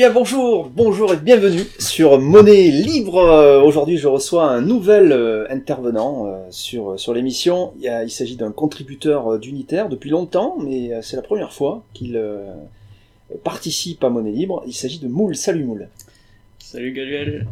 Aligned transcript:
Bien 0.00 0.10
bonjour, 0.10 0.70
bonjour 0.74 1.12
et 1.12 1.18
bienvenue 1.18 1.60
sur 1.78 2.18
Monnaie 2.18 2.70
Libre. 2.70 3.18
Euh, 3.18 3.60
Aujourd'hui 3.60 3.98
je 3.98 4.08
reçois 4.08 4.44
un 4.44 4.62
nouvel 4.62 5.12
euh, 5.12 5.44
intervenant 5.50 6.24
euh, 6.26 6.38
sur, 6.48 6.98
sur 6.98 7.12
l'émission. 7.12 7.74
Il, 7.82 8.10
s'agit 8.10 8.36
d'un 8.36 8.50
contributeur 8.50 9.38
d'Unitaire 9.38 9.90
depuis 9.90 10.08
longtemps, 10.08 10.56
mais 10.58 10.90
c'est 11.02 11.16
la 11.16 11.22
première 11.22 11.52
fois 11.52 11.82
qu'il 11.92 12.18
participe 13.44 14.02
à 14.02 14.08
Monnaie 14.08 14.30
Libre. 14.30 14.62
Il 14.66 14.72
s'agit 14.72 15.00
de 15.00 15.06
Moule. 15.06 15.36
Salut 15.36 15.64
Moule. 15.64 15.88
Salut 16.60 16.92
Gabriel. 16.92 17.46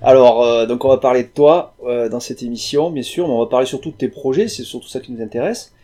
Alors 0.00 0.66
donc 0.66 0.86
on 0.86 0.88
va 0.88 0.96
parler 0.96 1.24
de 1.24 1.28
toi 1.28 1.74
dans 1.84 2.20
cette 2.20 2.42
émission, 2.42 2.90
bien 2.90 3.02
sûr, 3.02 3.28
mais 3.28 3.34
on 3.34 3.40
va 3.40 3.46
parler 3.46 3.66
surtout 3.66 3.90
de 3.90 3.96
tes 3.96 4.08
projets, 4.08 4.48
c'est 4.48 4.64
surtout 4.64 4.88
ça 4.88 5.00
qui 5.00 5.12
nous 5.12 5.22
intéresse. 5.22 5.74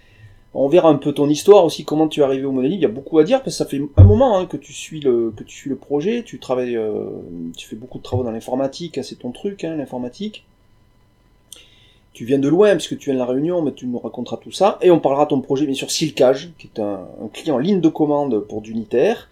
On 0.57 0.69
verra 0.69 0.89
un 0.89 0.95
peu 0.95 1.13
ton 1.13 1.29
histoire 1.29 1.65
aussi, 1.65 1.85
comment 1.85 2.07
tu 2.07 2.21
es 2.21 2.23
arrivé 2.23 2.45
au 2.45 2.53
Libre. 2.61 2.75
Il 2.75 2.81
y 2.81 2.85
a 2.85 2.89
beaucoup 2.89 3.19
à 3.19 3.25
dire 3.25 3.43
parce 3.43 3.57
que 3.57 3.65
ça 3.65 3.67
fait 3.67 3.81
un 3.97 4.05
moment 4.05 4.39
hein, 4.39 4.47
que 4.47 4.57
tu 4.57 4.73
suis 4.73 5.01
le 5.01 5.33
que 5.37 5.43
tu 5.43 5.55
suis 5.55 5.71
le 5.71 5.77
projet. 5.77 6.23
Tu 6.23 6.39
travailles, 6.39 6.77
euh, 6.77 7.07
tu 7.57 7.67
fais 7.67 7.75
beaucoup 7.75 7.99
de 7.99 8.05
travaux 8.05 8.23
dans 8.23 8.31
l'informatique, 8.31 8.97
hein, 8.97 9.03
c'est 9.03 9.19
ton 9.19 9.33
truc, 9.33 9.65
hein, 9.65 9.75
l'informatique. 9.75 10.45
Tu 12.13 12.25
viens 12.25 12.39
de 12.39 12.47
loin 12.47 12.77
puisque 12.77 12.97
tu 12.97 13.07
viens 13.07 13.15
de 13.15 13.19
la 13.19 13.27
Réunion, 13.27 13.63
mais 13.63 13.73
tu 13.73 13.89
nous 13.89 13.99
raconteras 13.99 14.37
tout 14.37 14.53
ça 14.53 14.79
et 14.81 14.93
on 14.93 15.01
parlera 15.01 15.25
de 15.25 15.31
ton 15.31 15.41
projet 15.41 15.67
bien 15.67 15.75
sûr 15.75 15.91
Silcage, 15.91 16.53
qui 16.57 16.71
est 16.73 16.81
un, 16.81 17.09
un 17.21 17.29
client 17.33 17.57
en 17.57 17.59
ligne 17.59 17.81
de 17.81 17.89
commande 17.89 18.39
pour 18.39 18.61
d'unitaire. 18.61 19.29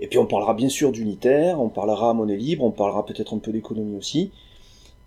Et 0.00 0.08
puis 0.08 0.18
on 0.18 0.26
parlera 0.26 0.52
bien 0.52 0.68
sûr 0.68 0.92
d'unitaire, 0.92 1.58
on 1.58 1.70
parlera 1.70 2.12
monnaie 2.12 2.36
libre, 2.36 2.64
on 2.64 2.70
parlera 2.70 3.06
peut-être 3.06 3.34
un 3.34 3.38
peu 3.38 3.50
d'économie 3.50 3.96
aussi. 3.96 4.30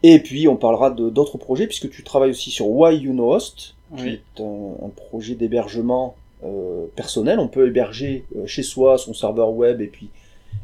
Et 0.02 0.20
puis 0.20 0.48
on 0.48 0.56
parlera 0.56 0.90
de 0.90 1.10
d'autres 1.10 1.38
projets 1.38 1.68
puisque 1.68 1.92
tu 1.92 2.04
travailles 2.04 2.32
aussi 2.32 2.50
sur 2.50 2.68
Why 2.70 2.98
You 2.98 3.12
Know 3.12 3.34
Host, 3.34 3.76
qui 3.98 4.20
un, 4.40 4.90
projet 4.90 5.36
d'hébergement 5.36 6.16
euh, 6.44 6.86
personnel. 6.96 7.40
On 7.40 7.48
peut 7.48 7.68
héberger 7.68 8.26
euh, 8.38 8.46
chez 8.46 8.64
soi 8.64 8.98
son 8.98 9.14
serveur 9.14 9.52
web 9.52 9.82
et 9.82 9.88
puis 9.88 10.10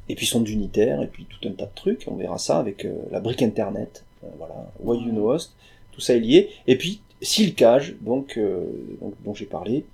et 0.07 0.15
puis 0.15 0.25
son 0.25 0.45
unitaire 0.45 1.01
et 1.01 1.07
puis 1.07 1.25
tout 1.25 1.47
un 1.47 1.51
tas 1.51 1.65
de 1.65 1.75
trucs. 1.75 2.05
On 2.07 2.15
verra 2.15 2.37
ça 2.37 2.59
avec 2.59 2.85
euh, 2.85 2.93
la 3.11 3.19
brique 3.19 3.41
internet. 3.41 4.03
Voilà, 4.37 4.55
Why 4.79 4.97
You 5.05 5.11
Know 5.11 5.31
Host, 5.31 5.53
tout 5.91 6.01
ça 6.01 6.15
est 6.15 6.19
lié. 6.19 6.49
Et 6.65 6.77
puis 6.77 7.01
Silcage, 7.21 7.95
donc, 8.01 8.39
donc 9.01 9.13
dont 9.23 9.35
j'ai 9.35 9.45
parlé, 9.45 9.85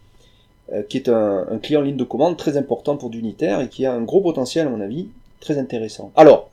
qui 0.87 0.97
est 0.97 1.09
un, 1.09 1.47
un 1.49 1.57
client 1.57 1.81
en 1.81 1.83
ligne 1.83 1.97
de 1.97 2.03
commande 2.05 2.37
très 2.37 2.55
important 2.55 2.95
pour 2.95 3.09
d'unitaire 3.09 3.59
et 3.59 3.67
qui 3.67 3.85
a 3.85 3.93
un 3.93 4.01
gros 4.01 4.21
potentiel 4.21 4.67
à 4.67 4.69
mon 4.69 4.79
avis 4.79 5.09
très 5.41 5.57
intéressant. 5.57 6.11
Alors. 6.15 6.50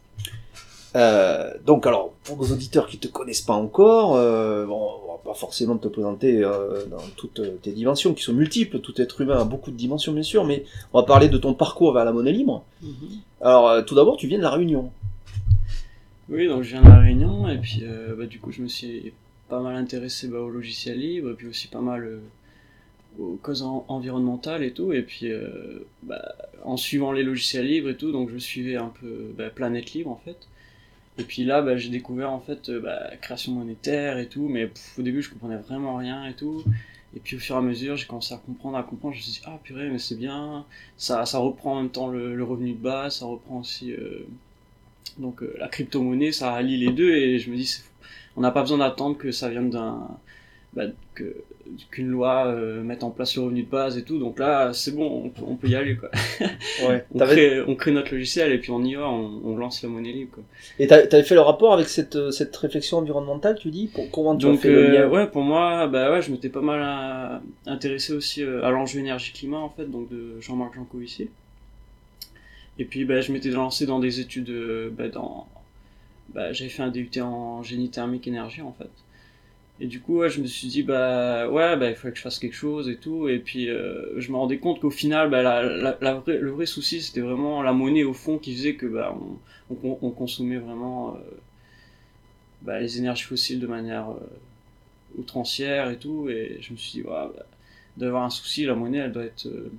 Euh, 0.96 1.52
donc 1.66 1.86
alors, 1.86 2.12
pour 2.24 2.36
nos 2.38 2.44
auditeurs 2.52 2.86
qui 2.86 2.98
te 2.98 3.08
connaissent 3.08 3.42
pas 3.42 3.52
encore, 3.54 4.16
euh, 4.16 4.64
bon, 4.66 4.88
on 5.06 5.12
va 5.12 5.18
pas 5.22 5.34
forcément 5.34 5.76
te 5.76 5.88
présenter 5.88 6.42
euh, 6.42 6.86
dans 6.86 7.02
toutes 7.16 7.40
tes 7.62 7.72
dimensions 7.72 8.14
qui 8.14 8.22
sont 8.22 8.32
multiples, 8.32 8.78
tout 8.80 8.98
être 9.00 9.20
humain 9.20 9.38
a 9.38 9.44
beaucoup 9.44 9.70
de 9.70 9.76
dimensions 9.76 10.12
bien 10.12 10.22
sûr, 10.22 10.44
mais 10.44 10.64
on 10.92 11.00
va 11.00 11.06
parler 11.06 11.28
de 11.28 11.36
ton 11.36 11.52
parcours 11.52 11.92
vers 11.92 12.04
la 12.06 12.12
monnaie 12.12 12.32
libre. 12.32 12.64
Mhm. 12.82 12.90
Alors 13.42 13.68
euh, 13.68 13.82
tout 13.82 13.94
d'abord, 13.94 14.16
tu 14.16 14.26
viens 14.28 14.38
de 14.38 14.42
la 14.42 14.50
Réunion. 14.50 14.90
Oui, 16.30 16.46
donc 16.48 16.62
je 16.62 16.70
viens 16.70 16.82
de 16.82 16.88
la 16.88 17.00
Réunion 17.00 17.48
et 17.48 17.58
puis 17.58 17.82
bah, 18.18 18.26
du 18.26 18.38
coup 18.38 18.52
je 18.52 18.60
me 18.62 18.68
suis 18.68 19.12
pas 19.48 19.60
mal 19.60 19.76
intéressé 19.76 20.28
bah, 20.28 20.38
au 20.40 20.48
logiciel 20.50 20.98
libre 20.98 21.30
et 21.30 21.34
puis 21.34 21.48
aussi 21.48 21.68
pas 21.68 21.80
mal 21.80 22.20
aux 23.18 23.38
causes 23.42 23.62
en- 23.62 23.84
environnementales 23.88 24.62
et 24.62 24.72
tout. 24.72 24.92
Et 24.92 25.02
puis 25.02 25.30
bah, 26.02 26.20
en 26.64 26.76
suivant 26.76 27.12
les 27.12 27.22
logiciels 27.22 27.66
libres 27.66 27.88
et 27.90 27.96
tout, 27.96 28.12
donc 28.12 28.28
je 28.30 28.36
suivais 28.38 28.76
un 28.76 28.92
peu 29.00 29.32
bah, 29.38 29.48
Planète 29.50 29.92
Libre 29.92 30.10
en 30.10 30.20
fait. 30.24 30.36
Et 31.18 31.24
puis 31.24 31.44
là, 31.44 31.62
bah, 31.62 31.76
j'ai 31.76 31.88
découvert 31.88 32.30
en 32.30 32.40
fait 32.40 32.68
euh, 32.68 32.80
bah, 32.80 33.10
création 33.20 33.52
monétaire 33.52 34.18
et 34.18 34.28
tout, 34.28 34.48
mais 34.48 34.70
au 34.98 35.02
début 35.02 35.20
je 35.20 35.30
comprenais 35.30 35.56
vraiment 35.56 35.96
rien 35.96 36.24
et 36.26 36.34
tout. 36.34 36.64
Et 37.16 37.20
puis 37.20 37.36
au 37.36 37.38
fur 37.40 37.56
et 37.56 37.58
à 37.58 37.62
mesure, 37.62 37.96
j'ai 37.96 38.06
commencé 38.06 38.34
à 38.34 38.36
comprendre, 38.36 38.76
à 38.78 38.82
comprendre. 38.82 39.14
Je 39.14 39.18
me 39.20 39.22
suis 39.22 39.32
dit, 39.32 39.40
ah 39.46 39.58
purée, 39.62 39.90
mais 39.90 39.98
c'est 39.98 40.14
bien. 40.16 40.64
Ça, 40.96 41.26
ça 41.26 41.38
reprend 41.38 41.72
en 41.72 41.82
même 41.82 41.90
temps 41.90 42.08
le, 42.08 42.42
revenu 42.44 42.72
de 42.72 42.78
base, 42.78 43.16
ça 43.16 43.26
reprend 43.26 43.60
aussi 43.60 43.92
euh, 43.92 44.26
donc 45.18 45.42
euh, 45.42 45.54
la 45.58 45.68
crypto-monnaie, 45.68 46.32
ça 46.32 46.52
allie 46.52 46.76
les 46.76 46.92
deux. 46.92 47.10
Et 47.16 47.38
je 47.38 47.50
me 47.50 47.56
dis, 47.56 47.82
on 48.36 48.40
n'a 48.40 48.50
pas 48.50 48.62
besoin 48.62 48.78
d'attendre 48.78 49.16
que 49.18 49.32
ça 49.32 49.48
vienne 49.48 49.70
d'un. 49.70 50.08
bah, 50.74 50.84
qu'une 51.90 52.08
loi 52.08 52.46
euh, 52.46 52.82
mette 52.82 53.02
en 53.04 53.10
place 53.10 53.36
le 53.36 53.42
revenu 53.42 53.62
de 53.62 53.68
base 53.68 53.98
et 53.98 54.02
tout. 54.02 54.18
Donc 54.18 54.38
là, 54.38 54.72
c'est 54.72 54.94
bon, 54.94 55.24
on 55.26 55.28
peut, 55.28 55.42
on 55.46 55.56
peut 55.56 55.68
y 55.68 55.74
aller. 55.76 55.96
Quoi. 55.96 56.10
Ouais. 56.88 57.04
On, 57.14 57.18
crée, 57.18 57.60
on 57.62 57.74
crée 57.74 57.90
notre 57.90 58.12
logiciel 58.12 58.52
et 58.52 58.58
puis 58.58 58.70
on 58.70 58.82
y 58.84 58.94
va, 58.94 59.08
on, 59.08 59.40
on 59.44 59.56
lance 59.56 59.82
la 59.82 59.88
monnaie 59.88 60.12
libre. 60.12 60.30
Quoi. 60.34 60.44
Et 60.78 60.86
t'as- 60.86 61.06
t'avais 61.06 61.24
fait 61.24 61.34
le 61.34 61.40
rapport 61.40 61.72
avec 61.72 61.88
cette, 61.88 62.14
euh, 62.16 62.30
cette 62.30 62.56
réflexion 62.56 62.98
environnementale, 62.98 63.58
tu 63.60 63.70
dis 63.70 63.88
pour, 63.88 64.08
Comment 64.10 64.36
tu 64.36 64.46
Donc 64.46 64.60
fait 64.60 64.70
le 64.70 64.78
euh, 64.78 64.92
lien 64.92 65.08
ouais, 65.08 65.26
pour 65.26 65.42
moi, 65.42 65.86
bah 65.88 66.12
ouais, 66.12 66.22
je 66.22 66.30
m'étais 66.30 66.48
pas 66.50 66.60
mal 66.60 66.80
euh, 66.82 67.38
intéressé 67.70 68.12
aussi 68.12 68.42
euh, 68.44 68.62
à 68.64 68.70
l'enjeu 68.70 69.00
énergie-climat 69.00 69.58
en 69.58 69.70
fait, 69.70 69.86
donc 69.86 70.08
de 70.08 70.40
Jean-Marc 70.40 70.74
Jancovici. 70.74 71.28
Et 72.78 72.84
puis 72.84 73.04
bah, 73.04 73.20
je 73.20 73.32
m'étais 73.32 73.50
lancé 73.50 73.86
dans 73.86 73.98
des 73.98 74.20
études, 74.20 74.50
euh, 74.50 74.90
bah, 74.96 75.08
dans, 75.08 75.48
bah, 76.34 76.52
j'avais 76.52 76.70
fait 76.70 76.82
un 76.82 76.88
DUT 76.90 77.10
en 77.20 77.62
génie 77.62 77.90
thermique 77.90 78.26
énergie 78.28 78.62
en 78.62 78.72
fait. 78.72 78.90
Et 79.80 79.86
du 79.86 80.00
coup, 80.00 80.18
ouais, 80.18 80.28
je 80.30 80.40
me 80.42 80.46
suis 80.46 80.66
dit 80.68 80.82
bah 80.82 81.48
ouais, 81.48 81.76
bah 81.76 81.88
il 81.90 81.94
fallait 81.96 82.12
que 82.12 82.18
je 82.18 82.22
fasse 82.22 82.38
quelque 82.40 82.54
chose 82.56 82.88
et 82.88 82.96
tout. 82.96 83.28
Et 83.28 83.38
puis 83.38 83.68
euh, 83.70 84.18
je 84.20 84.30
me 84.32 84.36
rendais 84.36 84.58
compte 84.58 84.80
qu'au 84.80 84.90
final, 84.90 85.30
bah, 85.30 85.42
la, 85.42 85.62
la, 86.00 86.22
le 86.26 86.50
vrai 86.50 86.66
souci, 86.66 87.00
c'était 87.00 87.20
vraiment 87.20 87.62
la 87.62 87.72
monnaie 87.72 88.02
au 88.04 88.12
fond 88.14 88.38
qui 88.38 88.54
faisait 88.56 88.74
que 88.74 88.86
bah 88.86 89.16
on, 89.70 89.76
on, 89.84 89.98
on 90.02 90.10
consommait 90.10 90.58
vraiment 90.58 91.14
euh, 91.16 91.18
bah, 92.62 92.80
les 92.80 92.98
énergies 92.98 93.24
fossiles 93.24 93.60
de 93.60 93.66
manière 93.66 94.10
euh, 94.10 94.16
outrancière 95.18 95.90
et 95.90 95.98
tout. 95.98 96.28
Et 96.30 96.58
je 96.60 96.72
me 96.72 96.78
suis 96.78 97.00
dit, 97.00 97.02
bah, 97.02 97.32
d'avoir 97.96 98.24
un 98.24 98.30
souci, 98.30 98.64
la 98.66 98.74
monnaie, 98.74 98.98
elle 99.00 99.12
doit 99.12 99.24
être. 99.24 99.46
euh, 99.46 99.72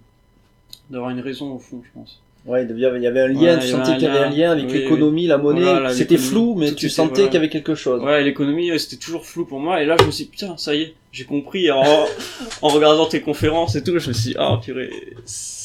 d'avoir 0.89 1.11
une 1.11 1.21
raison 1.21 1.53
au 1.53 1.59
fond, 1.59 1.81
je 1.85 1.91
pense. 1.93 2.21
Ouais, 2.45 2.65
il 2.67 2.79
y 2.79 2.85
avait 2.85 3.19
un 3.21 3.27
lien, 3.27 3.55
Ouais, 3.55 3.59
tu 3.59 3.67
sentais 3.67 3.93
qu'il 3.93 4.03
y 4.03 4.07
avait 4.07 4.19
un 4.19 4.29
lien. 4.29 4.51
avec 4.51 4.65
Oui, 4.67 4.73
l'économie, 4.79 5.27
la 5.27 5.37
monnaie. 5.37 5.61
Voilà, 5.61 5.93
C'était 5.93 6.17
flou, 6.17 6.55
mais 6.55 6.67
tu 6.73 6.85
était- 6.85 6.89
sentais 6.89 7.13
voilà. 7.15 7.27
qu'il 7.27 7.33
y 7.35 7.37
avait 7.37 7.49
quelque 7.49 7.75
chose. 7.75 8.01
Ouais, 8.01 8.23
l'économie, 8.23 8.71
c'était 8.79 8.95
toujours 8.97 9.25
flou 9.25 9.45
pour 9.45 9.59
moi. 9.59 9.81
Et 9.83 9.85
là, 9.85 9.97
je 9.99 10.05
me 10.05 10.11
suis 10.11 10.23
dit, 10.25 10.31
putain, 10.31 10.55
ça 10.57 10.73
y 10.73 10.81
est, 10.83 10.93
j'ai 11.11 11.25
compris 11.25 11.69
en, 11.69 11.83
en 12.61 12.67
regardant 12.69 13.05
tes 13.07 13.21
conférences 13.21 13.75
et 13.75 13.83
tout. 13.83 13.99
Je 13.99 14.07
me 14.07 14.13
suis 14.13 14.31
dit, 14.31 14.35
ah, 14.39 14.59
purée. 14.63 14.89
c'est- 15.25 15.59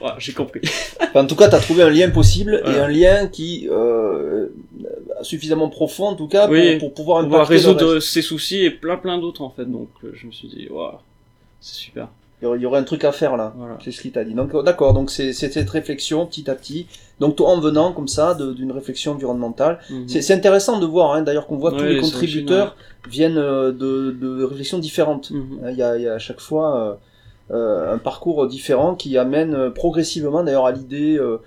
Ouais, 0.00 0.10
j'ai 0.18 0.32
compris. 0.32 0.60
Enfin, 1.00 1.24
en 1.24 1.26
tout 1.26 1.34
cas, 1.36 1.48
tu 1.48 1.56
as 1.56 1.60
trouvé 1.60 1.82
un 1.82 1.90
lien 1.90 2.08
possible 2.10 2.62
et 2.64 2.68
un 2.78 2.86
lien 2.88 3.26
qui 3.26 3.68
euh, 3.70 4.46
suffisamment 5.22 5.68
profond, 5.68 6.06
en 6.06 6.14
tout 6.14 6.28
cas, 6.28 6.46
pour, 6.46 6.52
Oui, 6.54 6.78
pour 6.78 6.94
pouvoir 6.94 7.22
le 7.22 7.36
résoudre 7.42 7.98
ses 7.98 8.22
soucis 8.22 8.64
et 8.64 8.70
plein 8.70 8.96
plein 8.96 9.18
d'autres 9.18 9.42
en 9.42 9.50
fait. 9.50 9.64
Donc, 9.64 9.88
euh, 10.04 10.12
je 10.14 10.26
me 10.26 10.32
suis 10.32 10.46
dit, 10.48 10.68
waouh, 10.70 10.92
c'est 11.60 11.74
super. 11.74 12.08
Il 12.40 12.60
y 12.60 12.66
aurait- 12.66 12.78
un 12.78 12.84
truc 12.84 13.02
à 13.04 13.10
faire 13.10 13.36
là. 13.36 13.52
Voilà. 13.56 13.78
C'est 13.84 13.90
ce 13.90 14.00
qu'il 14.00 14.12
t'a 14.12 14.22
dit. 14.22 14.32
Donc, 14.34 14.54
euh, 14.54 14.62
d'accord. 14.62 14.94
Donc, 14.94 15.10
c'est 15.10 15.32
cette 15.32 15.68
réflexion 15.70 16.24
petit 16.24 16.48
à 16.48 16.54
petit. 16.54 16.86
Donc, 17.18 17.34
toi, 17.34 17.48
en 17.50 17.58
venant 17.60 17.92
comme 17.92 18.06
ça 18.06 18.34
d'une 18.34 18.70
réflexion 18.70 19.12
environnementale, 19.12 19.80
Mhm. 19.90 20.08
c'est 20.08 20.22
c'est 20.22 20.34
intéressant 20.34 20.78
de 20.78 20.86
voir. 20.86 21.14
Hein, 21.14 21.22
D'ailleurs, 21.22 21.46
qu'on 21.48 21.56
voit 21.56 21.72
tous 21.72 21.78
Ouais, 21.78 21.88
les 21.88 21.94
les 21.94 22.00
contributeurs 22.00 22.76
viennent 23.08 23.38
euh, 23.38 23.72
de, 23.72 24.12
de 24.12 24.44
réflexions 24.44 24.78
différentes. 24.78 25.32
Mhm. 25.32 25.58
Hein, 25.64 25.70
Il 25.72 25.76
y 25.78 25.82
a, 25.82 25.96
il 25.96 26.02
y 26.02 26.08
a 26.08 26.14
à 26.14 26.18
chaque 26.20 26.40
fois 26.40 26.98
euh, 27.50 27.54
euh, 27.56 27.94
un 27.94 27.98
parcours 27.98 28.46
différent 28.46 28.94
qui 28.94 29.18
amène 29.18 29.54
euh, 29.54 29.70
progressivement 29.70 30.44
d'ailleurs 30.44 30.66
à 30.66 30.70
l'idée 30.72 31.18
euh, 31.18 31.38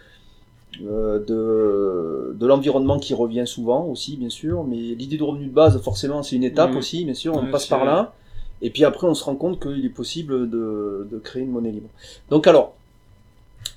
de, 1.19 2.35
de 2.37 2.47
l'environnement 2.47 2.99
qui 2.99 3.13
revient 3.13 3.45
souvent 3.45 3.85
aussi, 3.85 4.17
bien 4.17 4.29
sûr. 4.29 4.63
Mais 4.65 4.75
l'idée 4.77 5.17
de 5.17 5.23
revenu 5.23 5.45
de 5.45 5.53
base, 5.53 5.79
forcément, 5.81 6.23
c'est 6.23 6.35
une 6.35 6.43
étape 6.43 6.71
Mhm. 6.71 6.77
aussi, 6.77 7.05
bien 7.05 7.13
sûr. 7.13 7.33
On 7.35 7.43
Ouais, 7.45 7.51
passe 7.51 7.67
par 7.67 7.85
là. 7.85 8.13
Et 8.61 8.69
puis 8.69 8.85
après, 8.85 9.07
on 9.07 9.13
se 9.15 9.23
rend 9.23 9.35
compte 9.35 9.59
qu'il 9.59 9.83
est 9.85 9.89
possible 9.89 10.49
de, 10.49 11.07
de 11.09 11.17
créer 11.19 11.41
une 11.43 11.51
monnaie 11.51 11.71
libre. 11.71 11.89
Donc 12.29 12.45
alors, 12.47 12.73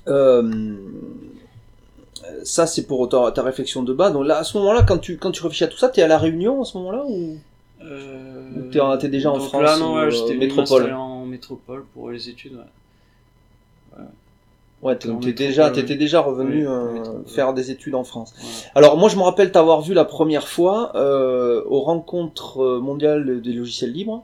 euh, 0.07 0.75
ça 2.43 2.67
c'est 2.67 2.85
pour 2.87 3.07
ta, 3.09 3.31
ta 3.31 3.41
réflexion 3.43 3.83
de 3.83 3.93
base. 3.93 4.13
Donc 4.13 4.25
là, 4.25 4.37
à 4.37 4.43
ce 4.43 4.57
moment-là, 4.57 4.83
quand 4.83 4.97
tu, 4.99 5.17
quand 5.17 5.31
tu 5.31 5.41
réfléchis 5.43 5.63
à 5.63 5.67
tout 5.67 5.77
ça, 5.77 5.89
t'es 5.89 6.01
à 6.01 6.07
la 6.07 6.17
Réunion 6.17 6.61
à 6.61 6.65
ce 6.65 6.77
moment-là 6.77 7.03
ou 7.07 7.37
Euh, 7.83 8.69
déjà 9.07 9.31
en 9.31 9.39
France, 9.39 9.61
Là, 9.61 9.77
non, 9.77 9.97
euh, 9.97 10.05
ouais, 10.05 10.11
j'étais 10.11 10.33
venu 10.35 10.47
métropole 10.47 10.91
en 10.93 11.25
métropole 11.25 11.83
pour 11.93 12.09
les 12.11 12.29
études. 12.29 12.53
Ouais. 12.53 14.03
Ouais, 14.81 14.95
t'es 14.97 15.07
métropole, 15.07 15.33
déjà, 15.33 15.65
ouais. 15.65 15.71
t'étais 15.71 15.95
déjà 15.95 16.19
revenu 16.21 16.67
Oui, 16.67 16.73
euh, 16.73 17.23
faire 17.27 17.53
des 17.53 17.71
études 17.71 17.95
en 17.95 18.03
France. 18.03 18.33
Alors 18.75 18.97
moi, 18.97 19.09
je 19.09 19.15
me 19.17 19.21
rappelle 19.23 19.51
t'avoir 19.51 19.81
vu 19.81 19.93
la 19.93 20.05
première 20.05 20.47
fois 20.47 20.91
euh, 20.95 21.63
aux 21.67 21.81
rencontres 21.81 22.61
euh, 22.63 22.79
mondiales 22.79 23.41
des 23.41 23.53
logiciels 23.53 23.91
libres, 23.91 24.13
Ouais. 24.17 24.21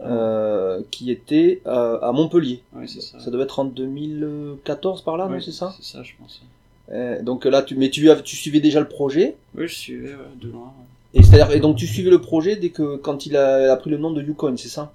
Euh, 0.00 0.80
qui 0.90 1.10
était 1.10 1.60
euh, 1.66 2.00
à 2.00 2.12
Montpellier. 2.12 2.62
Ouais, 2.74 2.86
ça. 2.86 3.18
Ça 3.18 3.30
devait 3.30 3.44
être 3.44 3.58
en 3.60 3.64
2014 3.64 5.02
par 5.02 5.16
là, 5.16 5.28
non 5.28 5.40
C'est 5.40 5.52
ça 5.52 5.74
C'est 5.76 5.84
ça, 5.96 6.02
je 6.02 6.12
pense. 6.18 6.42
Euh, 6.90 7.22
Donc 7.22 7.44
là, 7.44 7.62
tu, 7.62 7.76
mais 7.76 7.90
tu, 7.90 8.06
suivais 8.36 8.60
déjà 8.60 8.80
le 8.80 8.88
projet. 8.88 9.36
Oui, 9.56 9.68
je 9.68 9.74
suivais 9.74 10.10
ouais, 10.10 10.40
de 10.40 10.48
loin. 10.48 10.72
Et 11.14 11.20
et 11.52 11.60
donc 11.60 11.76
tu 11.76 11.86
suivais 11.86 12.10
le 12.10 12.20
projet 12.20 12.56
dès 12.56 12.70
que 12.70 12.96
quand 12.96 13.24
il 13.24 13.36
a, 13.36 13.72
a 13.72 13.76
pris 13.76 13.88
le 13.88 13.98
nom 13.98 14.10
de 14.10 14.20
Yukon, 14.20 14.56
c'est 14.56 14.68
ça 14.68 14.92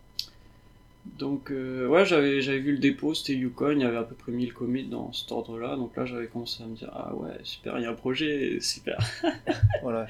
Donc 1.18 1.52
euh, 1.52 1.88
ouais, 1.88 2.06
j'avais 2.06 2.42
j'avais 2.42 2.60
vu 2.60 2.74
le 2.74 2.78
dépôt, 2.78 3.14
c'était 3.14 3.34
Yukon, 3.34 3.72
il 3.72 3.82
y 3.82 3.84
avait 3.84 3.98
à 3.98 4.04
peu 4.04 4.16
près 4.16 4.32
1000 4.32 4.54
commits 4.54 4.84
dans 4.84 5.12
cet 5.12 5.32
ordre-là, 5.32 5.76
donc 5.76 5.96
là 5.98 6.06
j'avais 6.06 6.28
commencé 6.28 6.64
à 6.64 6.68
me 6.68 6.76
dire 6.76 6.90
ah 6.94 7.14
ouais 7.16 7.32
super, 7.44 7.78
il 7.78 7.84
y 7.84 7.86
a 7.86 7.90
un 7.90 7.94
projet, 7.94 8.58
super. 8.62 8.98
voilà, 9.82 10.08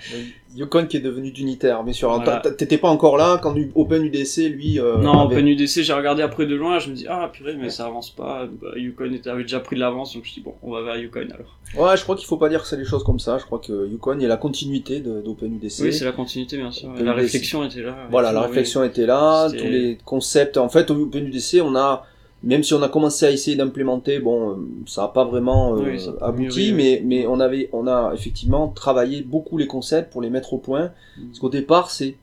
Yukon 0.55 0.87
qui 0.87 0.97
est 0.97 1.01
devenu 1.01 1.31
d'unitaire, 1.31 1.83
bien 1.83 1.93
sûr. 1.93 2.23
T'étais 2.57 2.77
pas 2.77 2.89
encore 2.89 3.17
là 3.17 3.39
quand 3.41 3.55
OpenUDC 3.75 4.49
lui. 4.51 4.79
Euh, 4.79 4.97
non, 4.97 5.23
OpenUDC 5.23 5.81
j'ai 5.81 5.93
regardé 5.93 6.21
après 6.21 6.45
de 6.45 6.55
loin, 6.55 6.79
je 6.79 6.89
me 6.89 6.95
dis 6.95 7.05
ah 7.07 7.29
purée 7.31 7.55
mais 7.55 7.69
ça 7.69 7.85
avance 7.85 8.09
pas. 8.09 8.47
Bah, 8.61 8.69
Yukon 8.75 9.11
avait 9.25 9.43
déjà 9.43 9.59
pris 9.59 9.75
de 9.75 9.81
l'avance, 9.81 10.13
donc 10.13 10.25
je 10.25 10.29
me 10.29 10.33
dis 10.35 10.41
bon 10.41 10.55
on 10.61 10.71
va 10.71 10.81
vers 10.81 10.97
Yukon 10.97 11.27
alors. 11.33 11.57
Ouais, 11.77 11.95
je 11.95 12.03
crois 12.03 12.15
qu'il 12.15 12.25
faut 12.25 12.37
pas 12.37 12.49
dire 12.49 12.61
que 12.61 12.67
c'est 12.67 12.77
les 12.77 12.85
choses 12.85 13.03
comme 13.03 13.19
ça. 13.19 13.37
Je 13.37 13.45
crois 13.45 13.59
que 13.59 13.87
Yukon 13.87 14.19
est 14.19 14.27
la 14.27 14.37
continuité 14.37 14.99
d'OpenUDC. 15.01 15.81
Oui, 15.81 15.93
c'est 15.93 16.05
la 16.05 16.11
continuité 16.11 16.57
bien 16.57 16.71
sûr. 16.71 16.91
La 16.99 17.13
réflexion 17.13 17.63
était 17.63 17.81
là. 17.81 17.95
Voilà, 18.09 18.31
la 18.31 18.41
réflexion 18.41 18.83
était 18.83 19.05
là, 19.05 19.49
tous 19.49 19.65
les 19.65 19.97
concepts. 20.03 20.57
En 20.57 20.69
fait, 20.69 20.78
OpenUDC, 20.87 21.61
on 21.63 21.75
a, 21.75 22.05
même 22.43 22.63
si 22.63 22.73
on 22.73 22.81
a 22.81 22.89
commencé 22.89 23.25
à 23.25 23.31
essayer 23.31 23.57
d'implémenter, 23.57 24.19
bon, 24.19 24.51
euh, 24.51 24.55
ça 24.85 25.03
n'a 25.03 25.07
pas 25.09 25.25
vraiment 25.25 25.77
euh, 25.77 25.97
abouti, 26.21 26.73
mais, 26.73 27.01
mais 27.05 27.27
on 27.27 27.39
avait, 27.39 27.69
on 27.73 27.87
a 27.87 28.11
effectivement 28.13 28.69
travaillé 28.69 29.21
beaucoup 29.21 29.57
les 29.57 29.67
concepts 29.67 30.11
pour 30.11 30.21
les 30.21 30.29
mettre 30.29 30.53
au 30.53 30.57
point. 30.57 30.91
Mm. 31.17 31.27
Parce 31.27 31.39
qu'au 31.39 31.49
départ, 31.49 31.91
c'est, 31.91 32.15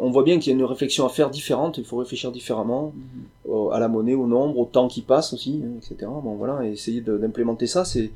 on 0.00 0.10
voit 0.10 0.24
bien 0.24 0.38
qu'il 0.38 0.52
y 0.52 0.56
a 0.56 0.58
une 0.58 0.64
réflexion 0.64 1.06
à 1.06 1.08
faire 1.08 1.30
différente, 1.30 1.78
il 1.78 1.84
faut 1.84 1.96
réfléchir 1.96 2.32
différemment 2.32 2.92
mm-hmm. 3.48 3.72
à 3.72 3.78
la 3.78 3.88
monnaie, 3.88 4.14
au 4.14 4.26
nombre, 4.26 4.58
au 4.58 4.64
temps 4.64 4.88
qui 4.88 5.02
passe 5.02 5.32
aussi, 5.32 5.62
hein, 5.64 5.78
etc. 5.78 6.10
Bon 6.22 6.34
voilà, 6.34 6.64
et 6.64 6.72
essayer 6.72 7.00
d'implémenter 7.00 7.66
ça, 7.66 7.84
c'est 7.84 8.10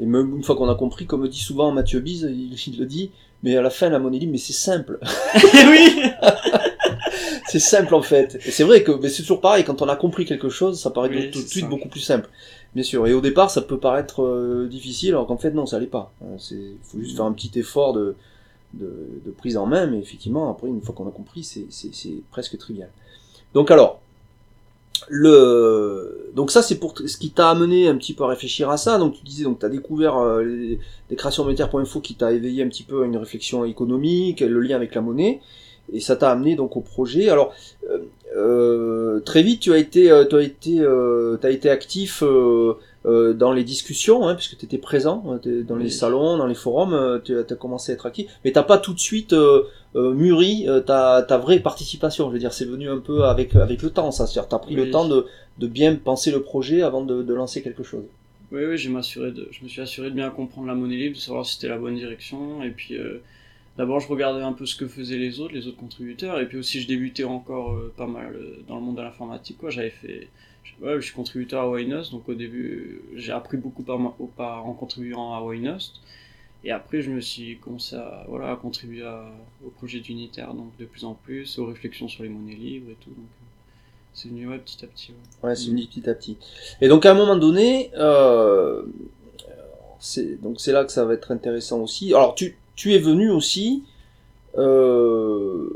et 0.00 0.06
même 0.06 0.36
une 0.36 0.42
fois 0.42 0.56
qu'on 0.56 0.68
a 0.70 0.74
compris, 0.74 1.06
comme 1.06 1.28
dit 1.28 1.38
souvent 1.38 1.72
Mathieu 1.72 2.00
Bise, 2.00 2.28
il, 2.30 2.54
il, 2.66 2.78
le 2.78 2.86
dit, 2.86 3.10
mais 3.42 3.56
à 3.56 3.62
la 3.62 3.70
fin 3.70 3.90
la 3.90 3.98
monnaie 3.98 4.18
libre, 4.18 4.32
mais 4.32 4.38
c'est 4.38 4.52
simple. 4.52 4.98
oui. 5.44 6.02
c'est 7.50 7.58
simple 7.58 7.96
en 7.96 8.02
fait. 8.02 8.36
Et 8.46 8.52
c'est 8.52 8.62
vrai 8.62 8.84
que 8.84 8.92
mais 8.92 9.08
c'est 9.08 9.22
toujours 9.22 9.40
pareil, 9.40 9.64
quand 9.64 9.82
on 9.82 9.88
a 9.88 9.96
compris 9.96 10.24
quelque 10.24 10.48
chose, 10.48 10.80
ça 10.80 10.90
paraît 10.90 11.30
tout, 11.30 11.42
de 11.42 11.48
suite 11.48 11.68
beaucoup 11.68 11.88
plus 11.88 12.00
simple. 12.00 12.28
Bien 12.74 12.84
sûr. 12.84 13.06
Et 13.08 13.12
au 13.12 13.20
départ, 13.20 13.50
ça 13.50 13.60
peut 13.60 13.78
paraître 13.78 14.22
euh, 14.22 14.68
difficile, 14.68 15.10
alors 15.10 15.26
qu'en 15.26 15.36
fait, 15.36 15.50
non, 15.50 15.66
ça 15.66 15.80
l'est 15.80 15.86
pas. 15.86 16.12
Euh, 16.22 16.36
c'est, 16.38 16.60
faut 16.84 17.00
juste 17.00 17.16
faire 17.16 17.24
un 17.24 17.32
petit 17.32 17.50
effort 17.58 17.92
de, 17.92 18.14
de, 18.74 18.86
de, 19.26 19.30
prise 19.32 19.56
en 19.56 19.66
main, 19.66 19.86
mais 19.86 19.98
effectivement, 19.98 20.48
après, 20.48 20.68
une 20.68 20.80
fois 20.80 20.94
qu'on 20.94 21.08
a 21.08 21.10
compris, 21.10 21.42
c'est, 21.42 21.66
c'est, 21.70 21.92
c'est 21.92 22.22
presque 22.30 22.56
trivial. 22.56 22.88
Donc 23.52 23.72
alors, 23.72 24.00
le 25.08 26.30
donc 26.36 26.52
ça 26.52 26.62
c'est 26.62 26.78
pour 26.78 26.94
ce 26.96 27.16
qui 27.16 27.30
t'a 27.30 27.50
amené 27.50 27.88
un 27.88 27.96
petit 27.96 28.12
peu 28.12 28.22
à 28.24 28.28
réfléchir 28.28 28.68
à 28.68 28.76
ça 28.76 28.98
donc 28.98 29.14
tu 29.14 29.24
disais 29.24 29.44
donc 29.44 29.58
tu 29.58 29.64
as 29.64 29.70
découvert 29.70 30.18
euh, 30.18 30.44
les, 30.44 30.78
les 31.08 31.16
créations 31.16 31.42
monétaires.info 31.42 32.00
qui 32.00 32.14
t'a 32.14 32.32
éveillé 32.32 32.62
un 32.62 32.68
petit 32.68 32.82
peu 32.82 33.02
à 33.02 33.06
une 33.06 33.16
réflexion 33.16 33.64
économique 33.64 34.40
le 34.40 34.60
lien 34.60 34.76
avec 34.76 34.94
la 34.94 35.00
monnaie 35.00 35.40
et 35.92 36.00
ça 36.00 36.16
t'a 36.16 36.30
amené 36.30 36.56
donc 36.56 36.76
au 36.76 36.80
projet. 36.80 37.28
Alors 37.28 37.54
euh, 37.88 37.98
euh 38.36 39.20
très 39.20 39.42
vite, 39.42 39.60
tu 39.60 39.72
as 39.72 39.78
été, 39.78 40.10
euh, 40.10 40.24
tu 40.24 40.36
as 40.36 40.42
été, 40.42 40.80
euh, 40.80 41.38
as 41.42 41.50
été 41.50 41.70
actif 41.70 42.22
dans 43.04 43.52
les 43.52 43.64
discussions, 43.64 44.28
hein, 44.28 44.34
puisque 44.34 44.58
tu 44.58 44.66
étais 44.66 44.78
présent 44.78 45.38
dans 45.66 45.76
les 45.76 45.90
salons, 45.90 46.36
dans 46.36 46.46
les 46.46 46.54
forums, 46.54 47.20
tu 47.24 47.36
as, 47.36 47.44
commencé 47.54 47.92
à 47.92 47.94
être 47.94 48.06
actif, 48.06 48.30
mais 48.44 48.52
t'as 48.52 48.62
pas 48.62 48.78
tout 48.78 48.92
de 48.92 48.98
suite 48.98 49.34
mûri 49.94 50.66
ta, 50.86 51.22
ta 51.22 51.38
vraie 51.38 51.60
participation. 51.60 52.28
Je 52.28 52.34
veux 52.34 52.38
dire, 52.38 52.52
c'est 52.52 52.66
venu 52.66 52.88
un 52.90 52.98
peu 52.98 53.24
avec 53.24 53.54
avec 53.56 53.82
le 53.82 53.90
temps, 53.90 54.10
ça. 54.10 54.26
C'est-à-dire, 54.26 54.48
t'as 54.48 54.58
pris 54.58 54.74
le 54.74 54.90
temps 54.90 55.08
de, 55.08 55.26
de 55.58 55.66
bien 55.66 55.94
penser 55.94 56.30
le 56.30 56.42
projet 56.42 56.82
avant 56.82 57.02
de, 57.02 57.22
de 57.22 57.34
lancer 57.34 57.62
quelque 57.62 57.82
chose. 57.82 58.04
Oui, 58.52 58.64
oui, 58.64 58.76
je, 58.76 58.90
de, 58.90 59.48
je 59.50 59.62
me 59.62 59.68
suis 59.68 59.80
assuré 59.80 60.10
de 60.10 60.14
bien 60.14 60.28
comprendre 60.30 60.66
la 60.66 60.74
monnaie 60.74 60.96
libre, 60.96 61.14
de 61.16 61.20
savoir 61.20 61.46
si 61.46 61.54
c'était 61.54 61.68
la 61.68 61.78
bonne 61.78 61.94
direction, 61.94 62.62
et 62.62 62.70
puis 62.70 62.96
D'abord, 63.76 64.00
je 64.00 64.08
regardais 64.08 64.42
un 64.42 64.52
peu 64.52 64.66
ce 64.66 64.76
que 64.76 64.86
faisaient 64.86 65.16
les 65.16 65.40
autres, 65.40 65.54
les 65.54 65.66
autres 65.66 65.78
contributeurs, 65.78 66.38
et 66.40 66.46
puis 66.46 66.58
aussi 66.58 66.80
je 66.80 66.88
débutais 66.88 67.24
encore 67.24 67.72
euh, 67.72 67.92
pas 67.96 68.06
mal 68.06 68.34
euh, 68.34 68.62
dans 68.68 68.74
le 68.74 68.82
monde 68.82 68.96
de 68.96 69.02
l'informatique. 69.02 69.58
Quoi, 69.58 69.70
j'avais 69.70 69.90
fait, 69.90 70.28
ouais, 70.82 70.96
je 70.96 71.00
suis 71.00 71.14
contributeur 71.14 71.62
à 71.62 71.70
Waynost, 71.70 72.12
donc 72.12 72.28
au 72.28 72.34
début 72.34 73.00
j'ai 73.14 73.32
appris 73.32 73.56
beaucoup 73.56 73.82
par, 73.82 73.98
par 74.36 74.66
en 74.66 74.74
contribuant 74.74 75.32
à 75.34 75.42
Waynost, 75.42 76.00
et 76.62 76.72
après 76.72 77.00
je 77.00 77.10
me 77.10 77.20
suis 77.20 77.58
commencé 77.58 77.96
à 77.96 78.26
voilà 78.28 78.50
à 78.50 78.56
contribuer 78.56 79.06
au 79.64 79.70
projet 79.70 80.00
d'unitaire, 80.00 80.52
donc 80.52 80.76
de 80.78 80.84
plus 80.84 81.04
en 81.04 81.14
plus, 81.14 81.58
aux 81.58 81.66
réflexions 81.66 82.08
sur 82.08 82.22
les 82.22 82.28
monnaies 82.28 82.56
libres 82.56 82.90
et 82.90 82.96
tout. 83.00 83.10
Donc, 83.10 83.18
euh, 83.18 83.46
c'est 84.12 84.28
venu 84.28 84.48
ouais, 84.48 84.58
petit 84.58 84.84
à 84.84 84.88
petit. 84.88 85.12
Ouais, 85.42 85.54
c'est 85.54 85.70
venu 85.70 85.86
petit 85.86 86.10
à 86.10 86.14
petit. 86.14 86.36
Et 86.82 86.88
donc 86.88 87.06
à 87.06 87.12
un 87.12 87.14
moment 87.14 87.36
donné, 87.36 87.92
euh, 87.94 88.82
c'est 90.00 90.40
donc 90.42 90.60
c'est 90.60 90.72
là 90.72 90.84
que 90.84 90.92
ça 90.92 91.04
va 91.04 91.14
être 91.14 91.30
intéressant 91.30 91.80
aussi. 91.80 92.12
Alors 92.12 92.34
tu 92.34 92.58
tu 92.80 92.94
es 92.94 92.98
venu 92.98 93.28
aussi 93.30 93.82
euh, 94.56 95.68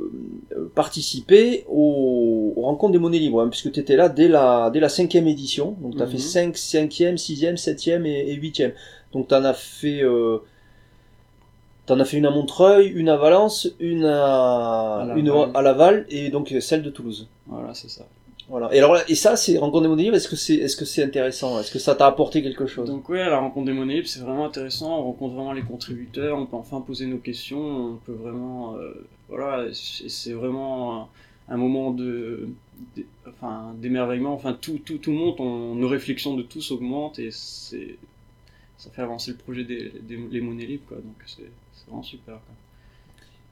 participer 0.75 1.67
aux, 1.69 2.55
rencontres 2.57 2.93
des 2.93 2.99
monnaies 2.99 3.19
libres, 3.19 3.43
hein, 3.43 3.49
puisque 3.49 3.71
tu 3.71 3.79
étais 3.79 3.95
là 3.95 4.09
dès 4.09 4.27
la, 4.27 4.71
dès 4.73 4.81
la 4.81 4.89
cinquième 4.89 5.29
édition. 5.29 5.77
Donc 5.83 5.97
tu 5.97 6.03
as 6.03 6.07
fait 6.07 6.17
5, 6.17 6.55
5e, 6.55 7.17
6e, 7.19 7.63
7e 7.63 8.07
et, 8.07 8.35
8e. 8.39 8.73
Donc 9.13 9.29
tu 9.29 9.35
en 9.35 9.45
as 9.45 9.53
fait... 9.53 10.03
Euh, 10.03 10.39
T'en 11.85 12.01
as 12.01 12.07
fait 12.07 12.17
une 12.17 12.25
à 12.25 12.31
Montreuil, 12.31 12.87
une 12.87 13.11
à 13.11 13.19
Valence, 13.19 13.69
une 13.79 14.07
à, 14.07 15.07
une 15.17 15.31
à 15.55 15.61
Laval 15.61 16.07
et 16.09 16.31
donc 16.31 16.55
celle 16.61 16.83
de 16.83 16.89
Toulouse. 16.89 17.29
Voilà, 17.47 17.75
c'est 17.75 17.91
ça. 17.91 18.07
Voilà. 18.49 18.75
Et 18.75 18.79
alors 18.79 18.99
et 19.09 19.15
ça, 19.15 19.37
c'est 19.37 19.57
rencontre 19.59 19.97
des. 19.97 20.05
Est-ce 20.05 20.29
que 20.29 20.37
c'est 20.37 20.57
est-ce 20.57 20.77
que 20.77 20.85
c'est 20.85 21.03
intéressant? 21.03 21.59
Est-ce 21.61 21.73
que 21.73 21.79
ça 21.79 21.95
t'a 21.95 22.07
apporté 22.07 22.43
quelque 22.43 22.67
chose? 22.67 22.89
Donc 22.89 23.09
oui, 23.09 23.19
la 23.19 23.39
rencontre 23.39 23.67
des 23.67 23.73
monnaies 23.73 23.95
libres, 23.95 24.09
c'est 24.09 24.21
vraiment 24.21 24.45
intéressant. 24.45 24.99
On 24.99 25.05
rencontre 25.05 25.35
vraiment 25.35 25.53
les 25.53 25.63
contributeurs. 25.63 26.37
On 26.39 26.47
peut 26.47 26.57
enfin 26.57 26.81
poser 26.81 27.07
nos 27.07 27.19
questions. 27.19 27.59
On 27.59 27.97
peut 27.97 28.13
vraiment 28.13 28.77
euh, 28.77 29.07
voilà. 29.29 29.69
C'est 29.73 30.33
vraiment 30.33 31.09
un, 31.49 31.57
moment 31.57 31.91
de, 31.91 32.49
enfin 33.27 33.75
d'émerveillement. 33.79 34.35
Enfin 34.35 34.53
tout 34.53 34.79
tout 34.85 34.99
tout 34.99 35.13
monte. 35.13 35.41
On, 35.41 35.75
nos 35.75 35.89
réflexions 35.89 36.35
de 36.35 36.43
tous 36.43 36.71
augmentent 36.71 37.19
et 37.19 37.31
c'est 37.31 37.97
ça 38.77 38.91
fait 38.91 39.03
avancer 39.03 39.31
le 39.31 39.39
projet 39.39 39.65
des, 39.65 39.91
des 40.03 40.41
monnaies 40.43 40.67
libres 40.67 40.85
quoi. 40.87 40.99
Donc 40.99 41.17
c'est 41.25 41.51
vraiment 41.87 42.03
super. 42.03 42.35
Quoi. 42.35 42.55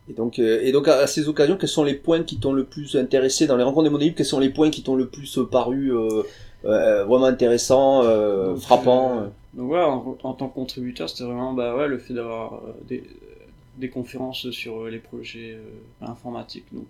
Et 0.09 0.15
donc, 0.15 0.39
euh, 0.39 0.61
et 0.63 0.73
donc 0.73 0.89
à, 0.89 1.07
ces 1.07 1.29
occasions, 1.29 1.57
quels 1.57 1.69
sont 1.69 1.85
les 1.85 1.95
points 1.95 2.25
qui 2.25 2.39
t'ont 2.39 2.53
le 2.53 2.65
plus 2.65 2.97
intéressé 2.97 3.47
dans 3.47 3.57
les 3.57 3.63
rencontres 3.63 3.85
des 3.85 3.91
monnaies 3.91 4.07
libres 4.07 4.17
Quels 4.17 4.27
sont 4.27 4.41
les 4.41 4.51
points 4.51 4.71
qui 4.71 4.83
t'ont 4.83 4.97
le 4.97 5.07
plus 5.07 5.39
euh, 5.39 5.45
paru 5.45 5.93
euh, 5.95 6.23
euh, 6.65 7.05
vraiment 7.05 7.27
intéressants, 7.27 8.03
euh, 8.03 8.57
frappants 8.57 9.31
Donc 9.55 9.71
ouais, 9.71 9.81
en, 9.81 10.35
tant 10.35 10.49
que 10.49 10.55
contributeur, 10.55 11.09
c'était 11.09 11.25
vraiment 11.25 11.53
bah 11.53 11.77
ouais 11.77 11.87
le 11.87 11.99
fait 11.99 12.15
d'avoir 12.15 12.61
des, 12.89 13.05
des 13.77 13.91
conférences 13.91 14.51
sur 14.51 14.87
les 14.87 14.99
projets 14.99 15.57
informatiques, 16.01 16.67
donc 16.73 16.89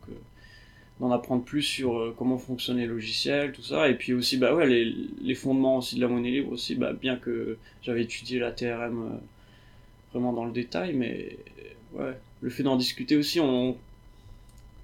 d'en 1.00 1.10
apprendre 1.10 1.42
plus 1.42 1.62
sur 1.62 2.14
comment 2.16 2.38
fonctionnent 2.38 2.78
les 2.78 2.86
logiciels, 2.86 3.52
tout 3.52 3.62
ça, 3.62 3.88
et 3.88 3.94
puis 3.94 4.14
aussi 4.14 4.36
bah 4.36 4.54
ouais 4.54 4.66
les, 4.66 4.94
les 5.22 5.34
fondements 5.34 5.78
aussi 5.78 5.96
de 5.96 6.00
la 6.00 6.08
monnaie 6.08 6.30
libre 6.30 6.52
aussi, 6.52 6.74
bah 6.74 6.92
bien 6.92 7.16
que 7.16 7.58
j'avais 7.82 8.02
étudié 8.02 8.38
la 8.38 8.52
TRM 8.52 9.18
vraiment 10.12 10.32
dans 10.32 10.44
le 10.44 10.52
détail, 10.52 10.94
mais 10.94 11.36
ouais 11.94 12.14
le 12.42 12.50
fait 12.50 12.64
d'en 12.64 12.76
discuter 12.76 13.16
aussi, 13.16 13.40
on, 13.40 13.76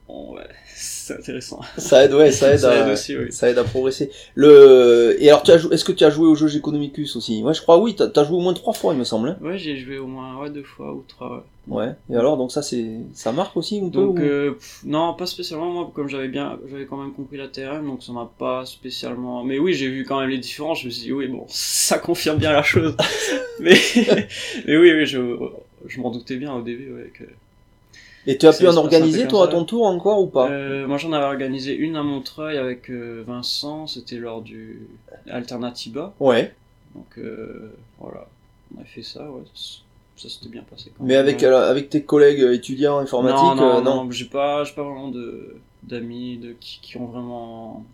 ouais, 0.09 0.43
c'est 0.75 1.19
intéressant. 1.19 1.61
Ça 1.77 2.05
aide, 2.05 2.15
ouais, 2.15 2.31
ça 2.33 2.55
aide, 2.55 2.65
à, 2.65 2.93
aussi, 2.93 3.17
oui. 3.17 3.33
ça 3.33 3.50
aide 3.50 3.59
à 3.59 3.65
progresser. 3.65 4.11
Le 4.35 5.17
et 5.19 5.29
alors, 5.29 5.43
tu 5.43 5.50
as 5.50 5.57
est-ce 5.57 5.85
que 5.85 5.93
tu 5.93 6.05
as 6.05 6.11
joué 6.11 6.29
au 6.29 6.37
jeu 6.37 6.55
Economicus 6.55 7.17
aussi? 7.17 7.43
Ouais, 7.43 7.53
je 7.53 7.61
crois 7.61 7.79
oui. 7.79 7.97
T'as 7.97 8.09
as 8.15 8.25
joué 8.25 8.37
au 8.37 8.41
moins 8.41 8.55
trois 8.55 8.73
fois, 8.73 8.95
il 8.95 8.99
me 8.99 9.05
semble. 9.05 9.31
Hein. 9.31 9.38
ouais, 9.41 9.59
j'ai 9.59 9.77
joué 9.77 9.99
au 9.99 10.07
moins 10.07 10.41
ouais, 10.41 10.50
deux 10.50 10.62
fois 10.62 10.95
ou 10.95 11.05
trois. 11.09 11.45
Ouais. 11.67 11.95
Et 12.11 12.17
alors, 12.17 12.37
donc 12.37 12.53
ça, 12.53 12.62
c'est 12.62 12.87
ça 13.12 13.33
marque 13.33 13.57
aussi 13.57 13.81
ou 13.83 13.91
Donc 13.91 14.21
euh, 14.21 14.55
non, 14.85 15.15
pas 15.15 15.27
spécialement. 15.27 15.71
Moi, 15.71 15.91
comme 15.93 16.09
j'avais 16.09 16.29
bien, 16.29 16.59
j'avais 16.71 16.87
quand 16.87 16.97
même 16.97 17.12
compris 17.12 17.37
la 17.37 17.49
TRM, 17.49 17.85
donc 17.87 18.03
ça 18.05 18.12
m'a 18.12 18.31
pas 18.38 18.65
spécialement. 18.67 19.43
Mais 19.43 19.59
oui, 19.59 19.75
j'ai 19.75 19.88
vu 19.88 20.05
quand 20.05 20.21
même 20.21 20.31
les 20.31 20.38
différences. 20.38 20.81
Je 20.83 20.87
me 20.87 20.91
suis 20.91 21.03
dit 21.03 21.12
oui, 21.12 21.27
bon, 21.27 21.45
ça 21.49 21.99
confirme 21.99 22.38
bien 22.38 22.53
la 22.53 22.62
chose. 22.62 22.97
mais 23.61 23.77
mais 24.67 24.77
oui, 24.77 24.93
oui, 24.93 25.07
je 25.07 25.37
je 25.87 26.00
m'en 26.00 26.11
doutais 26.11 26.37
bien 26.37 26.53
au 26.55 26.62
début, 26.62 26.93
ouais, 26.93 27.12
que 27.15 27.25
et 28.29 28.37
tu 28.37 28.47
as 28.47 28.53
pu 28.53 28.69
en 28.69 28.77
organiser 28.77 29.27
toi 29.27 29.45
à 29.45 29.49
ton 29.49 29.65
tour 29.65 29.87
encore 29.87 30.21
ou 30.21 30.27
pas? 30.27 30.51
Euh, 30.51 30.87
Moi 30.87 30.99
j'en 30.99 31.13
avais 31.13 31.25
organisé 31.25 31.75
une 31.75 31.97
à 31.97 32.03
Montreuil 32.03 32.59
avec 32.59 32.91
euh, 32.91 33.25
Vincent, 33.27 33.87
c'était 33.87 34.17
lors 34.17 34.43
du 34.43 34.87
Alternativa. 35.31 36.13
Ouais. 36.21 36.55
Donc 36.95 37.19
euh, 37.19 37.73
voilà, 37.99 38.27
on 38.77 38.83
a 38.83 38.85
fait 38.85 39.03
ça, 39.03 39.31
ouais. 39.31 39.43
Ça 40.17 40.29
s'était 40.29 40.49
bien 40.49 40.63
passé. 40.69 40.93
Quand 40.97 41.05
Mais 41.05 41.17
avec 41.17 41.43
avec 41.43 41.89
tes 41.89 42.03
collègues 42.03 42.41
étudiants 42.53 42.99
informatiques, 42.99 43.61
non, 43.61 43.83
non, 43.83 44.05
non, 44.05 44.11
j'ai 44.11 44.27
pas, 44.27 44.65
pas 44.77 44.83
vraiment 44.83 45.11
d'amis 45.83 46.37
de 46.37 46.53
qui, 46.61 46.81
qui 46.83 46.97
ont 46.99 47.07
vraiment 47.07 47.85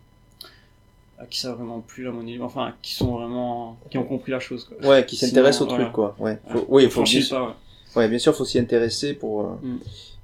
à 1.17 1.25
qui 1.25 1.39
ça 1.39 1.51
a 1.51 1.53
vraiment 1.53 1.79
plu 1.79 2.03
la 2.03 2.11
monnaie 2.11 2.37
enfin 2.41 2.73
qui 2.81 2.93
sont 2.93 3.13
vraiment 3.13 3.77
qui 3.89 3.97
ont 3.97 4.03
compris 4.03 4.33
la 4.33 4.41
chose 4.41 4.65
quoi. 4.65 4.89
Ouais, 4.89 5.05
qui 5.05 5.15
s'intéressent 5.15 5.61
au 5.61 5.73
truc 5.73 5.91
quoi. 5.93 6.13
Ouais. 6.19 6.39
Faut, 6.49 6.65
oui, 6.67 6.89
faut, 6.89 7.05
faut 7.05 7.29
pas, 7.29 7.41
ouais. 7.41 7.53
ouais. 7.95 8.09
bien 8.09 8.19
sûr, 8.19 8.35
faut 8.35 8.43
s'y 8.43 8.59
intéresser 8.59 9.13
pour. 9.13 9.43
Mm. 9.61 9.77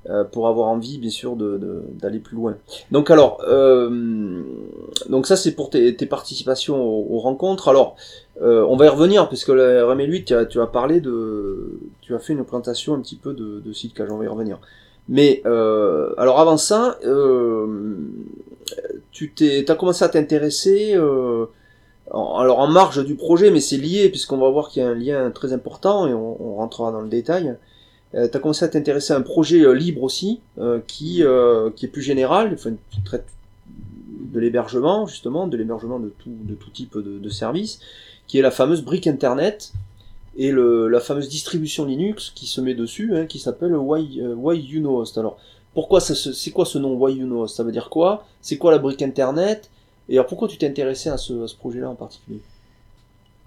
Euh, 0.10 0.24
pour 0.24 0.48
avoir 0.48 0.70
envie 0.70 0.98
bien 0.98 1.12
sûr 1.12 1.36
d'aller 1.36 1.60
de, 1.60 1.84
d'aller 2.01 2.17
plus 2.17 2.36
loin. 2.36 2.58
Donc 2.89 3.12
alors, 3.12 3.39
euh, 3.48 4.41
donc 5.10 5.27
ça 5.27 5.36
c'est 5.36 5.51
pour 5.51 5.70
tes, 5.70 5.96
tes 5.96 6.08
participations 6.08 6.84
aux, 6.84 7.20
rencontres. 7.20 7.67
Alors, 7.67 7.96
euh, 8.41 8.65
on 8.67 8.77
va 8.77 8.88
y 8.88 8.89
revenir 8.89 9.29
parce 9.29 9.46
que 9.46 9.51
la 9.51 9.86
8 9.93 10.25
tu 10.25 10.34
as, 10.34 10.48
tu 10.48 10.60
as 10.60 10.65
parlé 10.65 11.01
de, 11.01 11.77
tu 12.01 12.15
as 12.15 12.20
fait 12.20 12.34
une 12.34 12.43
présentation 12.43 12.96
un 12.96 13.00
petit 13.00 13.15
peu 13.15 13.34
de, 13.36 13.60
de 13.60 13.74
site 13.74 13.93
on 14.10 14.17
va 14.17 14.25
y 14.25 14.27
revenir. 14.27 14.58
Mais 15.08 15.43
euh, 15.46 16.15
alors 16.17 16.39
avant 16.39 16.58
ça, 16.58 16.98
tu 19.12 19.31
t'es, 19.34 19.63
t'as 19.67 19.75
commencé 19.75 20.03
à 20.03 20.10
t'intéresser, 20.10 20.93
euh, 20.96 21.46
en- 22.10 22.39
alors 22.39 22.58
en 22.58 22.67
marge 22.67 23.05
du 23.05 23.13
projet, 23.13 23.51
mais 23.51 23.60
c'est 23.60 23.77
lié 23.77 24.10
puisqu'on 24.10 24.38
va 24.38 24.50
voir 24.50 24.70
qu'il 24.70 24.81
y 24.81 24.86
a 24.86 24.89
un 24.89 24.96
lien 24.96 25.29
très 25.29 25.53
important 25.53 26.08
et 26.08 26.13
on, 26.15 26.41
on 26.41 26.55
rentrera 26.55 26.91
dans 26.91 27.01
le 27.01 27.10
détail. 27.10 27.55
Euh, 28.13 28.27
t'as 28.27 28.39
commencé 28.39 28.65
à 28.65 28.68
t'intéresser 28.68 29.13
à 29.13 29.18
un 29.18 29.22
projet 29.22 29.62
euh, 29.62 29.72
libre 29.72 30.03
aussi, 30.03 30.41
euh, 30.58 30.80
qui 30.86 31.24
euh, 31.24 31.70
qui 31.75 31.86
est 31.86 31.89
plus 31.89 32.01
général, 32.01 32.51
enfin 32.53 32.72
qui 32.91 33.01
traite 33.01 33.25
de 34.34 34.39
l'hébergement 34.39 35.08
justement, 35.08 35.48
de 35.48 35.56
l'hébergement 35.58 36.00
de 36.00 36.12
tout 36.56 36.70
type 36.70 36.98
de, 36.98 37.30
services, 37.30 37.80
qui 38.27 38.38
est 38.38 38.41
la 38.41 38.51
fameuse 38.51 38.82
brique 38.82 39.08
internet 39.08 39.74
et 40.38 40.53
la 40.53 41.00
fameuse 41.01 41.27
distribution 41.27 41.84
Linux 41.84 42.32
qui 42.34 42.48
se 42.48 42.62
met 42.62 42.74
dessus, 42.74 43.12
hein, 43.13 43.25
qui 43.25 43.39
s'appelle 43.39 43.75
Why, 43.75 44.22
Why 44.22 44.58
You 44.58 44.80
Know 44.80 45.01
Host. 45.01 45.18
Alors, 45.18 45.38
pourquoi 45.74 46.00
c'est 46.00 46.51
quoi 46.51 46.65
ce 46.65 46.77
nom 46.77 46.94
Why 46.94 47.15
You 47.15 47.25
Know 47.25 47.44
Host? 47.44 47.58
Ça 47.58 47.63
veut 47.63 47.74
dire 47.74 47.89
quoi? 47.89 48.25
C'est 48.41 48.58
quoi 48.58 48.72
la 48.72 48.77
brique 48.77 49.01
internet? 49.01 49.70
Et 50.08 50.13
alors, 50.13 50.27
pourquoi 50.27 50.48
tu 50.48 50.58
t'es 50.58 50.68
intéressé 50.68 51.10
à 51.10 51.18
ce, 51.18 51.44
à 51.44 51.48
ce 51.50 51.56
projet-là 51.58 51.89
en 51.89 51.96
particulier? 51.96 52.39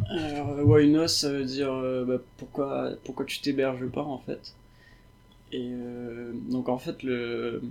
Alors, 0.08 0.50
euh, 0.50 0.62
why 0.62 0.88
not, 0.88 1.08
ça 1.08 1.30
veut 1.30 1.44
dire 1.44 1.72
euh, 1.72 2.04
bah, 2.04 2.18
pourquoi, 2.36 2.90
pourquoi 3.04 3.24
tu 3.24 3.40
t'héberges 3.40 3.86
pas 3.86 4.02
en 4.02 4.18
fait. 4.18 4.54
Et 5.52 5.70
euh, 5.70 6.32
donc 6.50 6.68
en 6.68 6.78
fait, 6.78 7.02
le... 7.02 7.62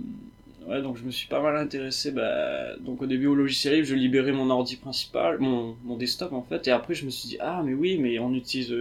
ouais, 0.66 0.82
donc 0.82 0.96
je 0.96 1.04
me 1.04 1.10
suis 1.10 1.28
pas 1.28 1.40
mal 1.42 1.56
intéressé. 1.56 2.10
Bah, 2.10 2.76
donc 2.80 3.02
au 3.02 3.06
début 3.06 3.26
au 3.26 3.34
logiciel 3.34 3.74
libre, 3.74 3.86
je 3.86 3.94
libérais 3.94 4.32
mon 4.32 4.50
ordi 4.50 4.76
principal, 4.76 5.38
mon, 5.38 5.76
mon 5.84 5.96
desktop 5.96 6.32
en 6.32 6.42
fait. 6.42 6.66
Et 6.66 6.70
après, 6.70 6.94
je 6.94 7.04
me 7.04 7.10
suis 7.10 7.28
dit, 7.28 7.36
ah, 7.40 7.62
mais 7.64 7.74
oui, 7.74 7.98
mais 7.98 8.18
on 8.18 8.34
utilise 8.34 8.74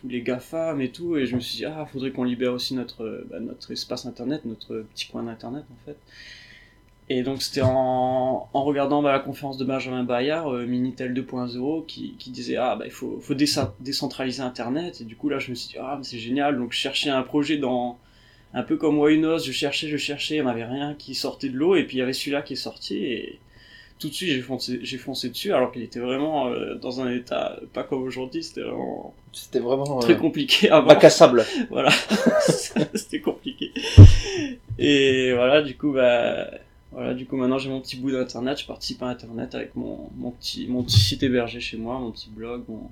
tous 0.00 0.08
les 0.08 0.22
GAFAM 0.22 0.80
et 0.80 0.90
tout. 0.90 1.16
Et 1.16 1.26
je 1.26 1.34
me 1.34 1.40
suis 1.40 1.58
dit, 1.58 1.64
ah, 1.64 1.86
faudrait 1.92 2.12
qu'on 2.12 2.24
libère 2.24 2.52
aussi 2.52 2.74
notre, 2.74 3.24
bah, 3.30 3.40
notre 3.40 3.70
espace 3.72 4.06
internet, 4.06 4.44
notre 4.44 4.84
petit 4.94 5.08
coin 5.08 5.24
d'internet 5.24 5.64
en 5.70 5.84
fait. 5.84 5.96
Et 7.10 7.22
donc 7.22 7.42
c'était 7.42 7.60
en, 7.62 8.48
en 8.52 8.64
regardant 8.64 9.02
bah, 9.02 9.12
la 9.12 9.18
conférence 9.18 9.58
de 9.58 9.64
Benjamin 9.64 10.04
Bayard, 10.04 10.48
euh, 10.48 10.66
Minitel 10.66 11.12
2.0, 11.12 11.84
qui, 11.84 12.14
qui 12.18 12.30
disait 12.30 12.56
ah 12.56 12.76
bah 12.76 12.86
il 12.86 12.90
faut, 12.90 13.18
faut 13.20 13.34
décentraliser 13.34 14.42
Internet. 14.42 15.00
Et 15.02 15.04
du 15.04 15.14
coup 15.14 15.28
là 15.28 15.38
je 15.38 15.50
me 15.50 15.54
suis 15.54 15.68
dit 15.68 15.76
ah 15.78 15.96
mais 15.98 16.04
c'est 16.04 16.18
génial. 16.18 16.56
Donc 16.56 16.72
je 16.72 16.78
cherchais 16.78 17.10
un 17.10 17.22
projet 17.22 17.58
dans 17.58 17.98
un 18.54 18.62
peu 18.62 18.76
comme 18.76 18.98
Wynos, 18.98 19.44
je 19.44 19.52
cherchais, 19.52 19.88
je 19.88 19.96
cherchais, 19.96 20.36
il 20.36 20.44
n'y 20.44 20.48
avait 20.48 20.64
rien 20.64 20.94
qui 20.94 21.14
sortait 21.14 21.50
de 21.50 21.56
l'eau. 21.56 21.76
Et 21.76 21.84
puis 21.84 21.98
il 21.98 22.00
y 22.00 22.02
avait 22.02 22.14
celui-là 22.14 22.40
qui 22.40 22.54
est 22.54 22.56
sorti 22.56 22.96
et 23.04 23.38
tout 23.98 24.08
de 24.08 24.14
suite 24.14 24.30
j'ai 24.30 24.40
foncé, 24.40 24.80
j'ai 24.82 24.98
foncé 24.98 25.28
dessus 25.28 25.52
alors 25.52 25.72
qu'il 25.72 25.82
était 25.82 26.00
vraiment 26.00 26.48
euh, 26.48 26.74
dans 26.74 27.02
un 27.02 27.12
état 27.12 27.58
pas 27.74 27.82
comme 27.82 28.02
aujourd'hui. 28.02 28.42
C'était 28.42 28.62
vraiment 28.62 29.14
C'était 29.32 29.60
vraiment 29.60 29.98
très 29.98 30.14
euh, 30.14 30.16
compliqué 30.16 30.70
avant 30.70 30.86
bac 30.86 31.04
à 31.04 31.10
sable. 31.10 31.44
voilà 31.70 31.90
c'était 32.94 33.20
compliqué 33.20 33.72
et 34.78 35.34
voilà 35.34 35.60
du 35.62 35.76
coup 35.76 35.92
bah 35.92 36.48
voilà 36.94 37.12
du 37.12 37.26
coup 37.26 37.36
maintenant 37.36 37.58
j'ai 37.58 37.68
mon 37.68 37.80
petit 37.80 37.96
bout 37.96 38.12
d'internet 38.12 38.58
je 38.60 38.66
participe 38.66 39.02
à 39.02 39.08
internet 39.08 39.54
avec 39.54 39.74
mon, 39.74 40.08
mon 40.16 40.30
petit 40.30 40.66
mon 40.68 40.82
petit 40.82 40.98
site 41.00 41.22
hébergé 41.22 41.60
chez 41.60 41.76
moi 41.76 41.98
mon 41.98 42.10
petit 42.10 42.30
blog 42.30 42.62
mon, 42.68 42.88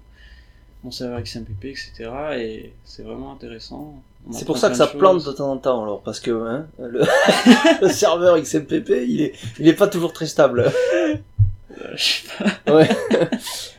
mon 0.84 0.90
serveur 0.90 1.22
XMPP 1.22 1.66
etc 1.66 2.10
et 2.36 2.72
c'est 2.84 3.02
vraiment 3.02 3.32
intéressant 3.32 4.02
C'est 4.32 4.44
pour 4.44 4.58
ça 4.58 4.70
que 4.70 4.76
ça 4.76 4.86
de 4.86 4.98
plante 4.98 5.22
choses. 5.22 5.26
de 5.26 5.32
temps 5.32 5.52
en 5.52 5.56
temps, 5.56 5.82
alors, 5.82 6.02
parce 6.02 6.20
que 6.20 6.30
hein, 6.30 6.66
le, 6.78 7.02
le 7.82 7.88
serveur 7.88 8.40
XMPP, 8.40 8.90
il 9.08 9.22
est, 9.22 9.32
il 9.58 9.68
est 9.68 9.74
pas 9.74 9.88
toujours 9.88 10.12
très 10.12 10.26
stable. 10.26 10.70
Euh, 11.80 11.92
je 11.96 12.02
sais 12.04 12.28
pas. 12.38 12.72
Ouais. 12.74 12.88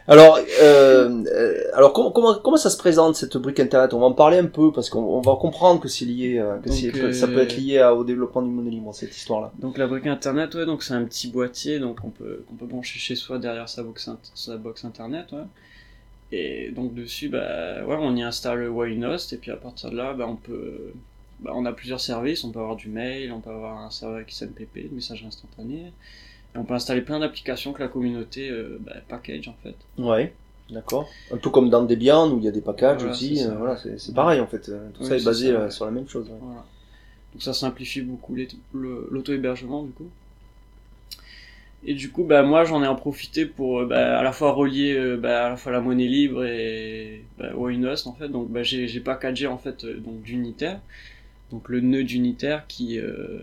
alors, 0.07 0.37
euh, 0.61 1.23
euh, 1.27 1.63
alors 1.73 1.93
comment, 1.93 2.11
comment, 2.11 2.35
comment 2.35 2.57
ça 2.57 2.69
se 2.69 2.77
présente 2.77 3.15
cette 3.15 3.37
brique 3.37 3.59
internet? 3.59 3.93
On 3.93 3.99
va 3.99 4.05
en 4.07 4.13
parler 4.13 4.37
un 4.37 4.45
peu 4.47 4.71
parce 4.71 4.89
qu'on 4.89 4.99
on 5.01 5.21
va 5.21 5.35
comprendre 5.35 5.79
que 5.79 5.87
c'est 5.87 6.05
lié, 6.05 6.37
euh, 6.39 6.57
que 6.59 6.69
Donc, 6.69 7.13
ça 7.13 7.25
euh, 7.25 7.33
peut 7.33 7.41
être 7.41 7.55
lié 7.57 7.79
à- 7.79 7.93
au 7.95 8.03
développement 8.03 8.41
du 8.41 8.49
monnaie 8.49 8.71
libre 8.71 8.93
cette 8.93 9.15
histoire-là. 9.15 9.51
donc 9.59 9.77
la 9.77 9.87
brique 9.87 10.07
internet 10.07 10.53
ouais 10.55 10.65
donc 10.65 10.83
c'est 10.83 10.93
un 10.93 11.03
petit 11.05 11.27
boîtier 11.29 11.79
donc 11.79 11.99
on 12.03 12.09
peut 12.09 12.43
qu'on 12.47 12.55
peut 12.55 12.65
brancher 12.65 12.99
chez 12.99 13.15
soi 13.15 13.37
derrière 13.39 13.69
sa 13.69 13.83
box 13.83 14.07
int- 14.07 14.17
sa 14.33 14.57
box 14.57 14.83
internet 14.85 15.31
ouais. 15.31 15.43
Et 16.35 16.71
donc 16.71 16.95
dessus, 16.95 17.29
bah, 17.29 17.85
ouais, 17.85 17.95
on 17.99 18.15
y 18.15 18.23
installe 18.23 18.59
le 18.59 18.69
Winost 18.69 19.33
et 19.33 19.37
puis 19.37 19.51
à 19.51 19.55
partir 19.55 19.91
de 19.91 19.97
là, 19.97 20.13
bah, 20.13 20.25
on 20.27 20.35
peut, 20.35 20.91
bah, 21.41 21.51
on 21.53 21.63
a 21.65 21.71
plusieurs 21.73 22.01
services. 22.01 22.43
On 22.43 22.51
peut 22.51 22.59
avoir 22.59 22.75
du 22.75 22.89
mail, 22.89 23.31
on 23.31 23.39
peut 23.39 23.51
avoir 23.51 23.77
un 23.77 23.91
serveur 23.91 24.21
XMPP, 24.25 24.89
message 24.91 25.23
instantané. 25.27 25.93
On 26.55 26.63
peut 26.63 26.73
installer 26.75 27.01
plein 27.01 27.19
d'applications 27.19 27.73
que 27.73 27.81
la 27.81 27.87
communauté 27.87 28.49
euh, 28.49 28.77
bah, 28.81 28.93
package 29.07 29.47
en 29.47 29.55
fait. 29.63 29.75
Ouais, 29.97 30.33
d'accord. 30.69 31.09
Un 31.31 31.37
peu 31.37 31.49
comme 31.49 31.69
dans 31.69 31.83
Debian 31.83 32.31
où 32.31 32.37
il 32.37 32.45
y 32.45 32.47
a 32.47 32.51
des 32.51 32.61
packages 32.61 32.97
Voilà, 32.99 33.11
aussi. 33.13 33.37
c'est 33.37 33.47
euh, 33.47 33.55
voilà, 33.55 33.77
c'est 33.77 33.99
c'est 33.99 34.13
pareil 34.13 34.39
en 34.39 34.47
fait. 34.47 34.69
euh, 34.69 34.89
Tout 34.93 35.01
Oui, 35.01 35.07
ça 35.07 35.17
est 35.17 35.25
basé 35.25 35.47
ça, 35.47 35.53
euh, 35.53 35.65
ouais. 35.65 35.71
sur 35.71 35.85
la 35.85 35.91
même 35.91 36.07
chose. 36.07 36.27
ouais. 36.29 36.37
Voilà. 36.39 36.63
Donc 37.33 37.41
ça 37.41 37.53
simplifie 37.53 38.01
beaucoup 38.01 38.35
l'auto-hébergement 38.73 39.81
du 39.83 39.91
coup. 39.91 40.09
Et 41.85 41.95
du 41.95 42.11
coup, 42.11 42.23
bah, 42.23 42.43
moi 42.43 42.63
j'en 42.63 42.81
ai 42.83 42.87
en 42.87 42.95
profité 42.95 43.45
pour 43.45 43.85
bah, 43.85 44.17
à 44.19 44.23
la 44.23 44.31
fois 44.31 44.51
relier 44.53 45.17
bah, 45.17 45.47
à 45.47 45.49
la 45.49 45.57
fois 45.57 45.71
la 45.71 45.81
monnaie 45.81 46.07
libre 46.07 46.45
et 46.45 47.23
bah, 47.37 47.53
Winost 47.55 48.07
en 48.07 48.13
fait. 48.13 48.29
Donc 48.29 48.49
bah, 48.49 48.63
j'ai 48.63 48.99
packagé 48.99 49.47
en 49.47 49.57
fait 49.57 49.85
donc 49.85 50.21
d'unitaire, 50.21 50.79
donc 51.51 51.67
le 51.69 51.81
nœud 51.81 52.03
d'unitaire 52.03 52.65
qui 52.67 52.99
euh, 52.99 53.39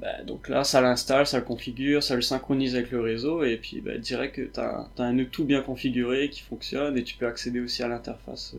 bah, 0.00 0.22
donc 0.24 0.48
là 0.48 0.64
ça 0.64 0.80
l'installe, 0.80 1.26
ça 1.26 1.38
le 1.38 1.44
configure, 1.44 2.02
ça 2.02 2.14
le 2.14 2.22
synchronise 2.22 2.74
avec 2.76 2.90
le 2.90 3.00
réseau 3.00 3.42
et 3.42 3.56
puis 3.56 3.80
bah, 3.80 3.98
direct 3.98 4.36
que 4.36 4.42
t'as 4.42 4.86
as 4.98 5.02
un 5.02 5.24
tout 5.24 5.44
bien 5.44 5.60
configuré 5.62 6.30
qui 6.30 6.40
fonctionne 6.42 6.96
et 6.96 7.02
tu 7.04 7.16
peux 7.16 7.26
accéder 7.26 7.60
aussi 7.60 7.82
à 7.82 7.88
l'interface 7.88 8.54
euh, 8.54 8.58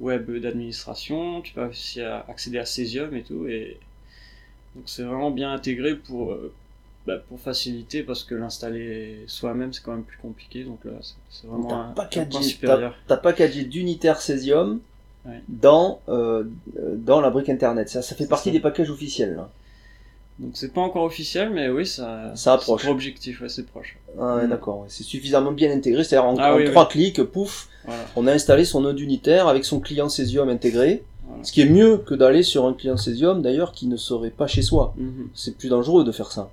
web 0.00 0.30
d'administration, 0.40 1.40
tu 1.40 1.52
peux 1.54 1.64
aussi 1.64 2.00
accéder 2.00 2.58
à 2.58 2.64
Cesium 2.66 3.14
et 3.14 3.22
tout, 3.22 3.46
et 3.46 3.78
donc 4.74 4.84
c'est 4.86 5.02
vraiment 5.02 5.30
bien 5.30 5.52
intégré 5.52 5.94
pour, 5.96 6.32
euh, 6.32 6.52
bah, 7.06 7.18
pour 7.28 7.38
faciliter 7.40 8.02
parce 8.02 8.24
que 8.24 8.34
l'installer 8.34 9.24
soi-même 9.28 9.72
c'est 9.72 9.82
quand 9.82 9.92
même 9.92 10.02
plus 10.04 10.18
compliqué, 10.18 10.64
donc 10.64 10.84
là 10.84 10.92
c'est- 11.30 11.46
Donc, 11.46 11.62
vraiment 11.62 11.82
un, 11.82 11.92
packagé, 11.92 12.28
point 12.28 12.40
t'as- 12.40 12.46
supérieur. 12.46 12.94
t'as 13.06 13.16
packagé 13.16 13.64
d'unitaire 13.64 14.20
Cesium 14.20 14.80
Ouais. 15.26 15.40
dans, 15.48 16.00
euh, 16.10 16.44
euh, 16.78 16.96
dans 16.96 17.20
la 17.22 17.30
brique 17.30 17.48
internet. 17.48 17.88
Ça, 17.88 18.02
ça 18.02 18.14
fait 18.14 18.26
partie 18.26 18.50
ça. 18.50 18.52
des 18.52 18.60
packages 18.60 18.90
officiels. 18.90 19.34
Là. 19.36 19.50
Donc 20.40 20.52
c'est 20.54 20.72
pas 20.72 20.80
encore 20.80 21.04
officiel, 21.04 21.50
mais 21.50 21.68
oui, 21.68 21.86
ça, 21.86 22.32
Ça 22.34 22.54
approche. 22.54 22.82
c'est 22.82 22.88
objectif, 22.88 23.40
ouais, 23.40 23.48
c'est 23.48 23.66
proche. 23.66 23.96
Ah, 24.20 24.36
ouais, 24.36 24.46
Mm. 24.46 24.50
d'accord. 24.50 24.84
C'est 24.88 25.04
suffisamment 25.04 25.52
bien 25.52 25.70
intégré. 25.70 26.02
C'est-à-dire 26.02 26.28
en, 26.28 26.36
Ah 26.38 26.54
en 26.54 26.56
oui, 26.56 26.64
trois 26.64 26.88
clics, 26.88 27.22
pouf, 27.22 27.68
Voilà. 27.84 28.02
on 28.16 28.26
a 28.26 28.32
installé 28.32 28.64
son 28.64 28.80
node 28.80 28.98
unitaire 28.98 29.46
avec 29.46 29.64
son 29.64 29.78
client 29.80 30.08
Cesium 30.08 30.48
intégré. 30.48 31.04
Voilà. 31.26 31.44
Ce 31.44 31.52
qui 31.52 31.60
est 31.60 31.68
mieux 31.68 31.98
que 31.98 32.14
d'aller 32.14 32.42
sur 32.42 32.66
un 32.66 32.74
client 32.74 32.96
Cesium 32.96 33.42
d'ailleurs 33.42 33.70
qui 33.72 33.86
ne 33.86 33.96
serait 33.96 34.30
pas 34.30 34.46
chez 34.48 34.62
soi. 34.62 34.92
Mhm. 34.96 35.28
C'est 35.34 35.56
plus 35.56 35.68
dangereux 35.68 36.02
de 36.04 36.10
faire 36.12 36.32
ça. 36.32 36.50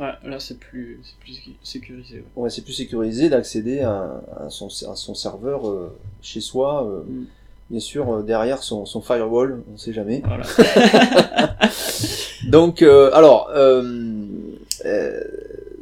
Ouais, 0.00 0.12
là 0.24 0.40
c'est 0.40 0.58
plus, 0.58 0.98
c'est 1.04 1.16
plus 1.20 1.32
sécu- 1.34 1.56
sécurisé. 1.62 2.16
Ouais. 2.34 2.44
Ouais, 2.44 2.50
c'est 2.50 2.62
plus 2.62 2.72
sécurisé 2.72 3.28
d'accéder 3.28 3.80
à, 3.80 4.22
à 4.44 4.48
son, 4.50 4.66
à 4.90 4.96
son 4.96 5.14
serveur 5.14 5.68
euh, 5.68 5.94
chez 6.20 6.40
soi. 6.40 6.84
euh, 6.86 7.02
Mm. 7.08 7.26
Bien 7.70 7.78
sûr, 7.78 8.12
euh, 8.12 8.22
derrière 8.24 8.64
son, 8.64 8.84
son 8.84 9.00
firewall, 9.00 9.62
on 9.72 9.76
sait 9.76 9.92
jamais. 9.92 10.22
Voilà. 10.26 10.42
Donc, 12.50 12.82
euh, 12.82 13.10
alors, 13.12 13.50
euh, 13.54 13.82
euh, 14.84 15.20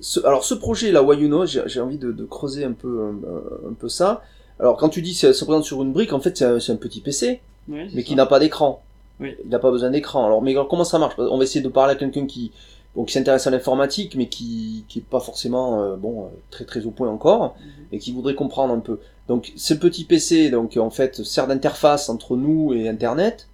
ce, 0.00 0.20
alors 0.26 0.44
ce 0.44 0.54
projet 0.54 0.92
là, 0.92 1.02
Wayuno, 1.02 1.46
j'ai 1.46 1.62
j'ai 1.66 1.80
envie 1.80 1.98
de, 1.98 2.12
de 2.12 2.25
creuser 2.25 2.64
un 2.64 2.72
peu, 2.72 3.00
un, 3.02 3.70
un 3.70 3.72
peu 3.72 3.88
ça. 3.88 4.22
Alors, 4.60 4.76
quand 4.76 4.88
tu 4.88 5.02
dis 5.02 5.12
que 5.12 5.18
ça 5.18 5.32
se 5.32 5.44
présente 5.44 5.64
sur 5.64 5.82
une 5.82 5.92
brique, 5.92 6.12
en 6.12 6.20
fait, 6.20 6.37
c'est 6.37 6.44
un, 6.44 6.56
un 6.56 6.76
petit 6.76 7.00
PC, 7.00 7.40
c'est 7.68 7.75
mais 7.94 8.02
qui 8.02 8.14
n'a 8.14 8.26
pas 8.26 8.38
d'écran. 8.40 8.82
Oui. 9.20 9.34
Il 9.44 9.50
n'a 9.50 9.58
pas 9.58 9.70
besoin 9.70 9.90
d'écran. 9.90 10.26
Alors, 10.26 10.42
mais 10.42 10.54
comment 10.68 10.84
ça 10.84 10.98
marche? 10.98 11.14
On 11.18 11.38
va 11.38 11.44
essayer 11.44 11.62
de 11.62 11.68
parler 11.68 11.92
à 11.94 11.96
quelqu'un 11.96 12.26
qui, 12.26 12.52
bon, 12.94 13.04
qui 13.04 13.12
s'intéresse 13.14 13.46
à 13.46 13.50
l'informatique, 13.50 14.14
mais 14.16 14.28
qui, 14.28 14.84
qui 14.88 14.98
est 15.00 15.02
pas 15.08 15.20
forcément, 15.20 15.80
euh, 15.82 15.96
bon, 15.96 16.25
euh, 16.25 16.28
très 16.50 16.64
très 16.64 16.87
au 16.87 16.90
point 16.90 17.08
encore, 17.08 17.56
Mhm. 17.58 17.84
et 17.92 17.98
qui 17.98 18.12
voudrait 18.12 18.34
comprendre 18.34 18.75
un 18.75 18.80
peu. 18.80 18.98
Donc, 19.28 19.52
ce 19.56 19.75
petit 19.75 20.04
PC, 20.04 20.50
donc 20.50 20.76
en 20.76 20.90
fait, 20.90 21.22
sert 21.25 21.46
d'interface 21.46 22.08
entre 22.08 22.37
nous 22.37 22.72
et 22.75 22.88
Internet. 22.88 23.48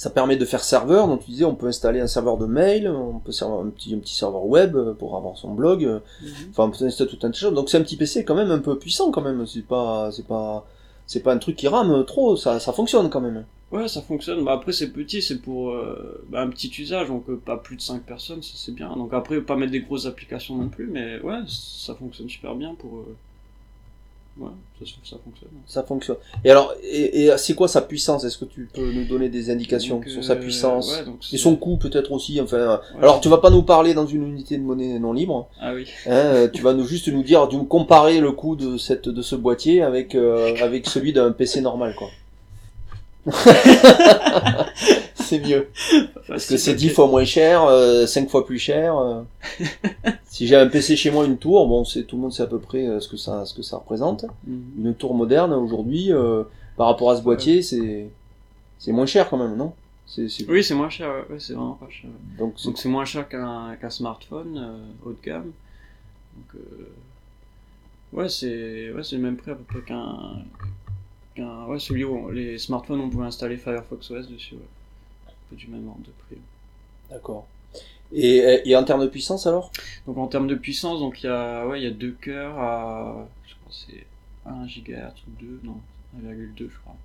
Ça 0.00 0.08
permet 0.08 0.36
de 0.36 0.46
faire 0.46 0.64
serveur, 0.64 1.08
donc 1.08 1.24
tu 1.26 1.30
disais 1.30 1.44
on 1.44 1.54
peut 1.54 1.66
installer 1.66 2.00
un 2.00 2.06
serveur 2.06 2.38
de 2.38 2.46
mail, 2.46 2.88
on 2.88 3.18
peut 3.18 3.32
servir 3.32 3.58
un 3.58 3.68
petit, 3.68 3.94
un 3.94 3.98
petit 3.98 4.14
serveur 4.14 4.46
web 4.46 4.74
pour 4.98 5.14
avoir 5.14 5.36
son 5.36 5.52
blog, 5.52 5.84
euh, 5.84 5.98
Mhm. 6.22 6.30
enfin 6.50 6.64
on 6.64 6.70
peut 6.70 6.84
installer 6.86 7.10
tout 7.10 7.16
un 7.16 7.20
tas 7.20 7.28
de 7.28 7.34
choses. 7.34 7.52
Donc 7.52 7.68
c'est 7.68 7.76
un 7.76 7.82
petit 7.82 7.98
PC 7.98 8.24
quand 8.24 8.34
même 8.34 8.50
un 8.50 8.60
peu 8.60 8.78
puissant 8.78 9.10
quand 9.10 9.20
même, 9.20 9.46
c'est 9.46 9.60
pas 9.66 10.10
c'est 10.10 10.26
pas 10.26 10.66
c'est 11.06 11.20
pas 11.22 11.34
un 11.34 11.38
truc 11.38 11.54
qui 11.56 11.68
rame 11.68 12.04
trop, 12.06 12.34
ça, 12.36 12.58
ça 12.60 12.72
fonctionne 12.72 13.10
quand 13.10 13.20
même. 13.20 13.44
Ouais, 13.72 13.88
ça 13.88 14.00
fonctionne. 14.00 14.42
Bah, 14.44 14.52
après, 14.54 14.72
c'est 14.72 14.90
petit, 14.90 15.20
c'est 15.22 15.38
pour 15.38 15.70
euh, 15.70 16.24
bah, 16.30 16.40
un 16.40 16.48
petit 16.48 16.72
usage, 16.78 17.08
donc 17.08 17.28
euh, 17.28 17.36
pas 17.36 17.56
plus 17.56 17.76
de 17.76 17.82
5 17.82 18.02
personnes, 18.02 18.42
ça, 18.42 18.52
c'est 18.56 18.74
bien. 18.74 18.96
Donc 18.96 19.12
après, 19.12 19.40
pas 19.42 19.54
mettre 19.54 19.70
des 19.72 19.82
grosses 19.82 20.06
applications 20.06 20.56
non 20.56 20.68
plus, 20.68 20.86
mais 20.90 21.20
ouais, 21.20 21.40
ça 21.46 21.94
fonctionne 21.94 22.28
super 22.28 22.54
bien 22.56 22.74
pour. 22.74 22.96
euh, 23.00 23.16
Ouais, 24.40 24.48
ça, 24.80 24.86
ça 25.04 25.16
fonctionne. 25.22 25.50
Ça 25.66 25.82
fonctionne. 25.82 26.16
Et 26.44 26.50
alors, 26.50 26.72
et, 26.82 27.24
et 27.26 27.30
c'est 27.36 27.54
quoi 27.54 27.68
sa 27.68 27.82
puissance? 27.82 28.24
Est-ce 28.24 28.38
que 28.38 28.46
tu 28.46 28.68
peux 28.72 28.90
nous 28.90 29.04
donner 29.04 29.28
des 29.28 29.50
indications 29.50 29.96
Donc, 29.96 30.08
sur 30.08 30.24
sa 30.24 30.32
euh, 30.32 30.36
puissance? 30.36 30.90
ouais, 30.96 31.04
donc 31.04 31.18
Et 31.32 31.36
son 31.36 31.56
coût 31.56 31.76
peut-être 31.76 32.10
aussi, 32.12 32.40
enfin... 32.40 32.56
euh, 32.56 32.76
ouais. 32.76 33.02
Alors 33.02 33.20
tu 33.20 33.28
vas 33.28 33.38
pas 33.38 33.50
nous 33.50 33.62
parler 33.62 33.92
dans 33.92 34.06
une 34.06 34.26
unité 34.26 34.56
de 34.56 34.62
monnaie 34.62 34.98
non 34.98 35.12
libre, 35.12 35.48
Ah 35.60 35.74
oui. 35.74 35.86
hein, 36.06 36.10
euh, 36.12 36.48
tu 36.48 36.62
vas 36.62 36.72
nous 36.72 36.86
juste 36.86 37.08
nous 37.08 37.22
dire, 37.22 37.46
nous 37.52 37.64
comparer 37.64 38.18
le 38.20 38.32
coût 38.32 38.56
de 38.56 38.78
cette 38.78 39.08
de 39.10 39.20
ce 39.22 39.36
boîtier 39.36 39.82
avec 39.82 40.14
euh, 40.14 40.54
avec 40.62 40.88
celui 40.88 41.12
d'un 41.12 41.32
PC 41.32 41.60
normal 41.60 41.94
quoi. 41.96 42.08
c'est 45.30 45.46
mieux. 45.46 45.68
Parce 46.28 46.46
que 46.46 46.56
c'est 46.56 46.74
10 46.74 46.90
fois 46.90 47.06
moins 47.06 47.24
cher, 47.24 47.64
euh, 47.64 48.06
5 48.06 48.28
fois 48.28 48.44
plus 48.44 48.58
cher. 48.58 48.96
euh. 48.98 49.22
si 50.26 50.46
j'ai 50.46 50.56
un 50.56 50.66
PC 50.68 50.96
chez 50.96 51.10
moi, 51.10 51.24
une 51.26 51.38
tour, 51.38 51.66
bon, 51.68 51.84
c'est 51.84 52.04
tout 52.04 52.16
le 52.16 52.22
monde 52.22 52.32
sait 52.32 52.42
à 52.42 52.46
peu 52.46 52.58
près 52.58 52.86
euh, 52.86 53.00
ce 53.00 53.08
que 53.08 53.16
ça, 53.16 53.44
ce 53.46 53.54
que 53.54 53.62
ça 53.62 53.76
représente. 53.78 54.24
Mhm. 54.46 54.86
Une 54.86 54.94
tour 54.94 55.14
moderne 55.14 55.52
aujourd'hui, 55.52 56.12
euh, 56.12 56.42
par 56.76 56.86
rapport 56.88 57.10
à 57.10 57.16
ce 57.16 57.22
boîtier, 57.22 57.62
c'est, 57.62 58.08
c'est 58.78 58.92
moins 58.92 59.06
cher 59.06 59.28
quand 59.28 59.38
même, 59.38 59.56
non? 59.56 59.72
C'est, 60.06 60.28
c'est- 60.28 60.44
Oui, 60.48 60.64
c'est 60.64 60.74
moins 60.74 60.88
cher, 60.90 61.08
ouais, 61.08 61.34
ouais, 61.34 61.38
c'est 61.40 61.52
vraiment 61.52 61.74
pas 61.74 61.88
cher. 61.88 62.10
Donc, 62.38 62.54
c'est- 62.56 62.66
Donc 62.66 62.78
c'est 62.78 62.88
moins 62.88 63.04
cher 63.04 63.28
qu'un 63.28 63.76
qu'un 63.80 63.90
smartphone 63.90 64.58
euh, 64.58 65.08
haut 65.08 65.12
de 65.12 65.18
gamme. 65.24 65.52
Donc 66.36 66.54
euh, 66.60 66.88
ouais, 68.12 68.28
c'est 68.28 68.90
ouais, 68.92 69.02
c'est 69.04 69.16
le 69.16 69.22
même 69.22 69.36
prix 69.36 69.52
à 69.52 69.54
peu 69.54 69.62
près 69.64 69.82
qu'un 69.82 70.42
qu'un 71.36 71.66
ouais, 71.66 71.78
celui 71.78 72.02
où 72.04 72.28
les 72.30 72.58
smartphones 72.58 73.00
on 73.00 73.08
pouvait 73.10 73.26
installer 73.26 73.56
Firefox 73.56 74.10
OS 74.10 74.28
dessus. 74.28 74.54
Ouais. 74.54 74.60
Peu 75.50 75.56
du 75.56 75.66
même 75.68 75.86
ordre 75.88 76.00
de 76.00 76.12
prix. 76.26 76.38
d'accord. 77.10 77.46
Et, 78.12 78.62
et 78.68 78.74
en 78.76 78.82
termes 78.84 79.02
de 79.02 79.06
puissance 79.08 79.46
alors? 79.46 79.70
Donc 80.06 80.18
en 80.18 80.26
termes 80.26 80.48
de 80.48 80.54
puissance, 80.56 80.98
donc 81.00 81.22
il 81.22 81.26
y 81.26 81.28
a 81.28 81.66
ouais, 81.66 81.80
il 81.80 81.84
y 81.84 81.86
a 81.86 81.90
deux 81.92 82.10
cœurs 82.20 82.58
à 82.58 83.28
je 83.46 83.54
crois 83.54 83.72
c'est 83.72 84.04
1 84.46 84.66
GHz 84.66 85.12
ou 85.28 85.40
2, 85.44 85.60
non, 85.62 85.76
1,2 86.20 86.68
je 86.70 86.78
crois. 86.82 86.96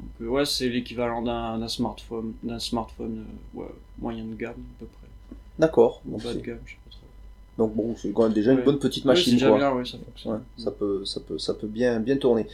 Donc 0.00 0.08
euh, 0.22 0.26
ouais, 0.28 0.44
c'est 0.46 0.68
l'équivalent 0.68 1.22
d'un 1.22 1.68
smartphone, 1.68 2.32
d'un 2.42 2.58
smartphone 2.58 3.24
euh, 3.56 3.60
ouais, 3.60 3.66
moyen 3.98 4.24
de 4.24 4.34
gamme 4.34 4.52
à 4.52 4.80
peu 4.80 4.86
près. 4.86 5.36
D'accord. 5.58 6.00
Donc, 6.04 6.22
Bas 6.22 6.32
de 6.34 6.38
c'est- 6.38 6.44
gamme, 6.46 6.58
je 6.66 6.72
sais 6.72 6.76
pas 6.84 6.90
trop. 6.90 7.06
donc 7.66 7.74
bon, 7.76 7.94
c'est 7.96 8.12
quand 8.12 8.24
même 8.24 8.32
déjà 8.32 8.52
une 8.52 8.62
bonne 8.62 8.78
petite 8.80 9.04
Oui, 9.04 9.10
c'est 9.10 9.18
machine, 9.20 9.32
déjà 9.34 9.48
quoi. 9.48 9.58
bien, 9.58 9.72
ouais, 9.72 9.84
ça 9.84 9.98
fonctionne. 10.04 10.32
Ouais, 10.34 10.38
ça 10.56 10.70
peut, 10.72 11.04
ça 11.04 11.20
peut, 11.20 11.38
ça 11.38 11.54
peut 11.54 11.66
bien, 11.68 12.00
bien 12.00 12.16
tourner. 12.16 12.46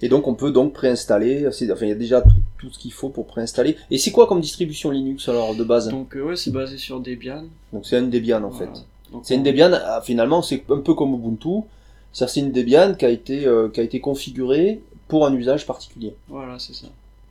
Et 0.00 0.08
donc 0.08 0.26
on 0.28 0.34
peut 0.34 0.50
donc 0.52 0.72
préinstaller. 0.72 1.46
Enfin, 1.46 1.64
il 1.86 1.88
y 1.88 1.92
a 1.92 1.94
déjà 1.96 2.22
tout, 2.22 2.30
tout 2.62 2.72
ce 2.72 2.78
qu'il 2.78 2.92
faut 2.92 3.08
pour 3.08 3.26
préinstaller. 3.26 3.76
Et 3.90 3.98
c'est 3.98 4.12
quoi 4.12 4.26
comme 4.28 4.40
distribution 4.40 4.90
Linux 4.90 5.28
alors 5.28 5.54
de 5.56 5.64
base? 5.64 5.88
Donc 5.88 6.14
euh, 6.16 6.22
ouais, 6.22 6.36
c'est 6.36 6.52
basé 6.52 6.78
sur 6.78 7.00
Debian. 7.00 7.44
Donc 7.72 7.84
c'est 7.86 7.96
un 7.96 8.02
Debian 8.02 8.42
en 8.44 8.50
Voilà. 8.50 8.72
fait. 8.72 8.80
C'est 9.24 9.34
une 9.34 9.42
Debian. 9.42 9.70
ah, 9.72 10.00
Finalement, 10.02 10.40
c'est 10.42 10.62
un 10.70 10.78
peu 10.78 10.94
comme 10.94 11.12
Ubuntu. 11.14 11.64
C'est 12.12 12.36
une 12.36 12.52
Debian 12.52 12.94
qui 12.94 13.04
a 13.04 13.08
été, 13.10 13.46
euh, 13.46 13.68
qui 13.68 13.80
a 13.80 13.82
été 13.82 14.00
configurée 14.00 14.80
pour 15.08 15.26
un 15.26 15.34
usage 15.34 15.66
particulier. 15.66 16.14
Voilà, 16.28 16.58
c'est 16.58 16.74
ça. 16.74 16.86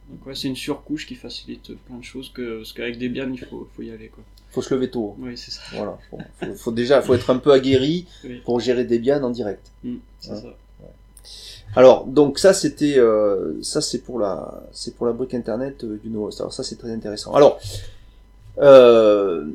Donc 0.09 0.25
ouais, 0.27 0.35
c'est 0.35 0.49
une 0.49 0.55
surcouche 0.57 1.07
qui 1.07 1.15
facilite 1.15 1.73
plein 1.85 1.97
de 1.97 2.03
choses 2.03 2.29
que 2.33 2.57
parce 2.57 2.73
qu'avec 2.73 2.99
Debian, 2.99 3.31
il 3.31 3.39
faut, 3.39 3.67
faut 3.73 3.81
y 3.81 3.91
aller 3.91 4.09
quoi. 4.09 4.23
Faut 4.49 4.61
se 4.61 4.73
lever 4.75 4.89
tôt. 4.91 5.15
Oui, 5.19 5.37
c'est 5.37 5.51
ça. 5.51 5.61
Voilà. 5.73 5.97
Faut, 6.09 6.17
faut, 6.39 6.53
faut 6.55 6.71
déjà, 6.73 7.01
faut 7.01 7.13
être 7.13 7.29
un 7.29 7.37
peu 7.37 7.53
aguerri 7.53 8.05
Oui. 8.25 8.41
pour 8.43 8.59
gérer 8.59 8.83
Debian 8.83 9.23
en 9.23 9.29
direct. 9.29 9.71
Mm, 9.85 9.95
c'est 10.19 10.31
Ouais. 10.31 10.41
ça. 10.41 10.47
Alors, 11.75 12.05
donc 12.05 12.37
ça 12.39 12.53
c'était, 12.53 12.97
euh, 12.97 13.53
ça 13.61 13.79
c'est 13.81 13.99
pour 13.99 14.19
la, 14.19 14.63
c'est 14.71 14.95
pour 14.95 15.05
la 15.05 15.13
brique 15.13 15.33
internet 15.33 15.83
euh, 15.83 15.97
du 16.03 16.09
NoHost. 16.09 16.41
Alors 16.41 16.53
ça 16.53 16.63
c'est 16.63 16.75
très 16.77 16.91
intéressant. 16.91 17.33
Alors, 17.33 17.59
euh, 18.59 19.45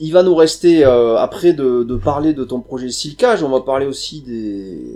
il 0.00 0.12
va 0.12 0.22
nous 0.22 0.34
rester 0.34 0.84
euh, 0.84 1.16
après 1.16 1.52
de, 1.52 1.82
de 1.82 1.96
parler 1.96 2.32
de 2.32 2.44
ton 2.44 2.60
projet 2.60 2.88
Silcage, 2.90 3.42
on 3.42 3.48
va 3.48 3.60
parler 3.60 3.86
aussi 3.86 4.20
des, 4.20 4.94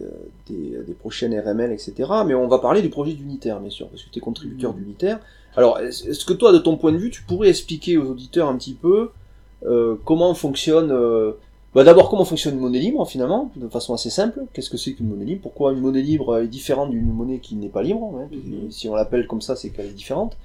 des, 0.49 0.79
des 0.87 0.93
prochaines 0.95 1.39
RML, 1.39 1.73
etc. 1.73 1.93
Mais 2.27 2.35
on 2.35 2.47
va 2.47 2.59
parler 2.59 2.83
du 2.83 2.89
projet 2.89 3.13
d'unitaire, 3.13 3.59
bien 3.61 3.71
sûr, 3.71 3.89
parce 3.89 4.03
que 4.03 4.11
tu 4.11 4.19
es 4.19 4.23
contributeur 4.23 4.73
Mhm. 4.73 4.79
d'unitaire. 4.81 5.19
Alors, 5.57 5.81
est-ce 5.81 6.09
est-ce 6.09 6.25
que 6.25 6.33
toi, 6.33 6.53
de 6.53 6.59
ton 6.59 6.77
point 6.77 6.93
de 6.93 6.99
vue, 6.99 7.11
tu 7.11 7.23
pourrais 7.23 7.49
expliquer 7.49 7.99
aux 7.99 8.11
auditeurs 8.11 8.49
un 8.49 8.57
petit 8.57 8.75
peu 8.75 9.11
euh, 9.67 9.97
comment 10.05 10.35
fonctionne 10.35 10.91
euh, 10.93 11.33
bah 11.75 11.85
d'abord, 11.85 12.11
comment 12.11 12.25
fonctionne 12.25 12.55
une 12.55 12.61
monnaie 12.61 12.79
libre, 12.81 13.07
finalement, 13.09 13.51
de 13.57 13.67
façon 13.69 13.95
assez 13.95 14.11
simple? 14.11 14.45
Qu'est-ce 14.53 14.69
que 14.71 14.77
c'est 14.77 14.93
qu'une 14.93 15.09
monnaie 15.09 15.25
libre? 15.25 15.41
Pourquoi 15.43 15.73
une 15.73 15.81
monnaie 15.81 16.03
libre 16.03 16.39
est 16.39 16.49
différente 16.49 16.91
d'une 16.91 17.11
monnaie 17.13 17.39
qui 17.39 17.55
n'est 17.57 17.69
pas 17.71 17.83
libre 17.83 18.13
hein, 18.19 18.29
Mhm. 18.31 18.71
Si 18.71 18.89
on 18.89 18.95
l'appelle 18.95 19.27
comme 19.27 19.41
ça, 19.41 19.57
c'est 19.57 19.71
qu'elle 19.71 19.87
est 19.87 19.91
différente. 19.95 20.37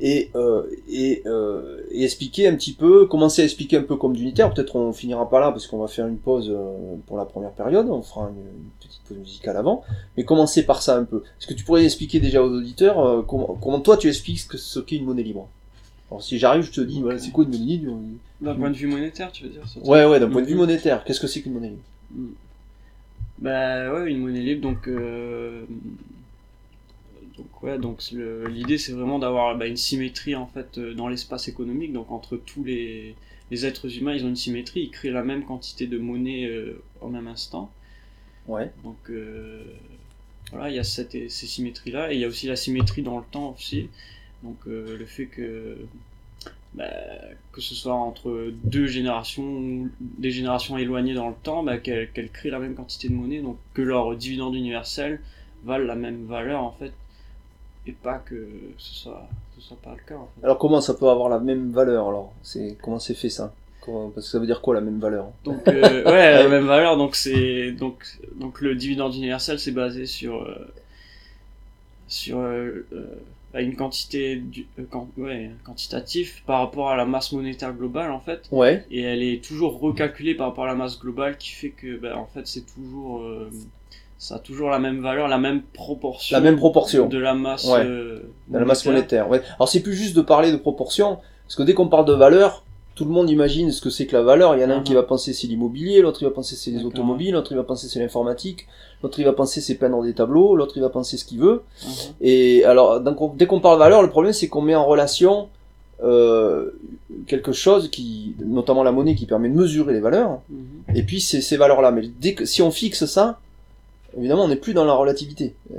Et, 0.00 0.30
euh, 0.34 0.64
et, 0.88 1.22
euh, 1.26 1.82
et 1.90 2.02
expliquer 2.04 2.48
un 2.48 2.54
petit 2.56 2.72
peu, 2.72 3.06
commencer 3.06 3.42
à 3.42 3.44
expliquer 3.44 3.76
un 3.76 3.82
peu 3.82 3.96
comme 3.96 4.16
d'unitaire. 4.16 4.52
Peut-être 4.52 4.74
on 4.74 4.92
finira 4.92 5.28
pas 5.28 5.38
là 5.38 5.50
parce 5.52 5.66
qu'on 5.66 5.78
va 5.78 5.86
faire 5.86 6.06
une 6.08 6.16
pause 6.16 6.48
euh, 6.50 6.94
pour 7.06 7.16
la 7.18 7.24
première 7.24 7.52
période. 7.52 7.88
On 7.88 8.02
fera 8.02 8.22
une, 8.30 8.36
une 8.36 8.70
petite 8.80 9.00
pause 9.06 9.18
musicale 9.18 9.56
avant. 9.56 9.82
Mais 10.16 10.24
commencer 10.24 10.64
par 10.64 10.82
ça 10.82 10.96
un 10.96 11.04
peu. 11.04 11.18
Est-ce 11.40 11.46
que 11.46 11.54
tu 11.54 11.64
pourrais 11.64 11.84
expliquer 11.84 12.18
déjà 12.20 12.42
aux 12.42 12.50
auditeurs 12.50 12.98
euh, 13.00 13.22
comment, 13.22 13.56
comment 13.62 13.80
toi 13.80 13.96
tu 13.96 14.08
expliques 14.08 14.40
ce 14.40 14.46
que- 14.46 14.58
ce 14.58 14.80
qu'est 14.80 14.96
une 14.96 15.04
monnaie 15.04 15.22
libre? 15.22 15.48
Alors 16.12 16.22
si 16.22 16.38
j'arrive, 16.38 16.62
je 16.62 16.70
te 16.72 16.82
dis, 16.82 17.00
voilà, 17.00 17.18
c'est 17.18 17.30
quoi 17.30 17.44
une 17.44 17.50
monnaie 17.52 17.64
libre 17.64 17.98
D'un 18.42 18.54
point 18.54 18.68
de 18.70 18.76
vue 18.76 18.86
monétaire, 18.86 19.32
tu 19.32 19.44
veux 19.44 19.48
dire 19.48 19.62
Ouais, 19.82 20.04
ouais, 20.04 20.20
d'un 20.20 20.28
point 20.28 20.42
de 20.42 20.46
vue 20.46 20.52
Mhm. 20.52 20.58
monétaire, 20.60 21.04
qu'est-ce 21.04 21.20
que 21.20 21.26
c'est 21.26 21.40
qu'une 21.40 21.54
monnaie? 21.54 21.70
Libre 21.70 21.82
Mm. 22.14 22.26
Bah 23.38 23.94
ouais, 23.94 24.10
une 24.10 24.18
monnaie 24.18 24.42
libre, 24.42 24.60
donc 24.60 24.86
euh, 24.88 25.64
donc 27.38 27.62
ouais, 27.62 27.78
donc 27.78 28.02
l'idée 28.10 28.76
c'est 28.76 28.92
vraiment 28.92 29.18
d'avoir 29.18 29.56
bah, 29.56 29.66
une 29.66 29.78
symétrie 29.78 30.34
en 30.34 30.46
fait 30.46 30.76
euh, 30.76 30.92
dans 30.92 31.08
l'espace 31.08 31.48
économique, 31.48 31.94
donc 31.94 32.10
entre 32.12 32.36
tous 32.36 32.62
les, 32.62 33.14
les 33.50 33.64
êtres 33.64 33.96
humains, 33.96 34.12
ils 34.14 34.26
ont 34.26 34.28
une 34.28 34.36
symétrie, 34.36 34.82
ils 34.82 34.90
créent 34.90 35.10
la 35.10 35.24
même 35.24 35.44
quantité 35.44 35.86
de 35.86 35.96
monnaie 35.96 36.44
euh, 36.44 36.82
au 37.00 37.08
même 37.08 37.26
instant. 37.26 37.70
Ouais. 38.46 38.70
Donc 38.84 38.98
euh, 39.08 39.62
voilà, 40.50 40.68
il 40.68 40.76
y 40.76 40.78
a 40.78 40.84
cette, 40.84 41.12
ces 41.12 41.46
symétries-là, 41.46 42.12
et 42.12 42.16
il 42.16 42.20
y 42.20 42.24
a 42.26 42.28
aussi 42.28 42.46
la 42.46 42.56
symétrie 42.56 43.00
dans 43.02 43.16
le 43.18 43.24
temps 43.30 43.54
aussi. 43.58 43.88
Donc 44.42 44.56
euh, 44.66 44.96
le 44.98 45.06
fait 45.06 45.26
que 45.26 45.76
bah, 46.74 46.84
que 47.52 47.60
ce 47.60 47.74
soit 47.74 47.94
entre 47.94 48.50
deux 48.64 48.86
générations, 48.86 49.44
ou 49.44 49.90
des 50.00 50.30
générations 50.30 50.78
éloignées 50.78 51.14
dans 51.14 51.28
le 51.28 51.34
temps, 51.42 51.62
bah, 51.62 51.78
qu'elles 51.78 52.08
créent 52.32 52.50
la 52.50 52.58
même 52.58 52.74
quantité 52.74 53.08
de 53.08 53.14
monnaie, 53.14 53.40
donc 53.40 53.56
que 53.74 53.82
leur 53.82 54.14
dividende 54.16 54.54
universel 54.54 55.20
valent 55.64 55.84
la 55.86 55.94
même 55.94 56.24
valeur 56.26 56.62
en 56.62 56.72
fait, 56.72 56.92
et 57.86 57.92
pas 57.92 58.18
que 58.18 58.48
ce 58.78 58.94
soit, 58.94 59.28
ce 59.56 59.60
soit 59.60 59.76
pas 59.82 59.94
le 59.96 60.02
cas 60.06 60.16
en 60.16 60.28
fait. 60.34 60.44
Alors 60.44 60.58
comment 60.58 60.80
ça 60.80 60.94
peut 60.94 61.08
avoir 61.08 61.28
la 61.28 61.38
même 61.38 61.70
valeur 61.72 62.08
alors? 62.08 62.32
C'est 62.42 62.76
comment 62.82 62.98
c'est 62.98 63.14
fait 63.14 63.28
ça? 63.30 63.52
Comment- 63.84 64.10
Parce 64.10 64.26
que 64.26 64.32
ça 64.32 64.38
veut 64.38 64.46
dire 64.46 64.60
quoi 64.60 64.74
la 64.74 64.80
même 64.80 64.98
valeur? 64.98 65.26
Donc 65.44 65.66
euh, 65.68 66.04
ouais, 66.04 66.42
la 66.42 66.48
même 66.56 66.66
valeur, 66.66 66.96
donc 66.96 67.16
c'est 67.16 67.72
donc 67.72 68.04
donc 68.36 68.60
le 68.60 68.74
dividende 68.74 69.14
universel 69.14 69.58
c'est 69.58 69.72
basé 69.72 70.06
sur 70.06 70.42
euh, 70.42 70.72
sur 72.08 72.38
euh, 72.38 72.86
euh, 73.54 73.58
bah, 73.58 73.60
une 73.62 73.76
quantité 73.76 74.36
du, 74.36 74.66
euh, 74.78 74.82
quand, 74.90 75.08
ouais, 75.16 75.50
quantitatif 75.64 76.42
par 76.46 76.60
rapport 76.60 76.90
à 76.90 76.96
la 76.96 77.04
masse 77.04 77.32
monétaire 77.32 77.72
globale 77.72 78.10
en 78.10 78.20
fait. 78.20 78.42
Ouais. 78.50 78.84
et 78.90 79.02
elle 79.02 79.22
est 79.22 79.42
toujours 79.44 79.78
recalculée 79.80 80.34
par 80.34 80.48
rapport 80.48 80.64
à 80.64 80.68
la 80.68 80.74
masse 80.74 80.98
globale 80.98 81.36
qui 81.36 81.50
fait 81.50 81.70
que 81.70 81.96
bah, 81.98 82.16
en 82.16 82.26
fait 82.26 82.46
c'est 82.46 82.64
toujours 82.74 83.20
euh, 83.22 83.50
ça 84.18 84.36
a 84.36 84.38
toujours 84.38 84.70
la 84.70 84.78
même 84.78 85.00
valeur 85.00 85.26
la 85.28 85.38
même 85.38 85.62
proportion 85.62 86.36
La 86.36 86.40
même 86.40 86.56
proportion 86.56 87.08
de 87.08 87.18
la 87.18 87.34
masse 87.34 87.64
Ouais. 87.64 87.84
euh, 87.84 88.22
de 88.48 88.58
la 88.58 88.64
masse 88.64 88.86
monétaire. 88.86 89.26
monétaire. 89.26 89.46
Ouais. 89.48 89.54
Alors 89.56 89.68
c'est 89.68 89.82
plus 89.82 89.94
juste 89.94 90.16
de 90.16 90.22
parler 90.22 90.52
de 90.52 90.56
proportion, 90.56 91.18
parce 91.44 91.56
que 91.56 91.62
dès 91.62 91.74
qu'on 91.74 91.88
parle 91.88 92.04
de 92.06 92.12
valeur, 92.14 92.64
tout 92.94 93.04
le 93.04 93.10
monde 93.10 93.30
imagine 93.30 93.70
ce 93.72 93.80
que 93.80 93.90
c'est 93.90 94.06
que 94.06 94.14
la 94.14 94.22
valeur. 94.22 94.54
Il 94.54 94.60
y 94.60 94.64
en 94.64 94.70
a 94.70 94.74
un 94.74 94.78
Mhm. 94.78 94.84
qui 94.84 94.94
va 94.94 95.02
penser 95.02 95.32
c'est 95.32 95.46
l'immobilier, 95.46 96.00
l'autre 96.02 96.20
il 96.22 96.24
va 96.26 96.30
penser 96.30 96.56
c'est 96.56 96.70
les 96.70 96.84
automobiles, 96.84 97.32
l'autre 97.32 97.52
il 97.52 97.56
va 97.56 97.62
penser 97.64 97.88
c'est 97.88 97.98
l'informatique, 98.00 98.66
l'autre 99.02 99.18
il 99.18 99.24
va 99.24 99.32
penser 99.32 99.60
c'est 99.60 99.74
peindre 99.76 100.02
des 100.02 100.12
tableaux, 100.12 100.54
l'autre 100.56 100.74
il 100.76 100.80
va 100.82 100.90
penser 100.90 101.16
ce 101.16 101.24
qu'il 101.24 101.38
veut. 101.40 101.62
Mhm. 101.84 101.90
Et 102.20 102.64
alors, 102.64 103.00
donc, 103.00 103.20
on- 103.20 103.28
dès 103.34 103.46
qu'on 103.46 103.60
parle 103.60 103.78
valeur, 103.78 104.02
le 104.02 104.10
problème 104.10 104.32
c'est 104.32 104.48
qu'on 104.48 104.62
met 104.62 104.74
en 104.74 104.84
relation 104.86 105.48
euh, 106.04 106.70
quelque 107.28 107.52
chose 107.52 107.88
qui, 107.88 108.34
notamment 108.44 108.82
la 108.82 108.90
monnaie, 108.90 109.14
qui 109.14 109.24
permet 109.26 109.48
de 109.48 109.54
mesurer 109.54 109.92
les 109.92 110.00
valeurs. 110.00 110.40
Mhm. 110.50 110.96
Et 110.96 111.02
puis 111.04 111.20
c'est 111.20 111.40
ces 111.40 111.56
valeurs-là. 111.56 111.92
Mais 111.92 112.02
dès 112.20 112.34
que 112.34 112.44
si 112.44 112.60
on 112.60 112.72
fixe 112.72 113.04
ça, 113.04 113.38
évidemment, 114.18 114.44
on 114.44 114.48
n'est 114.48 114.56
plus 114.56 114.74
dans 114.74 114.84
la 114.84 114.94
relativité. 114.94 115.54
Euh, 115.74 115.78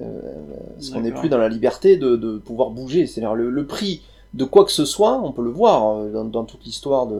parce 0.76 0.91
qu'on 0.91 1.02
n'est 1.02 1.12
plus 1.12 1.28
dans 1.28 1.38
la 1.38 1.49
liberté 1.49 1.97
de, 1.97 2.15
de 2.15 2.38
pouvoir 2.38 2.69
bouger. 2.69 3.06
C'est-à-dire 3.06 3.36
le, 3.36 3.49
le 3.49 3.65
prix 3.65 4.02
de 4.34 4.46
quoi 4.46 4.65
que 4.65 4.72
ce 4.72 4.86
soit, 4.86 5.19
on 5.24 5.32
peut 5.32 5.43
le 5.43 5.52
voir 5.52 5.96
euh, 5.98 6.12
dans, 6.12 6.26
dans 6.26 6.43
toute 6.43 6.63
l'histoire 6.65 7.08
de, 7.08 7.19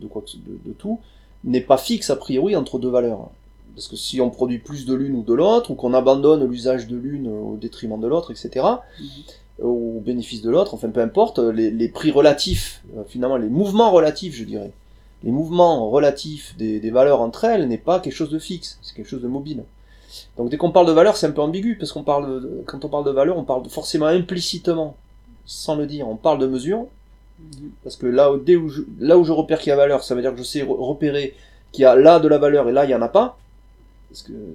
de 0.00 0.06
quoi 0.06 0.22
que 0.22 0.30
ce- 0.30 0.36
de, 0.38 0.58
de 0.64 0.72
tout, 0.72 0.98
n'est 1.44 1.60
pas 1.60 1.76
fixe 1.76 2.10
a 2.10 2.16
priori 2.16 2.56
entre 2.56 2.78
deux 2.78 2.88
valeurs. 2.88 3.28
Parce 3.74 3.88
que 3.88 3.96
si 3.96 4.20
on 4.22 4.30
produit 4.30 4.58
plus 4.58 4.86
de 4.86 4.94
l'une 4.94 5.14
ou 5.16 5.22
de 5.22 5.34
l'autre, 5.34 5.70
ou 5.70 5.74
qu'on 5.74 5.92
abandonne 5.92 6.44
l'usage 6.46 6.86
de 6.86 6.96
l'une 6.96 7.28
au 7.28 7.56
détriment 7.60 8.00
de 8.00 8.06
l'autre, 8.06 8.30
etc., 8.30 8.64
Mhm. 9.00 9.06
au 9.66 10.00
bénéfice 10.04 10.42
de 10.42 10.50
l'autre, 10.50 10.74
enfin 10.74 10.88
peu 10.90 11.00
importe, 11.00 11.38
les, 11.38 11.70
les 11.70 11.88
prix 11.88 12.10
relatifs, 12.10 12.82
euh, 12.96 13.02
finalement 13.06 13.36
les 13.36 13.48
mouvements 13.48 13.90
relatifs, 13.90 14.34
je 14.34 14.44
dirais, 14.44 14.72
les 15.24 15.30
mouvements 15.30 15.88
relatifs 15.90 16.54
des, 16.58 16.78
des 16.80 16.90
valeurs 16.90 17.20
entre 17.20 17.44
elles 17.44 17.66
n'est 17.68 17.78
pas 17.78 18.00
quelque 18.00 18.14
chose 18.14 18.30
de 18.30 18.38
fixe, 18.38 18.78
c'est 18.82 18.94
quelque 18.94 19.08
chose 19.08 19.22
de 19.22 19.28
mobile. 19.28 19.64
Donc 20.38 20.48
dès 20.50 20.56
qu'on 20.56 20.70
parle 20.70 20.86
de 20.86 20.92
valeur, 20.92 21.16
c'est 21.16 21.26
un 21.26 21.30
peu 21.32 21.42
ambigu, 21.42 21.76
parce 21.78 21.92
qu'on 21.92 22.02
parle 22.02 22.42
de, 22.42 22.62
quand 22.66 22.84
on 22.84 22.88
parle 22.88 23.04
de 23.04 23.10
valeur, 23.10 23.36
on 23.36 23.44
parle 23.44 23.66
forcément 23.68 24.06
implicitement, 24.06 24.94
sans 25.46 25.76
le 25.76 25.86
dire, 25.86 26.08
on 26.08 26.16
parle 26.16 26.38
de 26.38 26.46
mesure, 26.46 26.86
parce 27.82 27.96
que 27.96 28.06
là, 28.06 28.32
où- 28.32 28.68
je, 28.68 29.32
repère 29.32 29.58
qu'il 29.58 29.70
y 29.70 29.72
a 29.72 29.76
valeur, 29.76 30.02
ça 30.04 30.14
veut 30.14 30.22
dire 30.22 30.32
que 30.32 30.38
je 30.38 30.42
sais 30.42 30.62
re- 30.62 30.76
repérer 30.78 31.34
qu'il 31.72 31.82
y 31.82 31.84
a 31.84 31.94
là 31.94 32.18
de 32.18 32.28
la 32.28 32.38
valeur 32.38 32.68
et 32.68 32.72
là 32.72 32.84
il 32.84 32.90
y 32.90 32.94
en 32.94 33.02
a 33.02 33.08
pas. 33.08 33.38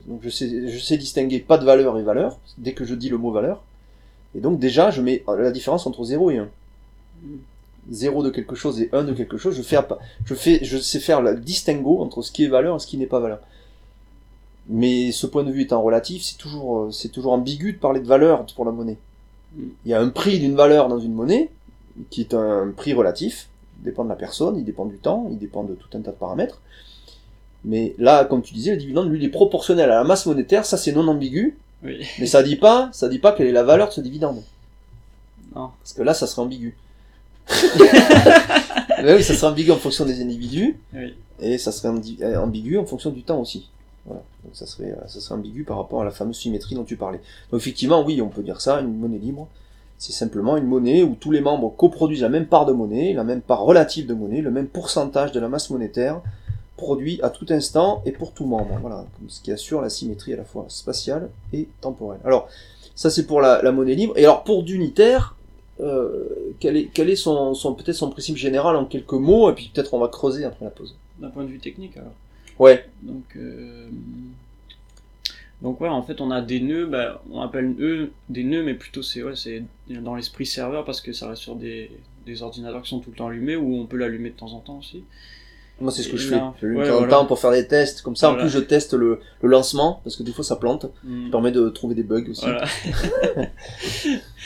Donc 0.08 0.22
je 0.24 0.30
sais, 0.30 0.98
distinguer 0.98 1.40
pas 1.40 1.58
de 1.58 1.66
valeur 1.66 1.98
et 2.00 2.04
valeur, 2.04 2.38
dès 2.58 2.74
que 2.74 2.86
je 2.86 2.96
dis 2.96 3.10
le 3.10 3.18
mot 3.18 3.32
valeur. 3.32 3.62
Et 4.36 4.40
donc 4.40 4.60
déjà, 4.60 4.92
je 4.92 5.02
mets 5.02 5.24
la 5.28 5.52
différence 5.52 5.86
entre 5.86 6.04
0 6.04 6.32
et 6.32 6.38
1. 6.40 6.50
Mhm. 7.24 7.40
0 7.90 8.24
de 8.24 8.30
quelque 8.30 8.56
chose 8.56 8.80
et 8.82 8.90
1 8.94 9.04
de 9.04 9.14
quelque 9.14 9.38
chose, 9.38 9.56
je 9.56 9.62
fais, 9.62 9.78
je 10.26 10.36
fais, 10.36 10.64
je 10.64 10.78
sais 10.78 11.00
faire 11.00 11.22
le 11.22 11.36
distinguo 11.36 12.00
entre 12.02 12.22
ce 12.22 12.32
qui 12.32 12.44
est 12.46 12.48
valeur 12.48 12.76
et 12.76 12.80
ce 12.80 12.88
qui 12.88 12.98
n'est 12.98 13.08
pas 13.08 13.20
valeur. 13.20 13.40
Mais 14.70 15.12
ce 15.12 15.28
point 15.28 15.44
de 15.44 15.52
vue 15.52 15.62
étant 15.64 15.82
relatif, 15.82 16.24
c'est 16.24 16.38
toujours, 16.38 16.80
euh, 16.84 16.92
c'est 16.92 17.10
toujours 17.10 17.34
ambigu 17.34 17.74
de 17.74 17.78
parler 17.80 18.00
de 18.00 18.08
valeur 18.08 18.46
pour 18.56 18.66
la 18.66 18.72
monnaie. 18.72 18.98
Il 19.58 19.92
y 19.92 19.94
a 19.94 20.00
un 20.02 20.10
prix 20.10 20.40
d'une 20.40 20.56
valeur 20.56 20.88
dans 20.88 21.00
une 21.00 21.14
monnaie, 21.14 21.50
qui 22.10 22.22
est 22.22 22.34
un 22.34 22.72
prix 22.76 22.94
relatif, 22.94 23.50
il 23.80 23.86
dépend 23.86 24.04
de 24.04 24.10
la 24.10 24.16
personne, 24.16 24.58
il 24.58 24.64
dépend 24.64 24.86
du 24.86 24.98
temps, 24.98 25.28
il 25.32 25.38
dépend 25.38 25.64
de 25.64 25.74
tout 25.74 25.88
un 25.98 26.02
tas 26.02 26.12
de 26.12 26.16
paramètres. 26.16 26.62
Mais 27.66 27.94
là, 27.98 28.26
comme 28.26 28.42
tu 28.42 28.54
disais, 28.54 28.72
le 28.72 28.78
dividende, 28.78 29.10
lui, 29.10 29.20
il 29.20 29.26
est 29.26 29.30
proportionnel 29.30 29.92
à 29.92 29.96
la 29.96 30.04
masse 30.04 30.26
monétaire, 30.26 30.66
ça 30.66 30.78
c'est 30.78 30.92
non 30.94 31.08
ambigu, 31.08 31.58
Oui. 31.84 32.06
mais 32.20 32.26
ça 32.26 32.42
dit 32.44 32.56
pas, 32.56 32.90
ça 32.94 33.08
dit 33.10 33.20
pas 33.20 33.34
quelle 33.34 33.48
est 33.48 33.52
la 33.52 33.64
valeur 33.64 33.90
de 33.90 33.94
ce 33.94 34.02
dividende. 34.02 34.42
Non. 35.56 35.70
Parce 35.82 35.94
que 35.94 36.02
là, 36.02 36.14
ça 36.14 36.28
serait 36.28 36.42
ambigu. 36.42 36.76
Mais 39.04 39.16
oui, 39.16 39.24
ça 39.24 39.34
serait 39.34 39.48
ambigu 39.52 39.72
en 39.72 39.78
fonction 39.78 40.06
des 40.06 40.22
individus, 40.22 40.78
Oui. 40.94 41.16
et 41.40 41.58
ça 41.58 41.72
serait 41.72 41.94
euh, 42.22 42.40
ambigu 42.40 42.78
en 42.78 42.86
fonction 42.86 43.10
du 43.10 43.24
temps 43.24 43.40
aussi. 43.40 43.70
Voilà. 44.06 44.24
Donc 44.44 44.56
ça 44.56 44.66
serait, 44.66 44.92
euh, 44.92 45.08
ça 45.08 45.20
serait 45.20 45.36
ambigu 45.36 45.64
par 45.64 45.78
rapport 45.78 46.02
à 46.02 46.06
la 46.06 46.12
fameuse 46.12 46.38
symétrie 46.38 46.76
dont 46.76 46.84
tu 46.84 46.98
parlais. 46.98 47.20
Donc 47.52 47.62
effectivement, 47.62 48.04
oui, 48.04 48.22
on 48.22 48.30
peut 48.30 48.44
dire 48.44 48.62
ça, 48.62 48.80
une 48.82 48.98
monnaie 48.98 49.20
libre, 49.20 49.48
c'est 49.98 50.14
simplement 50.14 50.58
une 50.58 50.66
monnaie 50.66 51.04
où 51.04 51.16
tous 51.20 51.32
les 51.32 51.42
membres 51.42 51.76
coproduisent 51.76 52.24
la 52.24 52.30
même 52.30 52.48
part 52.48 52.66
de 52.66 52.74
monnaie, 52.74 53.14
la 53.14 53.24
même 53.24 53.42
part 53.42 53.62
relative 53.62 54.08
de 54.08 54.16
monnaie, 54.16 54.42
le 54.42 54.50
même 54.50 54.68
pourcentage 54.68 55.32
de 55.32 55.40
la 55.40 55.48
masse 55.48 55.70
monétaire, 55.70 56.22
produit 56.76 57.20
à 57.22 57.30
tout 57.30 57.46
instant 57.50 58.02
et 58.06 58.12
pour 58.12 58.34
tout 58.34 58.46
membre. 58.46 58.80
Voilà, 58.82 59.06
ce 59.28 59.42
qui 59.42 59.52
assure 59.52 59.82
la 59.82 59.92
symétrie 59.92 60.34
à 60.34 60.38
la 60.38 60.44
fois 60.44 60.66
spatiale 60.70 61.30
et 61.54 61.68
temporelle. 61.82 62.20
Alors, 62.26 62.50
ça 62.96 63.12
c'est 63.12 63.28
pour 63.28 63.42
la, 63.42 63.62
monnaie 63.72 63.94
libre. 63.94 64.18
Et 64.18 64.24
alors 64.24 64.44
pour 64.44 64.64
d'unitaire, 64.64 65.36
euh, 65.80 66.56
quel 66.60 66.78
est, 66.78 66.90
quel 66.92 67.12
est 67.12 67.16
son, 67.16 67.54
son 67.54 67.76
peut-être 67.76 67.96
son 67.96 68.10
principe 68.10 68.38
général 68.38 68.76
en 68.76 68.86
quelques 68.86 69.14
mots, 69.14 69.52
et 69.52 69.54
puis 69.54 69.70
peut-être 69.72 69.94
on 69.94 70.00
va 70.00 70.08
creuser 70.08 70.46
après 70.46 70.66
la 70.66 70.72
pause. 70.72 70.96
D'un 71.20 71.30
point 71.30 71.44
de 71.44 71.50
vue 71.50 71.60
technique, 71.60 71.96
alors. 71.98 72.14
Ouais, 72.60 72.86
Donc, 73.02 73.24
euh, 73.36 73.88
donc 75.62 75.80
ouais, 75.82 75.90
en 75.90 76.02
fait, 76.04 76.22
on 76.22 76.32
a 76.32 76.42
des 76.42 76.60
nœuds, 76.60 76.86
bah, 76.88 77.22
on 77.32 77.42
appelle 77.42 77.76
eux 77.80 78.12
des 78.30 78.44
nœuds, 78.44 78.64
mais 78.64 78.74
plutôt 78.74 79.02
c'est 79.04 79.24
ouais, 79.24 79.36
c'est 79.36 79.64
dans 79.90 80.16
l'esprit 80.16 80.46
serveur 80.46 80.86
parce 80.86 81.02
que 81.02 81.14
ça 81.14 81.28
reste 81.30 81.42
sur 81.42 81.56
des, 81.56 81.92
des 82.26 82.42
ordinateurs 82.44 82.82
qui 82.82 82.90
sont 82.90 83.00
tout 83.00 83.12
le 83.12 83.16
temps 83.16 83.28
allumés 83.28 83.56
ou 83.56 83.76
on 83.80 83.86
peut 83.86 83.98
l'allumer 83.98 84.30
de 84.30 84.36
temps 84.36 84.54
en 84.54 84.60
temps 84.60 84.80
aussi. 84.80 85.04
moi 85.80 85.92
c'est 85.92 86.02
ce 86.04 86.10
que 86.10 86.18
je 86.18 86.28
fais. 86.30 86.40
Je 86.62 86.66
l'allume 86.68 86.82
de 86.84 86.88
temps 86.88 87.04
en 87.04 87.08
temps 87.08 87.26
pour 87.26 87.40
faire 87.40 87.52
des 87.52 87.68
tests. 87.68 88.02
Comme 88.02 88.16
ça, 88.16 88.32
en 88.32 88.36
plus 88.36 88.50
je 88.50 88.60
teste 88.60 88.94
le, 88.94 89.20
le 89.42 89.50
lancement, 89.50 90.02
parce 90.04 90.16
que 90.16 90.24
des 90.24 90.32
fois 90.32 90.44
ça 90.44 90.56
plante. 90.56 90.86
Hmm. 91.04 91.26
Ça 91.26 91.32
permet 91.32 91.52
de 91.52 91.70
trouver 91.70 91.94
des 91.96 92.04
bugs 92.04 92.26
aussi. 92.30 92.46
Voilà. 92.46 92.66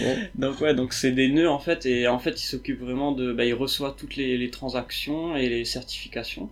Ouais. 0.01 0.29
Donc 0.35 0.59
ouais, 0.59 0.73
donc 0.73 0.91
c'est 0.91 1.11
des 1.11 1.29
nœuds 1.29 1.49
en 1.49 1.59
fait, 1.59 1.85
et 1.85 2.09
en 2.09 2.19
fait 2.19 2.41
il 2.41 2.45
s'occupe 2.45 2.81
vraiment 2.81 3.13
de, 3.13 3.31
bah, 3.31 3.45
il 3.45 3.53
reçoit 3.53 3.95
toutes 3.97 4.17
les, 4.17 4.37
les 4.37 4.49
transactions 4.49 5.37
et 5.37 5.47
les 5.47 5.63
certifications, 5.63 6.49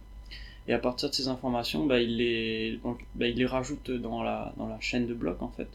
et 0.68 0.74
à 0.74 0.80
partir 0.80 1.10
de 1.10 1.14
ces 1.16 1.28
informations, 1.28 1.86
bah, 1.86 2.00
il 2.00 2.18
les, 2.18 2.80
donc, 2.84 3.00
bah, 3.16 3.28
il 3.28 3.38
les 3.38 3.46
rajoute 3.46 3.92
dans 3.92 4.24
la 4.24 4.54
dans 4.58 4.68
la 4.68 4.80
chaîne 4.80 5.08
de 5.08 5.14
blocs 5.14 5.42
en 5.42 5.50
fait, 5.50 5.68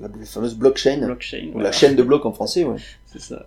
La 0.00 0.08
fameuse 0.24 0.54
blockchain, 0.54 1.04
blockchain. 1.04 1.46
ou 1.48 1.52
voilà. 1.52 1.68
la 1.68 1.72
chaîne 1.72 1.96
de 1.96 2.02
blocs 2.02 2.24
en 2.26 2.32
français, 2.32 2.64
ouais. 2.64 2.76
C'est 3.06 3.20
ça. 3.20 3.46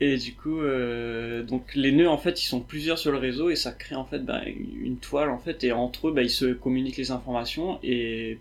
Et 0.00 0.16
du 0.16 0.34
coup, 0.34 0.60
euh, 0.60 1.44
donc 1.44 1.74
les 1.76 1.92
nœuds 1.92 2.08
en 2.10 2.18
fait, 2.18 2.42
ils 2.42 2.46
sont 2.46 2.60
plusieurs 2.60 2.98
sur 2.98 3.12
le 3.12 3.18
réseau 3.18 3.48
et 3.50 3.56
ça 3.56 3.70
crée 3.70 3.94
en 3.94 4.04
fait 4.04 4.18
bah, 4.24 4.42
une 4.46 4.96
toile 4.96 5.30
en 5.30 5.38
fait 5.38 5.62
et 5.62 5.70
entre 5.72 6.08
eux, 6.08 6.12
bah, 6.12 6.22
ils 6.22 6.30
se 6.30 6.46
communiquent 6.52 6.96
les 6.96 7.12
informations 7.12 7.78
et 7.84 8.38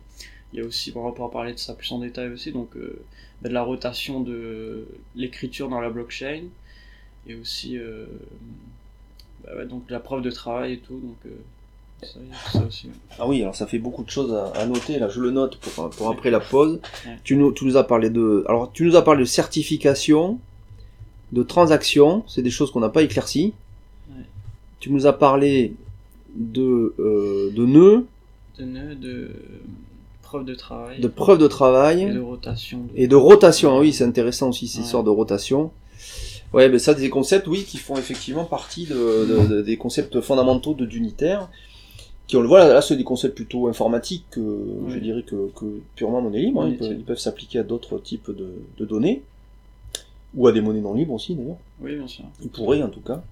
il 0.52 0.60
y 0.60 0.62
a 0.62 0.66
aussi, 0.66 0.92
bon, 0.92 1.02
on 1.02 1.06
va 1.06 1.12
pouvoir 1.12 1.30
parler 1.32 1.54
de 1.54 1.60
ça 1.60 1.74
plus 1.76 1.92
en 1.92 2.00
détail 2.00 2.30
aussi, 2.30 2.52
donc 2.52 2.76
euh, 2.76 3.04
bah, 3.42 3.50
de 3.50 3.54
la 3.54 3.62
rotation 3.62 4.20
de 4.20 4.88
l'écriture 5.16 5.70
dans 5.70 5.80
la 5.80 5.90
blockchain 5.92 6.44
et 7.28 7.36
aussi 7.36 7.78
euh, 7.78 8.06
bah, 9.44 9.52
ouais, 9.58 9.66
donc 9.66 9.84
la 9.90 10.00
preuve 10.00 10.22
de 10.22 10.32
travail 10.32 10.74
et 10.74 10.78
tout, 10.80 10.96
donc 11.00 11.18
euh, 11.26 11.30
ça, 12.52 12.64
aussi. 12.68 12.90
Ah 13.20 13.28
oui, 13.28 13.42
alors 13.42 13.56
ça 13.56 13.66
fait 13.68 13.80
beaucoup 13.80 14.04
de 14.04 14.10
choses 14.10 14.34
à, 14.34 14.48
à 14.60 14.66
noter. 14.66 15.00
Là, 15.00 15.08
je 15.10 15.20
le 15.22 15.32
note 15.32 15.58
pour, 15.58 15.90
pour 15.90 16.10
après 16.10 16.32
la 16.32 16.40
pause. 16.40 16.80
Ouais. 17.06 17.18
Tu, 17.24 17.36
nous, 17.38 17.52
tu 17.54 17.66
nous 17.66 17.78
as 17.78 17.84
parlé 17.86 18.10
de, 18.10 18.44
alors 18.48 18.72
tu 18.74 18.84
nous 18.86 18.96
as 18.96 19.04
parlé 19.04 19.22
de 19.22 19.26
certification, 19.26 20.40
de 21.32 21.44
transaction. 21.44 22.24
C'est 22.28 22.42
des 22.42 22.50
choses 22.50 22.72
qu'on 22.72 22.82
n'a 22.82 22.90
pas 22.90 23.04
éclaircies. 23.04 23.54
Ouais. 24.10 24.24
Tu 24.80 24.92
nous 24.92 25.08
as 25.08 25.14
parlé 25.14 25.74
de, 26.36 26.94
euh, 27.00 27.52
de 27.56 27.66
nœuds, 27.66 28.06
De 28.60 28.66
nœuds, 28.66 28.96
de 28.96 29.32
preuve 30.24 30.46
de 30.46 30.56
travail 30.56 31.00
de 31.00 31.08
preuves 31.08 31.38
de 31.38 31.46
et 31.46 31.50
travail 31.50 32.12
de 32.12 32.20
rotation. 32.20 32.80
de- 32.80 32.90
et 33.00 33.08
de 33.08 33.16
rotation. 33.16 33.78
Ah 33.78 33.80
Oui, 33.80 33.94
c'est 33.94 34.04
intéressant 34.04 34.50
aussi 34.50 34.68
ces 34.68 34.82
histoires 34.82 35.04
de 35.04 35.10
rotation. 35.12 35.72
Ouais, 36.54 36.70
mais 36.70 36.80
ça, 36.80 36.94
des 36.94 37.10
concepts, 37.10 37.48
oui, 37.48 37.64
qui 37.64 37.78
font 37.78 37.98
effectivement 37.98 38.46
partie 38.46 38.86
de, 38.86 38.94
de- 38.94 39.48
de- 39.48 39.62
des 39.62 39.78
concepts 39.78 40.22
fondamentaux 40.22 40.74
de 40.76 40.86
d'unitaire, 40.86 41.50
qui 42.28 42.38
on 42.38 42.42
le 42.42 42.48
voit 42.48 42.60
là, 42.60 42.74
là, 42.74 42.82
c'est 42.82 42.96
des 42.96 43.04
concepts 43.04 43.36
plutôt 43.36 43.68
informatiques, 43.68 44.26
que, 44.32 44.42
je 44.88 44.98
dirais 45.00 45.24
que, 45.24 45.50
que 45.56 45.66
purement 45.96 46.22
monnaie 46.22 46.40
libre. 46.42 46.62
hein. 46.62 46.70
Ils, 46.70 46.78
peuvent, 46.78 46.88
libre. 46.90 47.00
ils 47.02 47.06
peuvent 47.06 47.18
s'appliquer 47.20 47.60
à 47.60 47.64
d'autres 47.64 47.98
types 48.00 48.30
de, 48.32 48.48
de 48.78 48.86
données, 48.86 49.24
ou 50.36 50.48
à 50.48 50.52
des 50.52 50.62
monnaies 50.62 50.82
non 50.82 50.94
libres 50.94 51.14
aussi 51.14 51.36
d'ailleurs. 51.36 51.58
Oui, 51.82 51.96
bien 51.96 52.08
sûr. 52.08 52.24
Ils 52.44 52.50
pourraient 52.50 52.82
en 52.84 52.90
tout 52.90 53.02
cas, 53.02 53.24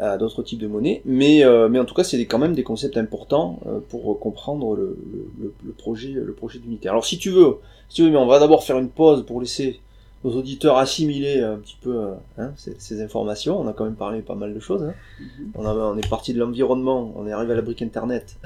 à 0.00 0.16
d'autres 0.16 0.42
types 0.44 0.60
de 0.60 0.66
monnaies. 0.68 1.02
Mais, 1.04 1.44
euh, 1.44 1.68
mais 1.68 1.78
en 1.80 1.84
tout 1.84 1.94
cas, 1.94 2.04
c'est 2.04 2.24
quand 2.26 2.38
même 2.38 2.54
des 2.54 2.62
concepts 2.62 2.96
importants 2.96 3.58
euh, 3.66 3.80
pour 3.88 4.18
comprendre 4.20 4.74
le, 4.76 4.96
le, 5.12 5.30
le- 5.40 5.54
le 5.64 5.72
projet, 5.72 6.12
le 6.12 6.32
projet 6.32 6.60
d'unitaire. 6.60 6.92
Alors 6.92 7.04
si 7.04 7.18
tu 7.18 7.30
veux, 7.30 7.56
si 7.88 7.96
tu 7.96 8.02
veux, 8.04 8.10
mais 8.10 8.16
on 8.16 8.26
va 8.26 8.38
d'abord 8.38 8.62
faire 8.64 8.78
une 8.78 8.88
pause 8.90 9.24
pour 9.26 9.40
laisser 9.40 9.80
nos 10.24 10.32
auditeurs 10.32 10.76
assimiler 10.78 11.40
un 11.42 11.56
petit 11.56 11.76
peu 11.80 11.94
euh, 11.96 12.14
hein, 12.38 12.50
ces, 12.56 12.74
ces 12.78 13.00
informations. 13.02 13.60
On 13.60 13.68
a 13.68 13.72
quand 13.72 13.84
même 13.84 13.94
parlé 13.94 14.20
pas 14.20 14.34
mal 14.34 14.52
de 14.52 14.60
choses. 14.60 14.82
hein. 14.82 14.94
Mhm. 15.20 15.50
On, 15.54 15.64
a- 15.66 15.74
on 15.74 15.96
est 15.96 16.08
parti 16.08 16.34
de 16.34 16.38
l'environnement, 16.40 17.12
on 17.16 17.26
est 17.26 17.32
arrivé 17.32 17.52
à 17.52 17.56
la 17.56 17.62
brique 17.62 17.82
internet, 17.82 18.36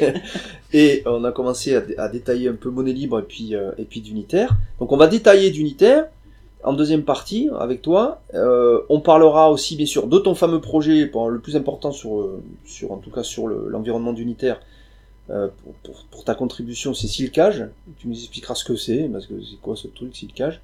et 0.72 1.02
on 1.06 1.24
a 1.24 1.32
commencé 1.32 1.74
à, 1.76 1.80
dé- 1.80 1.96
à 1.96 2.08
détailler 2.08 2.48
un 2.48 2.54
peu 2.54 2.70
monnaie 2.70 2.92
libre 2.92 3.18
et 3.18 3.22
puis 3.22 3.54
euh, 3.54 3.72
et 3.78 3.84
puis 3.84 4.00
d'unitaire. 4.00 4.56
Donc 4.78 4.92
on 4.92 4.96
va 4.96 5.06
détailler 5.06 5.50
d'unitaire 5.50 6.06
en 6.62 6.72
deuxième 6.72 7.02
partie 7.04 7.48
avec 7.58 7.82
toi. 7.82 8.20
Euh, 8.34 8.80
on 8.88 9.00
parlera 9.00 9.50
aussi 9.50 9.76
bien 9.76 9.86
sûr 9.86 10.06
de 10.06 10.18
ton 10.18 10.34
fameux 10.34 10.60
projet, 10.60 11.10
le 11.12 11.38
plus 11.38 11.56
important 11.56 11.92
sur 11.92 12.20
euh, 12.20 12.42
sur 12.64 12.92
en 12.92 12.96
tout 12.98 13.10
cas 13.10 13.22
sur 13.22 13.46
le- 13.46 13.68
l'environnement 13.68 14.12
d'unitaire. 14.12 14.60
euh, 15.30 15.48
pour, 15.62 15.72
pour, 15.84 16.04
pour 16.10 16.24
ta 16.24 16.34
contribution, 16.34 16.92
c'est 16.94 17.06
Silcage. 17.06 17.66
Tu 17.98 18.08
nous 18.08 18.14
expliqueras 18.18 18.54
ce 18.54 18.64
que 18.64 18.74
c'est, 18.76 19.08
parce 19.12 19.26
que 19.26 19.34
c'est 19.42 19.60
quoi 19.60 19.76
ce 19.76 19.86
truc 19.88 20.16
Silcage. 20.16 20.60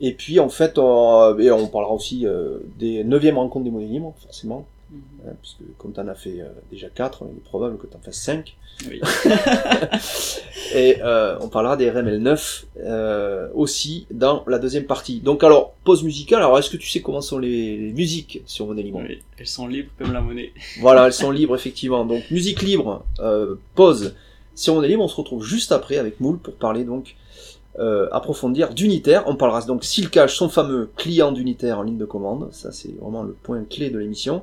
Et 0.00 0.12
puis 0.14 0.40
en 0.40 0.48
fait, 0.48 0.78
on, 0.78 1.38
et 1.38 1.50
on 1.50 1.66
parlera 1.68 1.92
aussi 1.92 2.26
euh, 2.26 2.58
des 2.78 3.04
9e 3.04 3.34
rencontres 3.34 3.64
des 3.64 3.70
monnaies 3.70 3.86
libres, 3.86 4.14
forcément, 4.22 4.66
Mhm. 4.90 5.00
hein, 5.26 5.32
puisque 5.40 5.60
comme 5.78 5.92
tu 5.94 6.00
en 6.00 6.08
as 6.08 6.14
fait 6.14 6.40
euh, 6.42 6.48
déjà 6.70 6.88
4, 6.88 7.24
il 7.32 7.38
est 7.38 7.44
probable 7.44 7.78
que 7.78 7.86
tu 7.86 7.96
en 7.96 8.00
fasses 8.00 8.20
5. 8.20 8.54
Oui. 8.90 9.00
Et 10.74 10.96
euh, 11.02 11.36
on 11.40 11.48
parlera 11.48 11.76
des 11.76 11.90
RML9 11.90 12.64
euh, 12.80 13.48
aussi 13.54 14.06
dans 14.10 14.44
la 14.46 14.58
deuxième 14.58 14.84
partie. 14.84 15.20
Donc 15.20 15.44
alors, 15.44 15.74
pause 15.84 16.02
musicale, 16.02 16.40
alors 16.40 16.58
est-ce 16.58 16.70
que 16.70 16.76
tu 16.76 16.88
sais 16.88 17.00
comment 17.00 17.20
sont 17.20 17.38
les, 17.38 17.76
les 17.76 17.92
musiques 17.92 18.42
sur 18.46 18.66
Monnaie 18.66 18.82
Libre 18.82 19.02
Oui, 19.06 19.20
elles 19.38 19.46
sont 19.46 19.66
libres 19.66 19.90
comme 19.98 20.12
la 20.12 20.20
monnaie. 20.20 20.52
Voilà, 20.80 21.06
elles 21.06 21.12
sont 21.12 21.30
libres 21.30 21.54
effectivement. 21.54 22.04
Donc 22.04 22.30
musique 22.30 22.62
libre, 22.62 23.04
euh, 23.20 23.56
pause 23.74 24.14
sur 24.54 24.74
Monnaie 24.74 24.88
Libre, 24.88 25.04
on 25.04 25.08
se 25.08 25.16
retrouve 25.16 25.44
juste 25.44 25.72
après 25.72 25.96
avec 25.98 26.20
Moule 26.20 26.38
pour 26.38 26.54
parler 26.54 26.84
donc 26.84 27.14
euh, 27.78 28.08
approfondir 28.12 28.74
d'unitaire. 28.74 29.24
On 29.26 29.36
parlera 29.36 29.62
donc 29.62 29.84
Silcage, 29.84 30.36
son 30.36 30.50
fameux 30.50 30.90
client 30.96 31.32
d'unitaire 31.32 31.78
en 31.78 31.82
ligne 31.82 31.96
de 31.96 32.04
commande. 32.04 32.48
Ça 32.52 32.70
c'est 32.70 32.94
vraiment 33.00 33.22
le 33.22 33.32
point 33.32 33.64
clé 33.64 33.90
de 33.90 33.98
l'émission. 33.98 34.42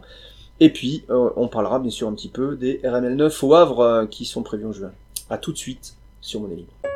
Et 0.60 0.72
puis 0.72 1.04
euh, 1.10 1.30
on 1.36 1.48
parlera 1.48 1.80
bien 1.80 1.92
sûr 1.92 2.08
un 2.08 2.14
petit 2.14 2.30
peu 2.30 2.56
des 2.56 2.80
RML9 2.84 3.46
au 3.46 3.54
Havre 3.54 3.80
euh, 3.82 4.06
qui 4.08 4.26
sont 4.26 4.42
prévus 4.42 4.66
en 4.66 4.74
juin. 4.74 4.92
À 5.30 5.38
tout 5.38 5.52
de 5.52 5.58
suite 5.58 5.96
sur 6.22 6.42
Monnaie 6.42 6.56
Libre. 6.56 6.89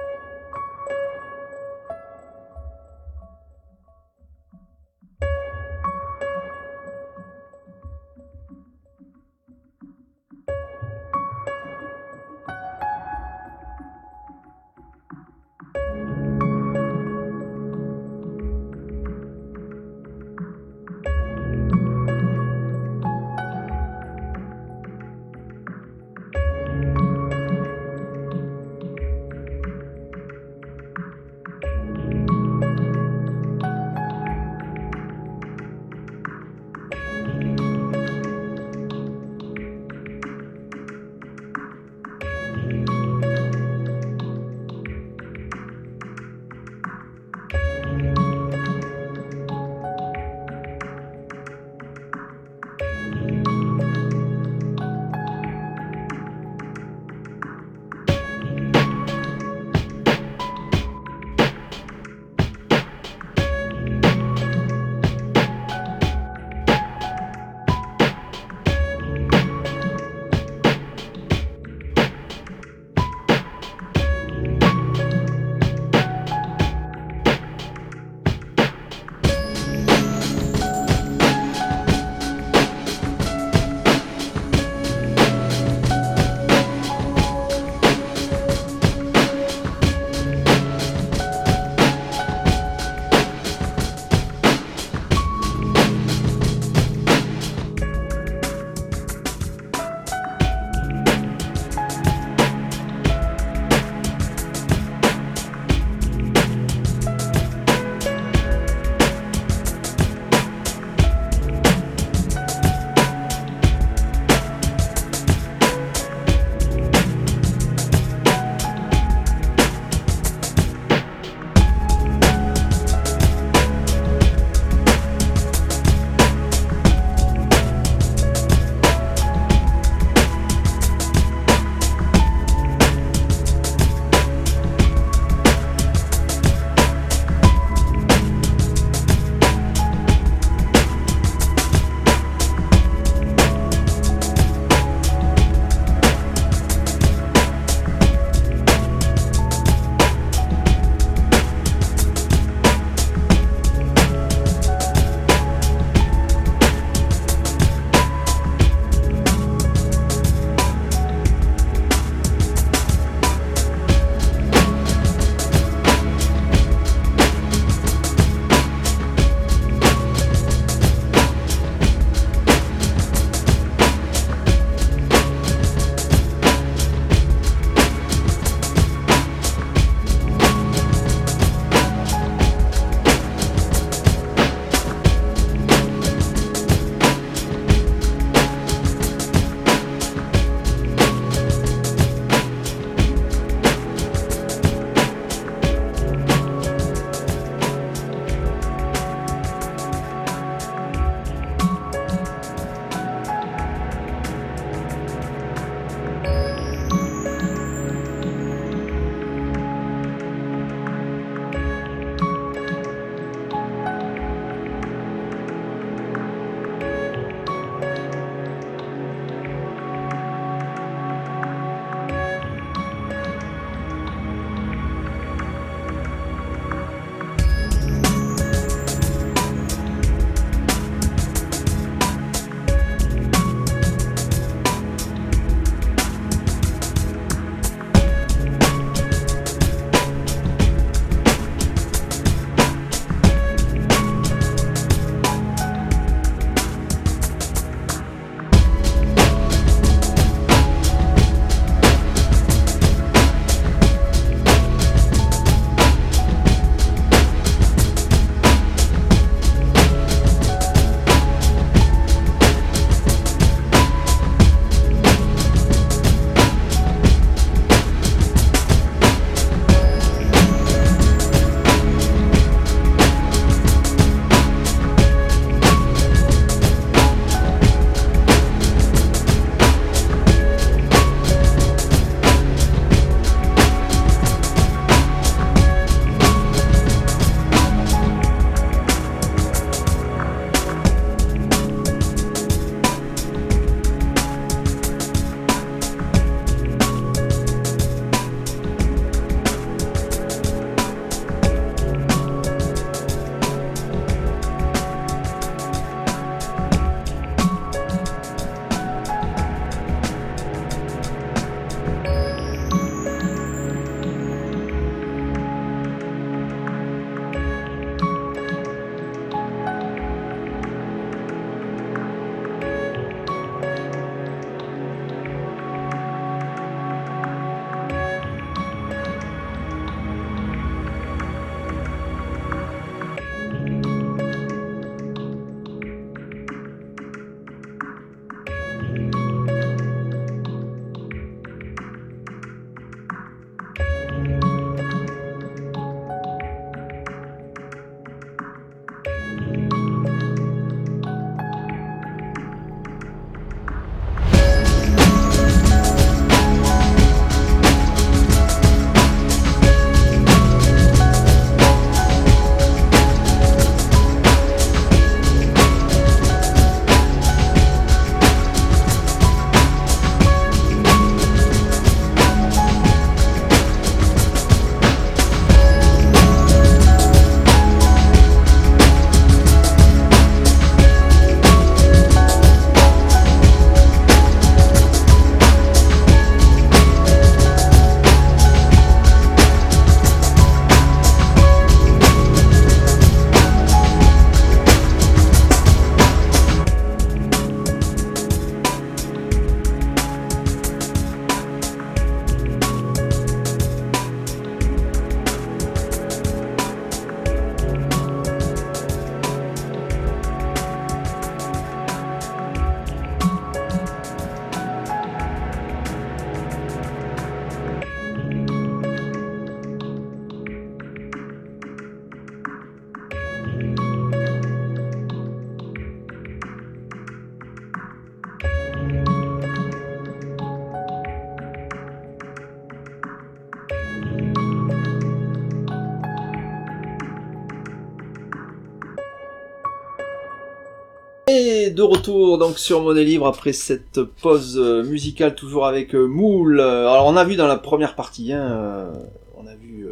De 441.73 441.81
retour 441.81 442.37
donc 442.37 442.57
sur 442.57 442.81
Monnaie 442.81 443.03
Libre 443.03 443.27
après 443.27 443.53
cette 443.53 444.01
pause 444.01 444.57
euh, 444.57 444.83
musicale 444.83 445.35
toujours 445.35 445.65
avec 445.65 445.95
euh, 445.95 446.05
Moule. 446.05 446.59
Alors 446.59 447.05
on 447.07 447.15
a 447.15 447.23
vu 447.23 447.35
dans 447.35 447.47
la 447.47 447.57
première 447.57 447.95
partie, 447.95 448.31
hein, 448.31 448.41
euh, 448.51 448.93
on 449.37 449.47
a 449.47 449.55
vu 449.55 449.87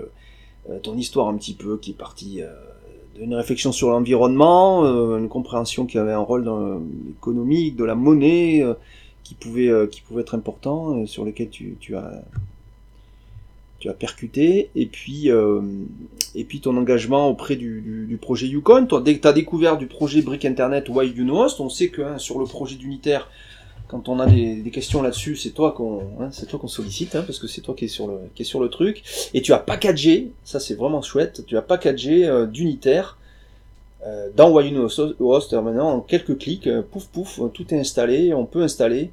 euh, 0.70 0.80
ton 0.80 0.96
histoire 0.96 1.28
un 1.28 1.36
petit 1.38 1.54
peu 1.54 1.78
qui 1.78 1.92
est 1.92 1.98
partie 1.98 2.42
euh, 2.42 2.48
d'une 3.16 3.34
réflexion 3.34 3.72
sur 3.72 3.90
l'environnement, 3.90 4.86
euh, 4.86 5.18
une 5.18 5.30
compréhension 5.30 5.86
qui 5.86 5.98
avait 5.98 6.14
un 6.14 6.20
rôle 6.20 6.44
dans 6.44 6.82
économique, 7.10 7.76
de 7.76 7.84
la 7.84 7.96
monnaie, 7.96 8.64
euh, 8.64 8.74
qui 9.24 9.36
pouvait 9.36 9.70
euh, 9.70 9.88
qui 9.88 10.02
pouvait 10.02 10.22
être 10.22 10.36
important, 10.36 10.98
euh, 10.98 11.06
sur 11.06 11.26
lequel 11.26 11.50
tu, 11.50 11.78
tu 11.80 11.96
as 11.96 12.24
tu 13.82 13.90
as 13.90 13.94
percuté, 13.94 14.70
et 14.76 14.86
puis 14.86 15.32
euh, 15.32 15.62
et 16.36 16.44
puis 16.46 16.62
ton 16.62 16.78
engagement 16.78 17.28
auprès 17.28 17.56
du, 17.56 18.18
projet 18.22 18.48
Yukon. 18.48 18.86
Toi, 18.86 19.02
dès 19.02 19.18
que 19.18 19.22
tu 19.22 19.28
as 19.28 19.34
découvert 19.34 19.78
du 19.78 19.88
projet 19.88 20.22
Brick 20.22 20.46
Internet 20.46 20.88
Why 20.88 21.10
You 21.10 21.28
Host, 21.36 21.60
on 21.60 21.70
sait 21.70 21.90
que 21.90 22.04
hein, 22.04 22.18
sur 22.20 22.40
le 22.40 22.46
projet 22.46 22.76
d'unitaire, 22.76 23.30
quand 23.88 24.08
on 24.08 24.20
a 24.20 24.28
des, 24.28 24.62
questions 24.72 25.02
là-dessus, 25.02 25.36
c'est 25.36 25.50
toi 25.50 25.72
qu'on 25.72 26.02
hein, 26.20 26.30
c'est 26.32 26.48
sollicite, 26.68 27.16
hein, 27.16 27.24
parce 27.26 27.40
que 27.40 27.48
c'est 27.48 27.62
toi 27.62 27.74
qui 27.76 27.86
est 27.86 27.90
sur 27.90 28.08
le 28.08 28.20
qui 28.36 28.44
est 28.44 28.46
sur 28.46 28.62
le 28.62 28.70
truc. 28.70 29.04
Et 29.34 29.42
tu 29.42 29.52
as 29.52 29.58
packagé, 29.58 30.32
ça 30.44 30.60
c'est 30.60 30.76
vraiment 30.76 31.02
chouette, 31.02 31.44
tu 31.48 31.58
as 31.58 31.62
packagé 31.64 32.28
euh, 32.28 32.46
d'unitaire 32.46 33.18
euh, 34.06 34.30
dans 34.36 34.52
Why 34.52 34.70
You 34.70 34.88
Know 34.88 35.16
Host 35.20 35.54
maintenant 35.54 35.90
en 35.90 36.02
quelques 36.02 36.38
clics, 36.38 36.68
euh, 36.68 36.84
pouf 36.84 37.08
pouf, 37.08 37.40
tout 37.54 37.74
est 37.74 37.80
installé, 37.80 38.34
on 38.34 38.46
peut 38.46 38.62
installer 38.62 39.10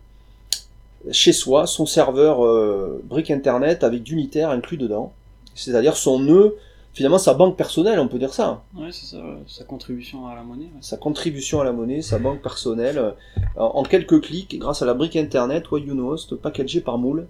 chez 1.11 1.33
soi 1.33 1.67
son 1.67 1.87
serveur 1.87 2.45
euh, 2.45 3.01
brick 3.05 3.31
internet 3.31 3.85
avec 3.85 4.03
d'unitaire 4.03 4.51
inclus 4.51 4.77
dedans, 4.77 5.13
c'est-à-dire 5.55 5.97
son 5.97 6.19
nœud, 6.19 6.57
finalement 6.93 7.19
sa 7.19 7.35
banque 7.35 7.57
personnelle, 7.57 7.99
on 8.01 8.09
peut 8.09 8.19
dire 8.19 8.35
ça, 8.35 8.63
c'est 8.91 9.07
ça, 9.07 9.23
sa 9.47 9.65
contribution 9.65 10.27
à 10.27 10.35
la 10.35 10.43
monnaie. 10.43 10.65
ouais. 10.65 10.81
sa 10.81 10.97
contribution 10.97 11.61
à 11.61 11.65
la 11.65 11.73
monnaie, 11.73 12.03
sa 12.03 12.19
banque 12.19 12.41
personnelle, 12.41 12.99
euh, 12.99 13.11
en 13.57 13.67
en 13.79 13.83
quelques 13.85 14.21
clics, 14.23 14.59
grâce 14.59 14.83
à 14.83 14.87
la 14.87 14.95
brique 14.95 15.17
internet 15.17 15.71
Why 15.71 15.83
You 15.83 15.95
Know 15.95 16.11
Host, 16.13 16.35
packagé 16.37 16.81
par 16.81 16.99
Moule, 16.99 17.27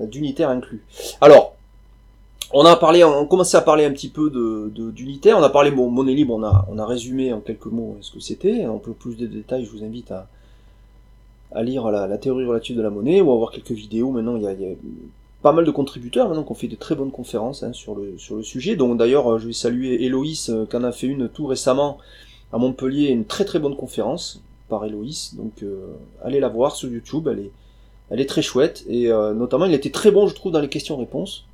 euh, 0.00 0.06
d'unitaire 0.06 0.48
inclus. 0.50 0.82
Alors, 1.20 1.54
on 2.52 2.64
a 2.66 2.76
parlé, 2.76 3.02
on 3.04 3.26
commençait 3.26 3.56
à 3.56 3.62
parler 3.62 3.84
un 3.84 3.92
petit 3.92 4.08
peu 4.08 4.30
de 4.30 4.70
de- 4.74 4.90
d'unitaire, 4.90 5.38
on 5.38 5.42
a 5.42 5.50
parlé 5.50 5.70
bon, 5.70 5.88
monnaie 5.90 6.14
libre, 6.14 6.34
on 6.34 6.42
a 6.44 6.66
on 6.70 6.78
a 6.78 6.86
résumé 6.86 7.32
en 7.32 7.40
quelques 7.40 7.66
mots 7.66 7.96
ce 8.00 8.12
que 8.12 8.20
c'était. 8.20 8.64
Un 8.64 8.78
peu 8.78 8.92
plus 8.92 9.16
de 9.16 9.26
détails, 9.26 9.64
je 9.64 9.70
vous 9.70 9.82
invite 9.84 10.10
à 10.12 10.28
à 11.52 11.62
lire 11.62 11.90
la, 11.90 12.18
théorie 12.18 12.44
relative 12.44 12.76
de 12.76 12.82
la 12.82 12.90
monnaie 12.90 13.20
ou 13.20 13.32
à 13.32 13.36
voir 13.36 13.50
quelques 13.50 13.72
vidéos. 13.72 14.10
Maintenant, 14.10 14.36
il 14.36 14.42
y 14.42 14.46
a, 14.46 14.74
pas 15.44 15.52
mal 15.52 15.66
de 15.66 15.70
contributeurs 15.70 16.26
maintenant 16.26 16.42
qui 16.42 16.52
ont 16.52 16.54
fait 16.54 16.68
de 16.68 16.74
très 16.74 16.94
bonnes 16.94 17.10
conférences 17.10 17.62
hein, 17.62 17.74
sur 17.74 17.94
le 17.94 18.16
sujet. 18.42 18.76
Donc 18.76 18.96
d'ailleurs, 18.96 19.30
euh, 19.30 19.38
je 19.38 19.46
vais 19.46 19.52
saluer 19.52 20.02
Héloïse 20.02 20.48
euh, 20.48 20.64
qui 20.64 20.74
en 20.74 20.84
a 20.84 20.90
fait 20.90 21.06
une 21.06 21.28
tout 21.28 21.46
récemment 21.46 21.98
à 22.50 22.56
Montpellier, 22.56 23.08
une 23.08 23.26
très 23.26 23.44
très 23.44 23.58
bonne 23.58 23.76
conférence 23.76 24.40
par 24.70 24.86
Héloïse. 24.86 25.34
Donc 25.36 25.62
euh, 25.62 25.92
allez 26.24 26.40
la 26.40 26.48
voir 26.48 26.74
sur 26.74 26.88
YouTube, 26.88 27.28
elle 27.28 28.20
est 28.20 28.24
très 28.24 28.40
chouette 28.40 28.84
et 28.88 29.08
notamment 29.08 29.66
il 29.66 29.74
était 29.74 29.90
très 29.90 30.10
bon 30.10 30.28
je 30.28 30.34
trouve 30.34 30.52
dans 30.52 30.60
les 30.60 30.68
questions-réponses. 30.68 31.44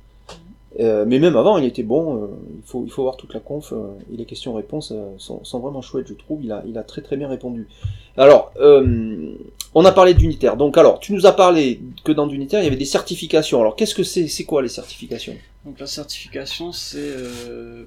Mais 0.79 1.19
même 1.19 1.35
avant, 1.35 1.57
il 1.57 1.65
était 1.65 1.83
bon. 1.83 2.29
il 2.73 2.91
faut 2.91 3.03
voir 3.03 3.17
toute 3.17 3.33
la 3.33 3.41
conf 3.41 3.73
et 4.13 4.15
les 4.15 4.25
questions-réponses 4.25 4.93
sont, 5.17 5.59
vraiment 5.59 5.81
chouettes, 5.81 6.07
je 6.07 6.13
trouve. 6.13 6.39
Il 6.43 6.51
a 6.53 6.63
il 6.65 6.77
a 6.77 6.83
très 6.83 7.01
très 7.01 7.17
bien 7.17 7.27
répondu. 7.27 7.67
Alors, 8.15 8.53
on 9.73 9.85
a 9.85 9.91
parlé 9.91 10.13
d'unitaire. 10.13 10.57
Donc 10.57 10.77
alors, 10.77 10.99
tu 10.99 11.13
nous 11.13 11.25
as 11.25 11.31
parlé 11.31 11.81
que 12.03 12.11
dans 12.11 12.27
d'unitaire, 12.27 12.61
il 12.61 12.65
y 12.65 12.67
avait 12.67 12.75
des 12.75 12.85
certifications. 12.85 13.59
Alors 13.61 13.75
qu'est-ce 13.75 13.95
que 13.95 14.03
c'est 14.03 14.27
C'est 14.27 14.43
quoi 14.45 14.61
les 14.61 14.69
certifications? 14.69 15.35
Donc 15.65 15.79
la 15.79 15.87
certification, 15.87 16.71
c'est 16.71 16.97
euh, 16.99 17.85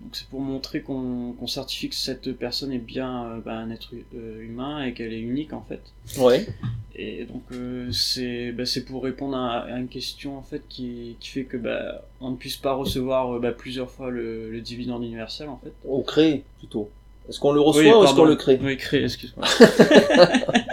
donc 0.00 0.10
c'est 0.12 0.28
pour 0.28 0.40
montrer 0.40 0.80
qu'on 0.82 1.34
certifie 1.46 1.88
que 1.88 1.94
cette 1.94 2.32
personne 2.32 2.72
est 2.72 2.78
bien 2.78 3.24
euh, 3.24 3.40
bah, 3.44 3.54
un 3.54 3.70
être 3.70 3.90
euh, 4.14 4.42
humain 4.42 4.84
et 4.84 4.94
qu'elle 4.94 5.12
est 5.12 5.20
unique 5.20 5.52
en 5.52 5.64
fait. 5.68 5.80
Ouais. 6.18 6.46
Et 6.94 7.24
donc 7.24 7.42
euh, 7.52 7.90
c'est 7.92 8.52
bah, 8.52 8.66
c'est 8.66 8.84
pour 8.84 9.02
répondre 9.02 9.36
à, 9.36 9.60
à 9.60 9.78
une 9.78 9.88
question 9.88 10.36
en 10.36 10.42
fait 10.42 10.62
qui, 10.68 11.16
qui 11.20 11.28
fait 11.30 11.44
que 11.44 11.56
bah, 11.56 12.04
on 12.20 12.30
ne 12.30 12.36
puisse 12.36 12.56
pas 12.56 12.74
recevoir 12.74 13.40
plusieurs 13.56 13.90
fois 13.90 14.10
le, 14.10 14.50
le 14.50 14.60
dividende 14.60 15.04
universel 15.04 15.48
en 15.48 15.58
fait. 15.62 15.72
On 15.88 16.02
crée 16.02 16.44
plutôt. 16.58 16.90
Est-ce 17.28 17.40
qu'on 17.40 17.52
le 17.52 17.60
reçoit 17.60 17.82
Oui, 17.82 17.90
ou 17.90 18.04
est-ce 18.04 18.14
qu'on 18.14 18.24
le 18.24 18.36
crée 18.36 18.58
Oui, 18.62 18.76
créer, 18.76 19.04
excuse-moi. 19.04 19.46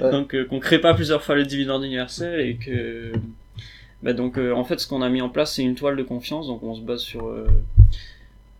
Ouais. 0.00 0.10
Donc 0.10 0.34
euh, 0.34 0.44
qu'on 0.44 0.58
crée 0.58 0.80
pas 0.80 0.94
plusieurs 0.94 1.22
fois 1.22 1.34
le 1.34 1.44
dividende 1.44 1.84
universel 1.84 2.40
et 2.40 2.56
que 2.56 3.12
bah, 4.02 4.12
donc 4.12 4.38
euh, 4.38 4.52
en 4.52 4.64
fait 4.64 4.80
ce 4.80 4.86
qu'on 4.86 5.02
a 5.02 5.08
mis 5.08 5.20
en 5.20 5.28
place 5.28 5.54
c'est 5.54 5.62
une 5.62 5.74
toile 5.74 5.96
de 5.96 6.02
confiance 6.02 6.46
donc 6.46 6.62
on 6.62 6.74
se 6.74 6.80
base 6.80 7.00
sur 7.00 7.28
euh, 7.28 7.46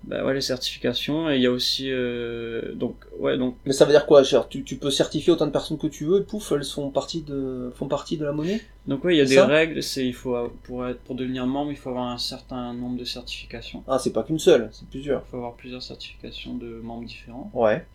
bah, 0.05 0.25
ouais, 0.25 0.35
les 0.35 0.41
certifications 0.41 1.31
et 1.31 1.37
il 1.37 1.43
y 1.43 1.47
a 1.47 1.51
aussi 1.53 1.87
euh, 1.91 2.73
donc 2.75 2.97
ouais 3.19 3.39
donc 3.39 3.57
Mais 3.67 3.73
ça 3.73 3.85
veut 3.85 3.93
dire 3.93 4.05
quoi, 4.07 4.25
cher 4.25 4.49
tu, 4.49 4.65
tu 4.65 4.77
peux 4.77 4.91
certifier 4.91 5.33
autant 5.33 5.47
de 5.47 5.53
personnes 5.53 5.79
que 5.79 5.87
tu 5.87 6.05
veux 6.07 6.21
et 6.21 6.25
pouf, 6.25 6.51
elles 6.53 6.65
font 6.65 6.91
partie 6.91 7.23
de 7.23 7.71
font 7.77 7.87
partie 7.89 8.17
de 8.17 8.25
la 8.25 8.33
monnaie? 8.33 8.61
Donc 8.89 9.05
ouais 9.05 9.15
il 9.15 9.19
y 9.19 9.21
a 9.21 9.25
des 9.25 9.41
règles 9.41 9.83
c'est 9.83 10.05
il 10.05 10.15
faut 10.15 10.37
pour 10.65 10.87
être 10.89 10.99
pour 11.01 11.15
devenir 11.15 11.47
membre 11.47 11.71
il 11.71 11.77
faut 11.77 11.91
avoir 11.91 12.09
un 12.09 12.19
certain 12.19 12.73
nombre 12.75 12.99
de 12.99 13.05
certifications 13.05 13.85
Ah, 13.87 13.99
c'est 13.99 14.13
pas 14.13 14.25
qu'une 14.25 14.41
seule, 14.41 14.69
c'est 14.73 14.89
plusieurs. 14.89 15.23
il 15.27 15.31
faut 15.31 15.37
avoir 15.37 15.55
plusieurs 15.55 15.83
certifications 15.83 16.55
de 16.55 16.81
membres 16.83 17.05
différents 17.07 17.51
Ouais. 17.55 17.87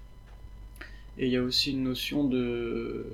Et 1.18 1.26
il 1.26 1.32
y 1.34 1.38
a 1.38 1.42
aussi 1.42 1.72
une 1.72 1.84
notion 1.84 2.24
de, 2.24 3.06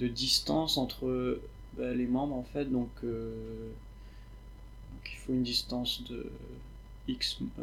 de 0.00 0.08
distance 0.08 0.78
entre 0.78 1.38
bah, 1.76 1.92
les 1.92 2.06
membres 2.06 2.34
en 2.34 2.42
fait. 2.54 2.64
Donc, 2.64 2.88
euh, 3.04 3.30
donc 4.92 5.12
il 5.12 5.16
faut 5.18 5.32
une 5.34 5.42
distance 5.42 6.02
de 6.08 6.26
X 7.06 7.38
euh, 7.58 7.62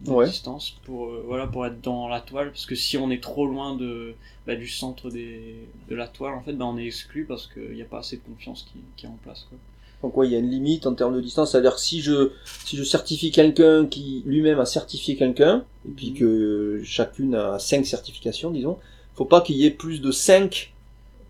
de 0.00 0.12
Ouais. 0.12 0.26
distance 0.26 0.76
pour, 0.84 1.06
euh, 1.06 1.22
voilà, 1.26 1.46
pour 1.46 1.66
être 1.66 1.80
dans 1.80 2.08
la 2.08 2.20
toile. 2.20 2.50
Parce 2.50 2.66
que 2.66 2.74
si 2.74 2.96
on 2.96 3.10
est 3.10 3.22
trop 3.22 3.46
loin 3.46 3.74
de, 3.76 4.14
bah, 4.46 4.56
du 4.56 4.68
centre 4.68 5.10
des, 5.10 5.68
de 5.88 5.94
la 5.96 6.06
toile, 6.08 6.34
en 6.34 6.42
fait, 6.42 6.52
bah, 6.52 6.66
on 6.66 6.78
est 6.78 6.86
exclu 6.86 7.24
parce 7.24 7.46
qu'il 7.46 7.72
n'y 7.74 7.82
a 7.82 7.86
pas 7.86 7.98
assez 7.98 8.16
de 8.16 8.22
confiance 8.22 8.66
qui, 8.72 8.80
qui 8.96 9.06
est 9.06 9.08
en 9.08 9.18
place. 9.22 9.46
Quoi. 9.48 9.58
Donc 10.02 10.16
ouais, 10.16 10.28
il 10.28 10.32
y 10.32 10.36
a 10.36 10.38
une 10.38 10.50
limite 10.50 10.86
en 10.86 10.94
termes 10.94 11.14
de 11.16 11.20
distance, 11.20 11.50
c'est-à-dire 11.50 11.74
que 11.74 11.80
si 11.80 12.00
je 12.02 12.30
si 12.64 12.76
je 12.76 12.84
certifie 12.84 13.32
quelqu'un 13.32 13.86
qui 13.86 14.22
lui-même 14.26 14.60
a 14.60 14.64
certifié 14.64 15.16
quelqu'un 15.16 15.64
et 15.88 15.90
puis 15.90 16.10
Mhm. 16.10 16.14
que 16.14 16.80
chacune 16.84 17.34
a 17.34 17.58
cinq 17.58 17.84
certifications, 17.84 18.52
disons, 18.52 18.78
faut 19.14 19.24
pas 19.24 19.40
qu'il 19.40 19.56
y 19.56 19.66
ait 19.66 19.72
plus 19.72 20.00
de 20.00 20.12
5 20.12 20.72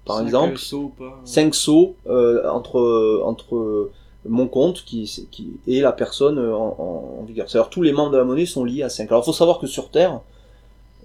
par 0.04 0.18
Cinq, 0.18 0.24
exemple, 0.26 0.54
euh, 0.54 0.56
sauts 0.58 0.92
pas, 0.98 1.20
5 1.24 1.54
sauts 1.54 1.96
euh, 2.08 2.46
entre 2.50 3.22
entre 3.24 3.90
mon 4.28 4.46
compte 4.48 4.84
qui, 4.84 5.26
qui 5.30 5.52
et 5.66 5.80
la 5.80 5.92
personne 5.92 6.38
en, 6.38 6.76
en, 6.78 7.20
en 7.20 7.24
vigueur. 7.24 7.50
C'est-à-dire 7.50 7.70
tous 7.70 7.82
les 7.82 7.92
membres 7.92 8.12
de 8.12 8.18
la 8.18 8.24
monnaie 8.24 8.46
sont 8.46 8.64
liés 8.64 8.82
à 8.82 8.88
5. 8.88 9.10
Alors 9.10 9.22
il 9.22 9.26
faut 9.26 9.32
savoir 9.32 9.58
que 9.58 9.66
sur 9.66 9.90
Terre, 9.90 10.20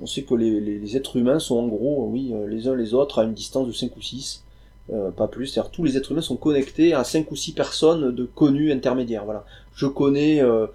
on 0.01 0.07
sait 0.07 0.23
que 0.23 0.35
les, 0.35 0.59
les, 0.59 0.97
êtres 0.97 1.17
humains 1.17 1.39
sont 1.39 1.57
en 1.57 1.67
gros, 1.67 2.07
oui, 2.11 2.31
euh, 2.33 2.47
les 2.47 2.67
uns 2.67 2.75
les 2.75 2.93
autres 2.93 3.19
à 3.19 3.23
une 3.23 3.33
distance 3.33 3.67
de 3.67 3.71
5 3.71 3.95
ou 3.95 4.01
6, 4.01 4.43
euh, 4.91 5.11
pas 5.11 5.27
plus. 5.27 5.47
C'est-à-dire 5.47 5.71
tous 5.71 5.83
les 5.83 5.97
êtres 5.97 6.11
humains 6.11 6.21
sont 6.21 6.37
connectés 6.37 6.93
à 6.93 7.03
5 7.03 7.31
ou 7.31 7.35
6 7.35 7.53
personnes 7.53 8.11
de 8.11 8.25
connus 8.25 8.71
intermédiaires. 8.71 9.25
Voilà. 9.25 9.45
Je 9.75 9.85
connais 9.85 10.41
euh, 10.41 10.67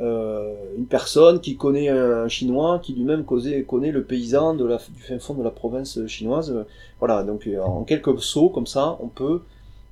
euh, 0.00 0.54
une 0.76 0.86
personne 0.86 1.40
qui 1.40 1.56
connaît 1.56 1.88
un 1.88 2.26
chinois 2.26 2.80
qui 2.80 2.94
lui-même 2.94 3.24
connaît 3.24 3.92
le 3.92 4.02
paysan 4.02 4.54
de 4.54 4.64
la, 4.64 4.78
du 4.78 5.00
fin 5.00 5.18
fond 5.18 5.34
de 5.34 5.44
la 5.44 5.50
province 5.50 6.04
chinoise. 6.06 6.64
Voilà, 6.98 7.22
donc 7.22 7.46
euh, 7.46 7.60
en 7.60 7.84
quelques 7.84 8.20
sauts 8.20 8.48
comme 8.48 8.66
ça, 8.66 8.96
on 9.00 9.08
peut 9.08 9.24
euh, 9.34 9.40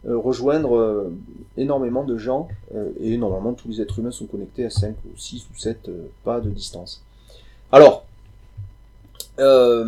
rejoindre 0.05 0.77
euh, 0.77 1.13
énormément 1.57 2.05
de 2.05 2.17
gens 2.19 2.49
euh, 2.75 2.91
et 3.01 3.17
normalement 3.17 3.53
tous 3.53 3.69
les 3.69 3.81
êtres 3.81 3.99
humains 4.01 4.11
sont 4.11 4.27
connectés 4.27 4.65
à 4.65 4.71
5 4.71 4.95
ou 5.07 5.17
6 5.19 5.47
ou 5.55 5.59
7 5.59 5.89
euh, 5.89 6.07
pas 6.25 6.41
de 6.41 6.51
distance. 6.51 7.03
Alors, 7.71 8.05
euh, 9.39 9.85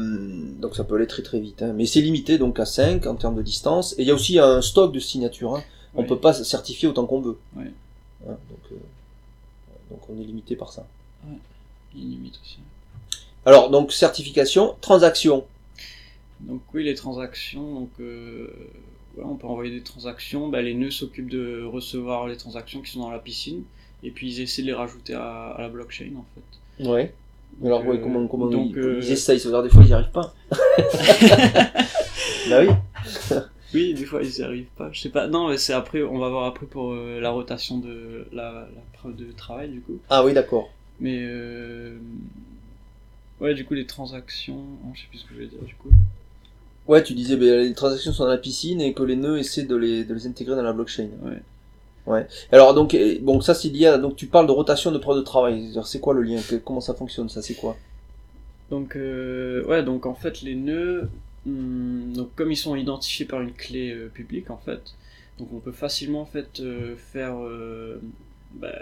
donc 0.61 0.75
ça 0.77 0.85
peut 0.85 0.95
aller 0.97 1.07
très 1.07 1.23
très 1.23 1.39
vite, 1.41 1.63
hein, 1.63 1.73
mais 1.75 1.87
c'est 1.87 2.01
limité 2.01 2.39
donc 2.39 2.59
à 2.61 2.65
5 2.67 3.07
en 3.07 3.15
termes 3.17 3.35
de 3.37 3.43
distance 3.43 3.93
et 3.99 4.03
il 4.03 4.09
y 4.09 4.11
a 4.11 4.15
aussi 4.15 4.39
un 4.39 4.63
stock 4.63 4.93
de 4.93 5.01
signatures. 5.01 5.57
hein. 5.57 5.63
On 5.97 6.01
Ouais. 6.03 6.07
peut 6.09 6.19
pas 6.19 6.33
certifier 6.33 6.89
autant 6.89 7.07
qu'on 7.07 7.21
veut. 7.21 7.39
Hein, 7.57 7.63
donc, 8.27 8.39
euh, 8.73 8.77
donc 9.91 10.01
on 10.09 10.15
est 10.21 10.25
limité 10.25 10.57
par 10.57 10.73
ça. 10.73 10.87
Il 11.95 12.11
limite 12.11 12.39
aussi. 12.43 12.59
Alors 13.47 13.71
donc 13.71 13.93
certification, 13.93 14.75
transaction. 14.81 15.45
Donc 16.41 16.63
oui, 16.73 16.85
les 16.85 16.95
transactions, 16.95 17.75
donc 17.81 17.91
euh, 18.01 18.49
on 19.23 19.37
peut 19.37 19.47
envoyer 19.47 19.71
des 19.71 19.83
transactions. 19.83 20.49
Bah, 20.49 20.63
les 20.63 20.75
nœuds 20.75 20.91
s'occupent 20.91 21.31
de 21.31 21.63
recevoir 21.65 22.27
les 22.27 22.37
transactions 22.37 22.81
qui 22.81 22.91
sont 22.93 23.01
dans 23.01 23.11
la 23.11 23.19
piscine, 23.19 23.63
et 24.03 24.11
puis 24.11 24.29
ils 24.33 24.41
essaient 24.41 24.63
de 24.63 24.67
les 24.69 24.73
rajouter 24.75 25.15
à, 25.15 25.51
à 25.51 25.61
la 25.63 25.69
blockchain 25.69 26.13
en 26.17 26.25
fait. 26.35 26.85
Ouais. 26.89 27.15
Alors 27.65 27.81
Donc, 27.81 27.89
ouais, 27.91 27.99
euh, 27.99 28.03
comment, 28.03 28.27
comment 28.27 28.47
donc, 28.49 28.71
ils, 28.73 28.79
euh, 28.79 28.99
ils 29.01 29.13
essayent, 29.13 29.39
c'est-à-dire 29.39 29.63
des 29.63 29.69
fois 29.69 29.83
ils 29.83 29.89
n'y 29.89 29.93
arrivent 29.93 30.11
pas. 30.11 30.35
bah 32.51 32.61
oui. 32.61 32.69
Oui, 33.73 33.95
des 33.95 34.05
fois 34.05 34.23
ils 34.23 34.39
y 34.39 34.43
arrivent 34.43 34.67
pas. 34.77 34.91
Je 34.93 35.01
sais 35.01 35.09
pas. 35.11 35.27
Non, 35.29 35.49
mais 35.49 35.59
c'est 35.59 35.73
après. 35.73 36.03
On 36.03 36.19
va 36.19 36.29
voir 36.29 36.45
après 36.47 36.67
pour 36.67 36.93
euh, 36.93 37.21
la 37.21 37.31
rotation 37.31 37.79
de 37.79 38.27
la, 38.33 38.53
la 38.53 38.83
preuve 38.95 39.17
de 39.17 39.31
travail 39.33 39.71
du 39.71 39.81
coup. 39.81 39.99
Ah 40.11 40.25
oui 40.25 40.33
d'accord. 40.33 40.71
Mais 41.01 41.19
euh, 41.23 41.97
ouais, 43.41 43.55
du 43.55 43.65
coup 43.65 43.75
les 43.75 43.87
transactions. 43.87 44.65
oh, 44.85 44.91
je 44.95 45.01
sais 45.01 45.07
plus 45.09 45.19
ce 45.19 45.25
que 45.25 45.35
je 45.35 45.41
vais 45.41 45.47
dire 45.47 45.63
du 45.63 45.75
coup. 45.75 45.91
Ouais, 46.87 47.03
tu 47.03 47.15
disais 47.15 47.37
ben, 47.37 47.61
les 47.61 47.75
transactions 47.75 48.13
sont 48.13 48.25
dans 48.25 48.31
la 48.31 48.39
piscine 48.39 48.81
et 48.81 48.93
que 48.93 49.03
les 49.03 49.17
nœuds 49.17 49.39
essaient 49.39 49.65
de 49.65 49.77
les, 49.77 50.05
de 50.05 50.15
les 50.15 50.27
intégrer 50.27 50.57
dans 50.57 50.63
la 50.63 50.73
blockchain. 50.73 51.09
Ouais. 51.23 51.43
Ouais. 52.07 52.27
Alors 52.53 52.75
donc 52.75 52.95
bon 53.23 53.41
ça 53.41 53.55
c'est 53.55 53.69
lié 53.69 53.87
à 53.87 53.97
donc 53.97 54.17
tu 54.17 54.27
parles 54.27 54.47
de 54.47 54.53
rotation 54.53 54.93
de 54.93 54.99
preuve 54.99 55.17
de 55.17 55.23
travail. 55.23 55.73
C'est 55.85 56.01
quoi 56.01 56.13
le 56.15 56.23
lien? 56.23 56.41
Comment 56.65 56.83
ça 56.83 56.95
fonctionne 56.95 57.29
ça? 57.29 57.41
C'est 57.41 57.55
quoi? 57.55 57.77
Donc, 58.71 58.97
euh, 58.97 59.63
ouais, 59.67 59.83
donc 59.83 60.07
en 60.07 60.15
fait, 60.15 60.41
les 60.41 60.55
nœuds, 60.55 61.09
hum, 61.47 62.13
donc 62.15 62.35
comme 62.35 62.51
ils 62.51 62.57
sont 62.57 62.75
identifiés 62.75 63.27
par 63.27 63.43
une 63.43 63.53
clé 63.53 63.93
euh, 63.93 64.09
publique, 64.09 64.51
en 64.51 64.57
fait, 64.57 64.95
donc 65.39 65.49
on 65.53 65.61
peut 65.61 65.71
facilement 65.71 66.23
en 66.23 66.27
fait 66.27 66.61
euh, 66.61 66.97
faire 66.97 67.37
euh, 67.43 68.01
bah, 68.55 68.73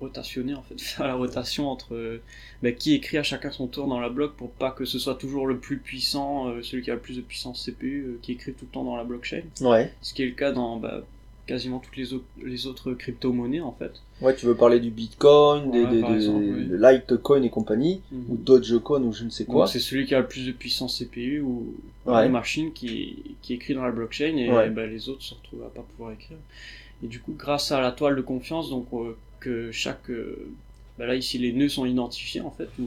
rotationner 0.00 0.54
en 0.54 0.62
fait, 0.62 0.80
faire 0.80 1.06
la 1.06 1.14
rotation 1.14 1.68
entre 1.68 1.94
euh, 1.94 2.20
bah, 2.62 2.72
qui 2.72 2.94
écrit 2.94 3.18
à 3.18 3.22
chacun 3.22 3.50
son 3.50 3.66
tour 3.68 3.86
dans 3.86 4.00
la 4.00 4.08
bloc 4.08 4.34
pour 4.36 4.50
pas 4.50 4.70
que 4.70 4.84
ce 4.84 4.98
soit 4.98 5.14
toujours 5.14 5.46
le 5.46 5.58
plus 5.58 5.78
puissant, 5.78 6.48
euh, 6.48 6.62
celui 6.62 6.82
qui 6.82 6.90
a 6.90 6.94
le 6.94 7.00
plus 7.00 7.16
de 7.16 7.22
puissance 7.22 7.64
CPU, 7.64 8.04
euh, 8.06 8.18
qui 8.22 8.32
écrit 8.32 8.52
tout 8.52 8.64
le 8.64 8.70
temps 8.72 8.84
dans 8.84 8.96
la 8.96 9.04
blockchain. 9.04 9.42
Ouais. 9.60 9.92
Ce 10.02 10.12
qui 10.14 10.22
est 10.22 10.26
le 10.26 10.32
cas 10.32 10.52
dans 10.52 10.76
bah, 10.76 11.02
quasiment 11.46 11.80
toutes 11.80 11.96
les 11.96 12.12
autres, 12.14 12.24
les 12.44 12.66
autres 12.66 12.92
crypto-monnaies 12.94 13.60
en 13.60 13.72
fait. 13.72 13.92
Ouais, 14.20 14.34
tu 14.36 14.46
veux 14.46 14.54
parler 14.54 14.78
du 14.78 14.90
Bitcoin, 14.90 15.72
des, 15.72 15.82
Ouais, 15.84 15.90
des, 15.90 16.00
par 16.00 16.10
des- 16.10 16.16
exemple, 16.16 16.44
oui. 16.44 16.66
de 16.66 16.76
Litecoin 16.76 17.42
et 17.42 17.50
compagnie, 17.50 18.00
Mhm. 18.12 18.24
ou 18.28 18.36
Dogecoin 18.36 19.02
ou 19.02 19.12
je 19.12 19.24
ne 19.24 19.30
sais 19.30 19.44
quoi. 19.44 19.66
C'est 19.66 19.80
celui 19.80 20.06
qui 20.06 20.14
a 20.14 20.20
le 20.20 20.28
plus 20.28 20.46
de 20.46 20.52
puissance 20.52 20.98
CPU 20.98 21.40
ou 21.40 21.74
Ouais. 22.06 22.26
une 22.26 22.32
machine 22.32 22.72
qui, 22.72 23.36
qui 23.42 23.54
écrit 23.54 23.74
dans 23.74 23.84
la 23.84 23.90
blockchain 23.92 24.36
et 24.36 24.50
Ouais. 24.50 24.70
bah, 24.70 24.86
les 24.86 25.08
autres 25.08 25.22
se 25.22 25.34
retrouvent 25.34 25.64
à 25.64 25.68
pas 25.70 25.82
pouvoir 25.82 26.12
écrire. 26.12 26.38
Et 27.02 27.08
du 27.08 27.20
coup, 27.20 27.34
grâce 27.36 27.72
à 27.72 27.80
la 27.80 27.90
toile 27.90 28.16
de 28.16 28.20
confiance, 28.20 28.70
donc 28.70 28.86
euh, 28.92 29.16
que 29.40 29.72
chaque, 29.72 30.08
euh, 30.10 30.48
bah, 30.98 31.06
là 31.06 31.16
ici 31.16 31.38
les 31.38 31.52
nœuds 31.52 31.68
sont 31.68 31.84
identifiés 31.84 32.40
en 32.40 32.50
fait, 32.50 32.68
où, 32.78 32.86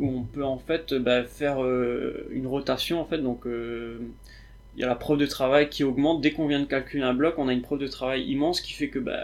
on 0.00 0.22
peut 0.22 0.44
en 0.44 0.56
fait 0.56 0.94
bah, 0.94 1.24
faire 1.24 1.62
euh, 1.62 2.26
une 2.30 2.46
rotation 2.46 3.00
en 3.00 3.04
fait, 3.04 3.18
donc 3.18 3.42
il 3.44 4.80
y 4.80 4.84
a 4.84 4.86
la 4.86 4.94
preuve 4.94 5.18
de 5.18 5.26
travail 5.26 5.68
qui 5.68 5.84
augmente 5.84 6.22
dès 6.22 6.32
qu'on 6.32 6.46
vient 6.46 6.60
de 6.60 6.64
calculer 6.64 7.02
un 7.02 7.12
bloc, 7.12 7.34
on 7.36 7.48
a 7.48 7.52
une 7.52 7.60
preuve 7.60 7.80
de 7.80 7.88
travail 7.88 8.24
immense 8.24 8.62
qui 8.62 8.72
fait 8.72 8.88
que 8.88 8.98
bah, 8.98 9.22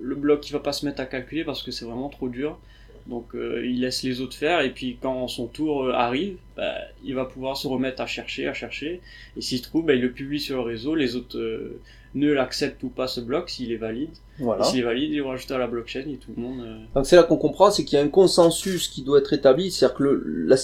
le 0.00 0.14
bloc 0.14 0.48
il 0.48 0.52
va 0.52 0.60
pas 0.60 0.72
se 0.72 0.86
mettre 0.86 1.00
à 1.00 1.06
calculer 1.06 1.42
parce 1.42 1.64
que 1.64 1.72
c'est 1.72 1.84
vraiment 1.84 2.08
trop 2.08 2.28
dur. 2.28 2.58
Donc 3.08 3.30
il 3.34 3.80
laisse 3.80 4.02
les 4.02 4.20
autres 4.20 4.36
faire 4.36 4.60
et 4.60 4.70
puis 4.70 4.98
quand 5.00 5.28
son 5.28 5.46
tour 5.46 5.90
arrive, 5.94 6.36
il 7.02 7.14
va 7.14 7.24
pouvoir 7.24 7.56
se 7.56 7.66
remettre 7.66 8.02
à 8.02 8.06
chercher, 8.06 8.46
à 8.46 8.52
chercher. 8.52 9.00
Et 9.36 9.40
s'il 9.40 9.62
trouve, 9.62 9.90
il 9.90 10.00
le 10.00 10.12
publie 10.12 10.38
sur 10.38 10.56
le 10.56 10.62
réseau, 10.62 10.94
les 10.94 11.16
autres 11.16 11.38
ne 12.14 12.32
l'acceptent 12.32 12.82
ou 12.82 12.88
pas 12.88 13.06
ce 13.06 13.20
bloc 13.20 13.50
s'il 13.50 13.70
est 13.72 13.76
valide. 13.76 14.10
Voilà. 14.38 14.64
S'il 14.64 14.80
est 14.80 14.82
valide, 14.82 15.12
ils 15.12 15.22
vont 15.22 15.28
rajouter 15.30 15.54
à 15.54 15.58
la 15.58 15.66
blockchain 15.66 16.04
et 16.08 16.16
tout 16.16 16.32
le 16.36 16.42
monde. 16.42 16.60
euh, 16.60 16.76
Donc 16.94 17.06
c'est 17.06 17.16
là 17.16 17.22
qu'on 17.22 17.36
comprend, 17.36 17.70
c'est 17.70 17.84
qu'il 17.84 17.98
y 17.98 18.00
a 18.00 18.04
un 18.04 18.08
consensus 18.08 18.88
qui 18.88 19.02
doit 19.02 19.18
être 19.18 19.32
établi, 19.32 19.70
c'est-à-dire 19.70 19.96
que 19.96 20.02
le, 20.04 20.22
la- 20.46 20.56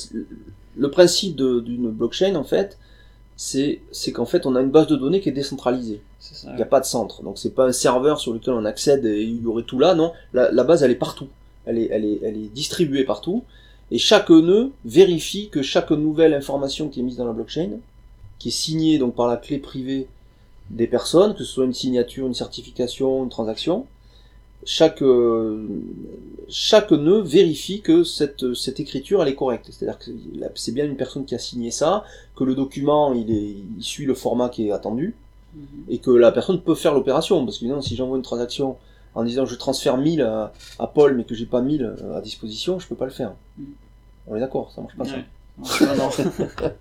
le 0.77 0.91
principe 0.91 1.37
d'une 1.37 1.91
blockchain, 1.91 2.35
en 2.35 2.45
fait, 2.45 2.79
c'est 3.37 3.81
qu'en 4.13 4.27
fait 4.27 4.47
on 4.47 4.55
a 4.57 4.61
une 4.61 4.71
base 4.71 4.87
de 4.87 4.97
données 4.97 5.21
qui 5.21 5.29
est 5.29 5.33
décentralisée. 5.33 6.01
ça. 6.21 6.49
Il 6.51 6.57
n'y 6.57 6.63
a 6.63 6.67
pas 6.67 6.81
de 6.81 6.85
centre, 6.87 7.23
donc 7.23 7.39
c'est 7.39 7.55
pas 7.55 7.67
un 7.67 7.73
serveur 7.73 8.21
sur 8.21 8.33
lequel 8.33 8.55
on 8.55 8.65
accède 8.65 9.05
et 9.05 9.23
il 9.23 9.43
y 9.43 9.47
aurait 9.47 9.65
tout 9.65 9.79
là, 9.79 9.95
non. 9.95 10.13
La, 10.33 10.51
la 10.53 10.65
base 10.65 10.83
elle 10.83 10.91
est 10.91 10.97
partout, 10.97 11.29
elle 11.67 11.79
est, 11.79 11.89
elle 11.91 12.05
est, 12.05 12.21
elle 12.23 12.37
est 12.37 12.53
distribuée 12.55 13.05
partout, 13.05 13.43
et 13.91 13.99
chaque 13.99 14.31
nœud 14.31 14.71
vérifie 14.85 15.49
que 15.51 15.63
chaque 15.63 15.91
nouvelle 15.91 16.33
information 16.35 16.89
qui 16.89 17.01
est 17.01 17.03
mise 17.03 17.17
dans 17.17 17.27
la 17.27 17.33
blockchain, 17.33 17.71
qui 18.39 18.49
est 18.49 18.53
signée 18.53 18.99
donc 18.99 19.15
par 19.15 19.27
la 19.29 19.37
clé 19.37 19.59
privée 19.59 20.07
des 20.71 20.87
personnes, 20.87 21.35
que 21.35 21.45
ce 21.45 21.53
soit 21.53 21.65
une 21.65 21.75
signature, 21.75 22.27
une 22.27 22.35
certification, 22.35 23.25
une 23.25 23.31
transaction, 23.31 23.87
chaque 24.65 25.03
euh, 25.03 25.67
chaque 26.49 26.91
nœud 26.91 27.21
vérifie 27.21 27.81
que 27.83 28.03
cette 28.03 28.55
cette 28.55 28.81
écriture 28.81 29.23
elle 29.23 29.29
est 29.29 29.35
correcte. 29.35 29.69
C'est-à-dire 29.71 29.99
que 29.99 30.11
c'est 30.55 30.73
bien 30.73 30.85
une 30.87 30.97
personne 30.97 31.25
qui 31.27 31.35
a 31.35 31.39
signé 31.39 31.71
ça, 31.71 32.05
que 32.37 32.45
le 32.45 32.55
document 32.55 33.13
il 33.13 33.31
est 33.31 33.57
il 33.79 33.83
suit 33.83 34.07
le 34.07 34.15
format 34.15 34.49
qui 34.49 34.69
est 34.69 34.73
attendu 34.73 35.15
Mhm. 35.55 35.85
et 35.89 35.99
que 35.99 36.11
la 36.11 36.33
personne 36.33 36.61
peut 36.61 36.75
faire 36.75 36.93
l'opération 36.95 37.45
parce 37.45 37.59
qu'évidemment 37.59 37.81
si 37.81 37.95
j'envoie 37.95 38.17
une 38.17 38.25
transaction 38.25 38.77
en 39.15 39.23
disant 39.23 39.47
je 39.47 39.55
transfère 39.55 39.97
1000 39.97 40.23
à, 40.23 40.53
à 40.81 40.87
Paul 40.89 41.17
mais 41.17 41.23
que 41.23 41.35
j'ai 41.35 41.47
pas 41.47 41.61
1000 41.61 41.95
à 42.17 42.21
disposition, 42.21 42.81
je 42.81 42.89
peux 42.89 42.97
pas 42.97 43.05
le 43.05 43.13
faire. 43.13 43.35
Mm. 43.59 43.65
On 44.27 44.37
est 44.37 44.41
d'accord, 44.41 44.73
ça 44.75 44.81
marche 44.81 44.97
pas 44.97 45.05
ça. 45.05 45.15
Ouais. 45.15 45.87
Non, 45.87 45.97
non. 45.97 46.11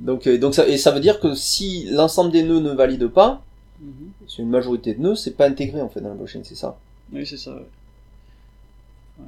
Donc 0.00 0.26
euh, 0.26 0.38
donc 0.38 0.54
ça 0.54 0.66
et 0.68 0.76
ça 0.78 0.90
veut 0.90 1.00
dire 1.00 1.20
que 1.20 1.34
si 1.34 1.86
l'ensemble 1.90 2.32
des 2.32 2.42
nœuds 2.42 2.60
ne 2.60 2.72
valide 2.72 3.06
pas, 3.08 3.42
Mhm. 3.80 4.10
c'est 4.28 4.42
une 4.42 4.50
majorité 4.50 4.92
de 4.94 5.00
nœuds, 5.00 5.14
c'est 5.14 5.30
pas 5.36 5.46
intégré 5.46 5.80
en 5.80 5.88
fait 5.88 6.00
dans 6.02 6.10
la 6.10 6.14
blockchain, 6.14 6.40
c'est 6.44 6.54
ça. 6.54 6.78
Oui, 7.12 7.26
c'est 7.26 7.38
ça. 7.38 7.54
ouais. 7.54 9.24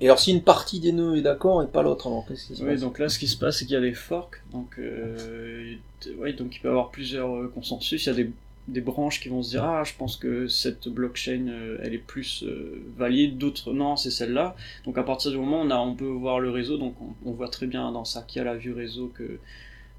Et 0.00 0.06
alors 0.06 0.18
si 0.20 0.32
une 0.32 0.42
partie 0.42 0.80
des 0.80 0.92
nœuds 0.92 1.16
est 1.16 1.22
d'accord 1.22 1.62
et 1.62 1.66
pas 1.66 1.82
l'autre, 1.82 2.06
alors 2.08 2.24
qu'est-ce 2.26 2.46
qui 2.46 2.56
se 2.56 2.62
Oui, 2.62 2.70
passe? 2.72 2.80
donc 2.80 2.98
là, 2.98 3.08
ce 3.08 3.18
qui 3.18 3.28
se 3.28 3.36
passe, 3.36 3.58
c'est 3.58 3.64
qu'il 3.66 3.74
y 3.74 3.76
a 3.76 3.80
des 3.80 3.94
forks. 3.94 4.42
Donc, 4.52 4.78
euh, 4.78 5.74
ouais, 6.18 6.32
donc 6.32 6.56
il 6.56 6.60
peut 6.60 6.68
y 6.68 6.70
avoir 6.70 6.90
plusieurs 6.90 7.34
euh, 7.36 7.50
consensus. 7.54 8.04
Il 8.04 8.08
y 8.08 8.10
a 8.10 8.14
des, 8.14 8.30
des 8.68 8.80
branches 8.80 9.20
qui 9.20 9.28
vont 9.28 9.42
se 9.42 9.50
dire 9.50 9.64
Ah, 9.64 9.82
je 9.84 9.92
pense 9.96 10.16
que 10.16 10.46
cette 10.46 10.88
blockchain, 10.88 11.48
euh, 11.48 11.78
elle 11.82 11.94
est 11.94 11.98
plus 11.98 12.44
euh, 12.44 12.82
valide. 12.96 13.38
D'autres, 13.38 13.72
non, 13.72 13.96
c'est 13.96 14.10
celle-là. 14.10 14.56
Donc, 14.84 14.98
à 14.98 15.02
partir 15.02 15.30
du 15.30 15.38
moment 15.38 15.60
on, 15.60 15.70
a, 15.70 15.76
on 15.76 15.94
peut 15.94 16.04
voir 16.04 16.40
le 16.40 16.50
réseau, 16.50 16.78
donc 16.78 16.94
on, 17.24 17.32
voit 17.32 17.48
très 17.48 17.66
bien 17.66 17.90
dans 17.92 18.04
Saki 18.04 18.40
à 18.40 18.44
la 18.44 18.56
vue 18.56 18.72
réseau 18.72 19.10
que 19.14 19.38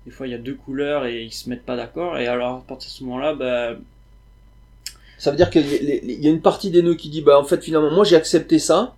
des 0.06 0.12
fois 0.12 0.28
il 0.28 0.32
y 0.32 0.34
a 0.34 0.40
deux 0.40 0.56
couleurs 0.56 1.06
et 1.06 1.24
ils 1.24 1.34
se 1.34 1.50
mettent 1.50 1.66
pas 1.66 1.76
d'accord. 1.76 2.18
Et 2.18 2.28
alors, 2.28 2.58
à 2.58 2.62
partir 2.62 2.90
de 2.90 2.94
ce 2.94 3.04
moment-là, 3.04 3.34
bah, 3.36 3.78
Ça 5.18 5.32
veut 5.32 5.38
dire 5.38 5.50
qu'il 5.50 5.62
y, 5.64 6.28
a- 6.28 6.30
une 6.30 6.42
partie 6.42 6.70
des 6.70 6.82
nœuds 6.82 6.96
qui 6.96 7.10
dit 7.10 7.22
bah 7.22 7.40
en 7.40 7.44
fait 7.46 7.64
finalement 7.64 7.92
moi 7.92 8.04
j'ai 8.04 8.16
accepté 8.16 8.60
ça 8.60 8.96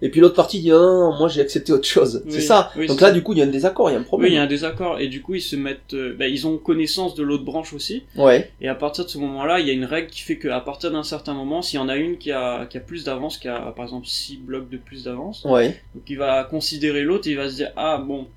et 0.00 0.08
puis 0.08 0.20
l'autre 0.20 0.36
partie 0.36 0.60
dit 0.60 0.70
non, 0.70 0.78
non, 0.80 1.10
non, 1.12 1.18
moi 1.18 1.28
j'ai 1.28 1.40
accepté 1.40 1.72
autre 1.72 1.86
chose. 1.86 2.22
Oui, 2.24 2.32
c'est 2.32 2.40
ça. 2.40 2.70
oui, 2.76 2.86
Donc 2.86 3.00
là 3.00 3.08
ça. 3.08 3.12
du 3.12 3.22
coup 3.22 3.32
il 3.32 3.40
y 3.40 3.42
a 3.42 3.44
un 3.44 3.48
désaccord, 3.48 3.90
il 3.90 3.94
y 3.94 3.96
a 3.96 3.98
un 3.98 4.02
oui, 4.02 4.06
problème. 4.06 4.30
il 4.32 4.34
y 4.36 4.38
a 4.38 4.42
un 4.42 4.46
désaccord. 4.46 5.00
Et 5.00 5.08
du 5.08 5.20
coup, 5.20 5.34
ils 5.34 5.40
se 5.42 5.56
mettent. 5.56 5.92
euh, 5.94 6.14
bah, 6.16 6.28
ils 6.28 6.46
ont 6.46 6.56
connaissance 6.56 7.14
de 7.16 7.22
l'autre 7.24 7.44
branche 7.44 7.72
aussi. 7.72 8.04
Ouais. 8.16 8.50
Et 8.60 8.68
à 8.68 8.74
partir 8.76 9.04
de 9.04 9.10
ce 9.10 9.18
moment-là, 9.18 9.58
il 9.60 9.66
y 9.66 9.70
a 9.70 9.72
une 9.72 9.84
règle 9.84 10.08
qui 10.08 10.20
fait 10.20 10.38
qu'à 10.38 10.60
partir 10.60 10.90
d'un 10.92 11.02
certain 11.02 11.34
moment, 11.34 11.60
s'il 11.62 11.80
y 11.80 11.82
en 11.82 11.88
a 11.88 11.96
une 11.96 12.16
qui 12.16 12.30
a, 12.30 12.66
qui 12.66 12.76
a 12.76 12.80
plus 12.80 13.04
d'avance, 13.04 13.38
qui 13.38 13.48
a 13.48 13.72
par 13.76 13.84
exemple 13.86 14.06
6 14.06 14.36
blocs 14.36 14.70
de 14.70 14.76
plus 14.78 15.04
d'avance, 15.04 15.44
Ouais. 15.44 15.80
donc 15.94 16.04
il 16.08 16.16
va 16.16 16.44
considérer 16.44 17.02
l'autre 17.02 17.26
et 17.26 17.32
il 17.32 17.36
va 17.36 17.50
se 17.50 17.56
dire 17.56 17.72
Ah 17.76 17.98
bon, 17.98 18.28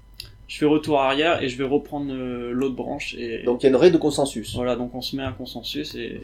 je 0.48 0.58
fais 0.58 0.66
retour 0.66 1.00
arrière 1.00 1.44
et 1.44 1.48
je 1.48 1.58
vais 1.58 1.64
reprendre 1.64 2.12
euh, 2.12 2.52
l'autre 2.52 2.76
branche. 2.76 3.14
Et 3.20 3.44
Donc 3.44 3.62
il 3.62 3.66
y 3.66 3.68
a 3.68 3.70
une 3.70 3.76
règle 3.76 3.94
de 3.94 4.02
consensus. 4.02 4.56
voilà, 4.56 4.76
donc 4.76 4.96
on 4.96 5.02
se 5.02 5.16
met 5.16 5.22
à 5.24 5.28
un 5.30 5.34
consensus 5.34 5.94
et 5.96 6.22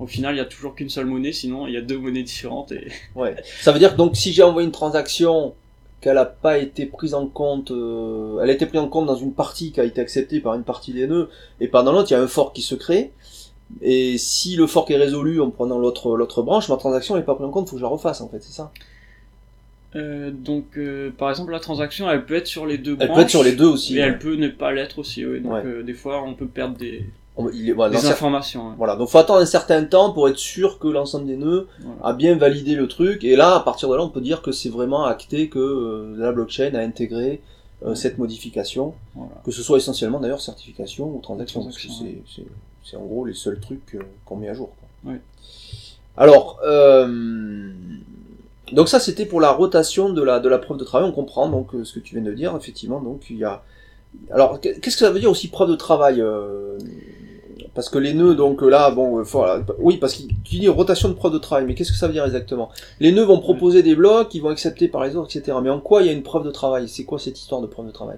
au 0.00 0.06
final, 0.06 0.34
il 0.34 0.38
y 0.38 0.40
a 0.40 0.44
toujours 0.44 0.74
qu'une 0.74 0.88
seule 0.90 1.06
monnaie, 1.06 1.32
sinon 1.32 1.66
il 1.66 1.74
y 1.74 1.76
a 1.76 1.80
deux 1.80 1.98
monnaies 1.98 2.22
différentes. 2.22 2.72
Et... 2.72 2.88
Ouais. 3.14 3.34
Ça 3.60 3.72
veut 3.72 3.78
dire 3.78 3.92
que 3.92 3.96
donc 3.96 4.16
si 4.16 4.32
j'ai 4.32 4.42
envoyé 4.42 4.66
une 4.66 4.72
transaction 4.72 5.54
qu'elle 6.00 6.18
a 6.18 6.26
pas 6.26 6.58
été 6.58 6.86
prise 6.86 7.14
en 7.14 7.26
compte, 7.26 7.70
euh, 7.70 8.38
elle 8.42 8.50
a 8.50 8.52
été 8.52 8.66
prise 8.66 8.80
en 8.80 8.88
compte 8.88 9.06
dans 9.06 9.16
une 9.16 9.32
partie 9.32 9.72
qui 9.72 9.80
a 9.80 9.84
été 9.84 10.00
acceptée 10.00 10.40
par 10.40 10.54
une 10.54 10.62
partie 10.64 10.92
des 10.92 11.06
nœuds 11.06 11.30
et 11.60 11.68
pas 11.68 11.82
dans 11.82 11.92
l'autre, 11.92 12.10
il 12.10 12.14
y 12.14 12.16
a 12.16 12.20
un 12.22 12.26
fork 12.28 12.54
qui 12.54 12.62
se 12.62 12.74
crée. 12.74 13.12
Et 13.80 14.16
si 14.18 14.54
le 14.56 14.66
fork 14.68 14.90
est 14.92 14.96
résolu 14.96 15.40
en 15.40 15.50
prenant 15.50 15.78
l'autre 15.78 16.16
l'autre 16.16 16.42
branche, 16.42 16.68
ma 16.68 16.76
transaction 16.76 17.16
n'est 17.16 17.22
pas 17.22 17.34
prise 17.34 17.46
en 17.46 17.50
compte, 17.50 17.68
faut 17.68 17.76
que 17.76 17.80
je 17.80 17.82
la 17.84 17.88
refasse 17.88 18.20
en 18.20 18.28
fait, 18.28 18.40
c'est 18.42 18.52
ça? 18.52 18.70
Euh, 19.94 20.30
donc, 20.30 20.76
euh, 20.76 21.10
par 21.16 21.30
exemple, 21.30 21.52
la 21.52 21.60
transaction, 21.60 22.10
elle 22.10 22.26
peut 22.26 22.34
être 22.34 22.46
sur 22.46 22.66
les 22.66 22.76
deux 22.76 22.96
Elle 23.00 23.06
branches. 23.08 23.16
peut 23.16 23.22
être 23.22 23.30
sur 23.30 23.42
les 23.42 23.52
deux 23.52 23.66
aussi. 23.66 23.96
Et 23.96 24.00
ouais. 24.00 24.06
elle 24.06 24.18
peut 24.18 24.34
ne 24.34 24.48
pas 24.48 24.70
l'être 24.72 24.98
aussi, 24.98 25.24
oui. 25.24 25.40
Donc, 25.40 25.52
Ouais. 25.52 25.62
euh, 25.64 25.82
des 25.82 25.94
fois, 25.94 26.22
on 26.22 26.34
peut 26.34 26.46
perdre 26.46 26.76
des, 26.76 27.06
On- 27.38 27.50
il 27.50 27.70
voilà, 27.74 27.98
des 28.00 28.06
informations. 28.06 28.72
voilà, 28.78 28.96
donc 28.96 29.08
faut 29.10 29.18
attendre 29.18 29.40
un 29.40 29.46
certain 29.46 29.84
temps 29.84 30.10
pour 30.12 30.26
être 30.28 30.38
sûr 30.38 30.78
que 30.78 30.88
l'ensemble 30.88 31.26
des 31.26 31.36
nœuds 31.36 31.68
Voilà. 31.80 31.98
a 32.02 32.12
bien 32.14 32.34
validé 32.36 32.74
le 32.74 32.88
truc. 32.88 33.24
Et 33.24 33.36
là, 33.36 33.56
à 33.56 33.60
partir 33.60 33.88
de 33.90 33.94
là, 33.96 34.02
on 34.02 34.08
peut 34.08 34.22
dire 34.22 34.40
que 34.40 34.52
c'est 34.52 34.70
vraiment 34.70 35.04
acté 35.04 35.48
que 35.50 35.58
euh, 35.58 36.14
la 36.16 36.32
blockchain 36.32 36.74
a 36.74 36.80
intégré 36.80 37.42
euh, 37.84 37.94
cette 37.94 38.16
modification, 38.16 38.94
Voilà. 39.14 39.32
que 39.44 39.50
ce 39.50 39.62
soit 39.62 39.76
essentiellement 39.76 40.18
d'ailleurs 40.18 40.40
certification 40.40 41.04
ou 41.14 41.20
transaction, 41.20 41.62
parce 41.62 41.76
que 41.76 41.88
c'est 41.88 42.22
c'est- 42.34 42.46
c'est 42.82 42.96
en 42.96 43.04
gros 43.04 43.26
les 43.26 43.34
seuls 43.34 43.60
trucs 43.60 43.96
euh, 43.96 44.00
qu'on 44.24 44.36
met 44.36 44.48
à 44.48 44.54
jour. 44.54 44.70
quoi. 45.04 45.12
Alors, 46.16 46.58
euh, 46.64 47.70
donc 48.72 48.88
ça 48.88 48.98
c'était 48.98 49.26
pour 49.26 49.40
la 49.42 49.50
rotation 49.52 50.08
de 50.08 50.22
la 50.22 50.40
de 50.40 50.48
la 50.48 50.56
preuve 50.58 50.78
de 50.78 50.84
travail. 50.84 51.06
On 51.08 51.12
comprend 51.12 51.48
donc 51.50 51.68
ce 51.84 51.92
que 51.92 52.00
tu 52.00 52.14
viens 52.14 52.24
de 52.24 52.32
dire. 52.32 52.56
Effectivement, 52.56 53.00
donc 53.00 53.26
il 53.28 53.36
y 53.36 53.44
a. 53.44 53.62
Alors, 54.30 54.58
qu'est-ce 54.62 54.80
que 54.80 54.90
ça 54.92 55.10
veut 55.10 55.20
dire 55.20 55.30
aussi 55.30 55.48
preuve 55.48 55.68
de 55.68 55.74
travail 55.76 56.22
euh, 56.22 56.78
Parce 57.76 57.90
que 57.90 57.98
les 57.98 58.14
nœuds, 58.14 58.34
donc 58.34 58.62
là, 58.62 58.90
bon, 58.90 59.18
euh, 59.18 59.22
voilà, 59.22 59.62
oui, 59.78 59.98
parce 59.98 60.14
que 60.14 60.22
tu 60.44 60.56
dis 60.56 60.66
rotation 60.66 61.10
de 61.10 61.14
preuve 61.14 61.34
de 61.34 61.38
travail, 61.38 61.66
mais 61.66 61.74
qu'est-ce 61.74 61.92
que 61.92 61.98
ça 61.98 62.06
veut 62.06 62.14
dire 62.14 62.24
exactement? 62.24 62.70
Les 63.00 63.12
nœuds 63.12 63.26
vont 63.26 63.38
proposer 63.38 63.82
des 63.82 63.94
blocs, 63.94 64.34
ils 64.34 64.40
vont 64.40 64.48
accepter 64.48 64.88
par 64.88 65.04
les 65.04 65.14
autres, 65.14 65.36
etc. 65.36 65.58
Mais 65.62 65.68
en 65.70 65.78
quoi 65.78 66.02
il 66.02 66.06
y 66.06 66.08
a 66.08 66.12
une 66.12 66.22
preuve 66.22 66.44
de 66.44 66.50
travail? 66.50 66.88
C'est 66.88 67.04
quoi 67.04 67.18
cette 67.18 67.38
histoire 67.38 67.60
de 67.60 67.66
preuve 67.66 67.86
de 67.86 67.92
travail? 67.92 68.16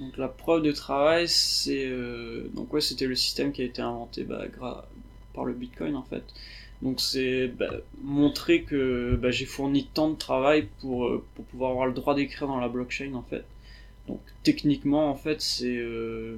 Donc 0.00 0.16
la 0.16 0.28
preuve 0.28 0.62
de 0.62 0.72
travail, 0.72 1.28
c'est 1.28 1.86
euh, 1.86 2.48
donc 2.54 2.72
ouais, 2.72 2.80
c'était 2.80 3.06
le 3.06 3.14
système 3.14 3.52
qui 3.52 3.62
a 3.62 3.64
été 3.66 3.82
inventé 3.82 4.24
bah, 4.24 4.44
par 5.34 5.44
le 5.44 5.52
Bitcoin 5.52 5.94
en 5.94 6.02
fait. 6.02 6.24
Donc 6.80 7.00
c'est 7.00 7.48
bah, 7.48 7.70
montrer 8.02 8.62
que 8.62 9.14
bah, 9.20 9.30
j'ai 9.30 9.46
fourni 9.46 9.88
tant 9.92 10.08
de 10.08 10.16
travail 10.16 10.68
pour 10.80 11.06
euh, 11.06 11.22
pour 11.34 11.44
pouvoir 11.44 11.70
avoir 11.70 11.86
le 11.86 11.92
droit 11.92 12.14
d'écrire 12.14 12.48
dans 12.48 12.58
la 12.58 12.68
blockchain 12.68 13.12
en 13.14 13.22
fait. 13.22 13.44
Donc 14.08 14.20
techniquement 14.42 15.10
en 15.10 15.14
fait 15.14 15.40
c'est 15.42 15.76
euh, 15.76 16.36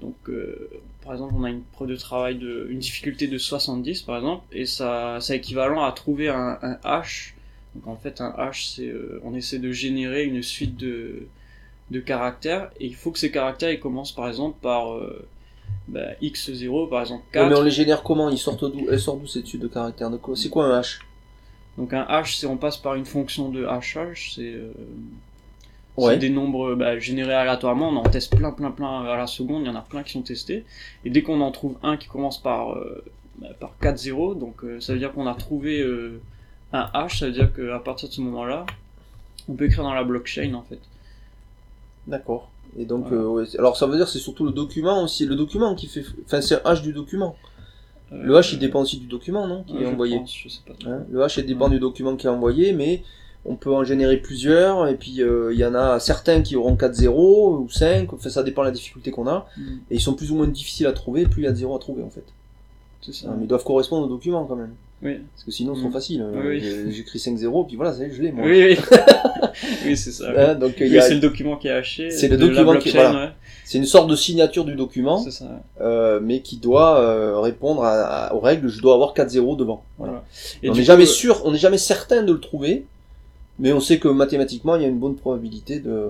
donc 0.00 0.14
euh, 0.28 0.68
par 1.04 1.12
exemple 1.12 1.34
on 1.36 1.44
a 1.44 1.50
une 1.50 1.62
preuve 1.62 1.88
de 1.88 1.96
travail 1.96 2.36
de 2.36 2.66
une 2.70 2.78
difficulté 2.78 3.26
de 3.28 3.38
70 3.38 4.02
par 4.02 4.16
exemple 4.16 4.44
et 4.52 4.66
ça 4.66 5.18
c'est 5.20 5.36
équivalent 5.36 5.82
à 5.82 5.92
trouver 5.92 6.28
un, 6.28 6.58
un 6.62 6.78
hash. 6.84 7.34
Donc 7.74 7.86
en 7.86 7.96
fait 7.96 8.20
un 8.20 8.34
hash 8.36 8.66
c'est 8.66 8.88
euh, 8.88 9.20
on 9.24 9.34
essaie 9.34 9.58
de 9.58 9.70
générer 9.72 10.24
une 10.24 10.42
suite 10.42 10.76
de 10.76 11.26
de 11.90 12.00
caractères 12.00 12.70
et 12.80 12.86
il 12.86 12.94
faut 12.94 13.10
que 13.10 13.18
ces 13.18 13.30
caractères 13.30 13.70
ils 13.70 13.80
commencent 13.80 14.12
par 14.12 14.28
exemple 14.28 14.58
par 14.60 14.92
euh, 14.94 15.28
bah, 15.88 16.14
x0 16.22 16.88
par 16.88 17.02
exemple 17.02 17.22
Ouais, 17.26 17.40
4 17.40 17.48
Mais 17.50 17.56
on 17.56 17.62
les 17.62 17.70
génère 17.70 18.02
comment? 18.02 18.28
Ils 18.30 18.38
sortent 18.38 18.64
d'où 18.64 18.86
Elles 18.90 19.00
sortent 19.00 19.20
d'où 19.20 19.26
cette 19.26 19.46
suite 19.46 19.62
de 19.62 19.68
caractères? 19.68 20.10
De 20.10 20.16
quoi? 20.16 20.36
C'est 20.36 20.48
quoi 20.50 20.66
un 20.66 20.78
hash? 20.78 21.00
Donc 21.78 21.92
un 21.94 22.02
hash, 22.02 22.36
c'est 22.36 22.46
on 22.46 22.56
passe 22.56 22.76
par 22.76 22.94
une 22.94 23.06
fonction 23.06 23.48
de 23.48 23.64
hashage, 23.64 24.32
c'est 24.34 24.54
Ouais. 26.00 26.12
c'est 26.14 26.18
des 26.18 26.30
nombres 26.30 26.74
bah, 26.74 26.98
générés 26.98 27.34
aléatoirement. 27.34 27.88
On 27.88 27.96
en 27.96 28.02
teste 28.02 28.34
plein, 28.36 28.52
plein, 28.52 28.70
plein 28.70 29.02
à 29.04 29.16
la 29.16 29.26
seconde. 29.26 29.62
Il 29.64 29.66
y 29.66 29.70
en 29.70 29.74
a 29.76 29.82
plein 29.82 30.02
qui 30.02 30.12
sont 30.12 30.22
testés. 30.22 30.64
Et 31.04 31.10
dès 31.10 31.22
qu'on 31.22 31.40
en 31.40 31.50
trouve 31.50 31.76
un 31.82 31.96
qui 31.96 32.08
commence 32.08 32.40
par 32.42 32.72
euh, 32.76 33.04
bah, 33.40 33.48
par 33.58 33.74
4-0, 33.82 34.38
donc 34.38 34.64
euh, 34.64 34.80
ça 34.80 34.92
veut 34.92 34.98
dire 34.98 35.12
qu'on 35.12 35.26
a 35.26 35.34
trouvé 35.34 35.80
euh, 35.80 36.20
un 36.72 36.88
hash. 36.94 37.20
Ça 37.20 37.26
veut 37.26 37.32
dire 37.32 37.52
qu'à 37.54 37.78
partir 37.78 38.08
de 38.08 38.14
ce 38.14 38.20
moment-là, 38.20 38.66
on 39.48 39.54
peut 39.54 39.64
écrire 39.66 39.82
dans 39.84 39.94
la 39.94 40.04
blockchain 40.04 40.54
en 40.54 40.62
fait. 40.62 40.80
D'accord. 42.06 42.50
Et 42.78 42.84
donc, 42.84 43.08
Voilà. 43.08 43.22
euh, 43.24 43.28
ouais, 43.28 43.44
alors 43.58 43.76
ça 43.76 43.86
veut 43.86 43.96
dire 43.96 44.06
que 44.06 44.12
c'est 44.12 44.18
surtout 44.20 44.44
le 44.44 44.52
document 44.52 45.02
aussi, 45.02 45.26
le 45.26 45.34
document 45.34 45.74
qui 45.74 45.86
fait, 45.88 46.04
enfin 46.24 46.40
c'est 46.40 46.54
un 46.54 46.70
hash 46.70 46.82
du 46.82 46.92
document. 46.92 47.36
Le 48.12 48.36
hash 48.36 48.52
il 48.52 48.58
dépend 48.58 48.80
aussi 48.82 48.98
du 48.98 49.06
document, 49.06 49.46
non, 49.46 49.62
qui 49.64 49.74
ouais, 49.74 49.82
est 49.82 49.86
envoyé. 49.86 50.18
pense, 50.18 50.36
je 50.36 50.48
sais 50.48 50.60
pas 50.66 50.74
trop. 50.74 50.90
Hein, 50.90 51.04
le 51.10 51.22
hash 51.22 51.36
il 51.38 51.46
dépend 51.46 51.68
du 51.68 51.78
document 51.78 52.16
qui 52.16 52.26
est 52.26 52.30
envoyé, 52.30 52.72
mais 52.72 53.02
on 53.46 53.54
peut 53.56 53.72
en 53.72 53.84
générer 53.84 54.18
plusieurs, 54.18 54.86
et 54.88 54.96
puis 54.96 55.22
euh, 55.22 55.52
il 55.52 55.58
y 55.58 55.64
en 55.64 55.74
a 55.74 55.98
certains 55.98 56.42
qui 56.42 56.56
auront 56.56 56.76
4-0 56.76 57.08
ou 57.62 57.68
5, 57.70 58.12
enfin 58.12 58.28
ça 58.28 58.42
dépend 58.42 58.62
de 58.62 58.66
la 58.66 58.72
difficulté 58.72 59.10
qu'on 59.10 59.26
a, 59.26 59.46
Mm, 59.56 59.62
et 59.90 59.94
ils 59.94 60.00
sont 60.00 60.14
plus 60.14 60.30
ou 60.30 60.36
moins 60.36 60.46
difficiles 60.46 60.86
à 60.86 60.92
trouver, 60.92 61.24
plus 61.26 61.42
il 61.42 61.44
y 61.46 61.48
a 61.48 61.52
de 61.52 61.56
0 61.56 61.74
à 61.74 61.78
trouver 61.78 62.02
en 62.02 62.10
fait. 62.10 62.24
c'est 63.02 63.14
ça. 63.14 63.28
Mais 63.36 63.44
ils 63.44 63.48
doivent 63.48 63.64
correspondre 63.64 64.06
au 64.06 64.08
document 64.10 64.44
quand 64.44 64.56
même, 64.56 64.74
Oui. 65.02 65.20
parce 65.34 65.44
que 65.44 65.50
sinon 65.50 65.74
c'est 65.74 65.80
trop 65.80 65.88
Mm. 65.88 65.92
facile. 65.92 66.26
Oui, 66.34 66.62
J'écris 66.90 67.18
5-0, 67.18 67.66
puis 67.66 67.76
voilà, 67.76 67.94
ça 67.94 68.02
je 68.10 68.20
l'ai 68.20 68.30
moi. 68.30 68.44
Oui, 68.46 68.62
oui. 68.62 68.78
oui, 69.86 69.96
c'est 69.96 70.12
ça. 70.12 70.26
Hein, 70.36 70.54
donc 70.56 70.74
il 70.78 70.84
Oui, 70.84 70.90
y 70.90 70.98
a- 70.98 71.02
c'est 71.02 71.14
le 71.14 71.20
document 71.20 71.56
qui 71.56 71.68
est 71.68 71.72
haché. 71.72 72.10
C'est 72.10 72.28
le 72.28 72.36
document 72.36 72.76
qui- 72.76 72.90
voilà. 72.90 73.32
c'est 73.64 73.78
une 73.78 73.86
sorte 73.86 74.10
de 74.10 74.16
signature 74.16 74.64
du 74.66 74.72
ouais. 74.72 74.76
document, 74.76 75.16
C'est 75.18 75.30
ça. 75.30 75.62
euh, 75.80 76.20
mais 76.22 76.40
qui 76.40 76.58
doit 76.58 77.00
euh, 77.00 77.38
répondre 77.40 77.82
à- 77.84 78.26
à- 78.26 78.34
aux 78.34 78.40
règles, 78.40 78.68
je 78.68 78.82
dois 78.82 78.92
avoir 78.94 79.14
4-0 79.14 79.56
devant. 79.56 79.82
Voilà. 79.96 80.12
Voilà. 80.12 80.24
Et 80.62 80.68
on 80.68 80.74
n'est 80.74 80.82
jamais 80.82 81.04
euh, 81.04 81.06
sûr, 81.06 81.40
on 81.46 81.52
n'est 81.52 81.58
jamais 81.58 81.78
certain 81.78 82.22
de 82.22 82.32
le 82.34 82.40
trouver, 82.40 82.84
mais 83.60 83.72
on 83.72 83.80
sait 83.80 83.98
que 84.00 84.08
mathématiquement 84.08 84.74
il 84.76 84.82
y 84.82 84.84
a 84.84 84.88
une 84.88 84.98
bonne 84.98 85.14
probabilité 85.16 85.78
de, 85.78 86.08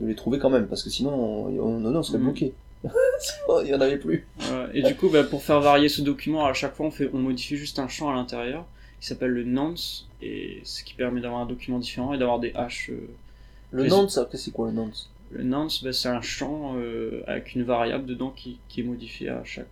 de 0.00 0.06
les 0.06 0.14
trouver 0.14 0.38
quand 0.38 0.50
même, 0.50 0.66
parce 0.68 0.82
que 0.82 0.88
sinon 0.90 1.12
on, 1.12 1.58
on, 1.60 1.84
on 1.94 2.02
serait 2.02 2.18
Mhm. 2.18 2.24
bloqué. 2.24 2.52
il 3.62 3.68
y 3.68 3.74
en 3.74 3.80
avait 3.80 3.96
plus. 3.98 4.26
Et 4.74 4.82
du 4.82 4.94
coup, 4.94 5.08
bah, 5.08 5.24
pour 5.24 5.42
faire 5.42 5.60
varier 5.60 5.88
ce 5.88 6.02
document, 6.02 6.44
à 6.46 6.52
chaque 6.52 6.74
fois, 6.74 6.86
on, 6.86 6.90
fait, 6.90 7.08
on 7.14 7.18
modifie 7.18 7.56
juste 7.56 7.78
un 7.78 7.88
champ 7.88 8.10
à 8.10 8.14
l'intérieur 8.14 8.66
qui 9.00 9.06
s'appelle 9.06 9.30
le 9.30 9.44
nonce, 9.44 10.06
et 10.22 10.60
ce 10.64 10.84
qui 10.84 10.94
permet 10.94 11.20
d'avoir 11.22 11.40
un 11.40 11.46
document 11.46 11.78
différent 11.78 12.12
et 12.14 12.18
d'avoir 12.18 12.40
des 12.40 12.52
haches. 12.54 12.90
euh. 12.90 13.08
Le 13.70 13.86
nonce, 13.88 14.14
ça, 14.14 14.28
c'est 14.34 14.50
quoi 14.52 14.68
le 14.68 14.74
nonce 14.74 15.10
Le 15.30 15.42
nonce, 15.44 15.82
bah, 15.82 15.92
c'est 15.92 16.08
un 16.08 16.20
champ 16.20 16.74
euh, 16.76 17.22
avec 17.26 17.54
une 17.54 17.62
variable 17.64 18.04
dedans 18.06 18.32
qui, 18.36 18.58
qui 18.68 18.80
est 18.80 18.84
modifiée 18.84 19.30
à 19.30 19.42
chaque. 19.44 19.66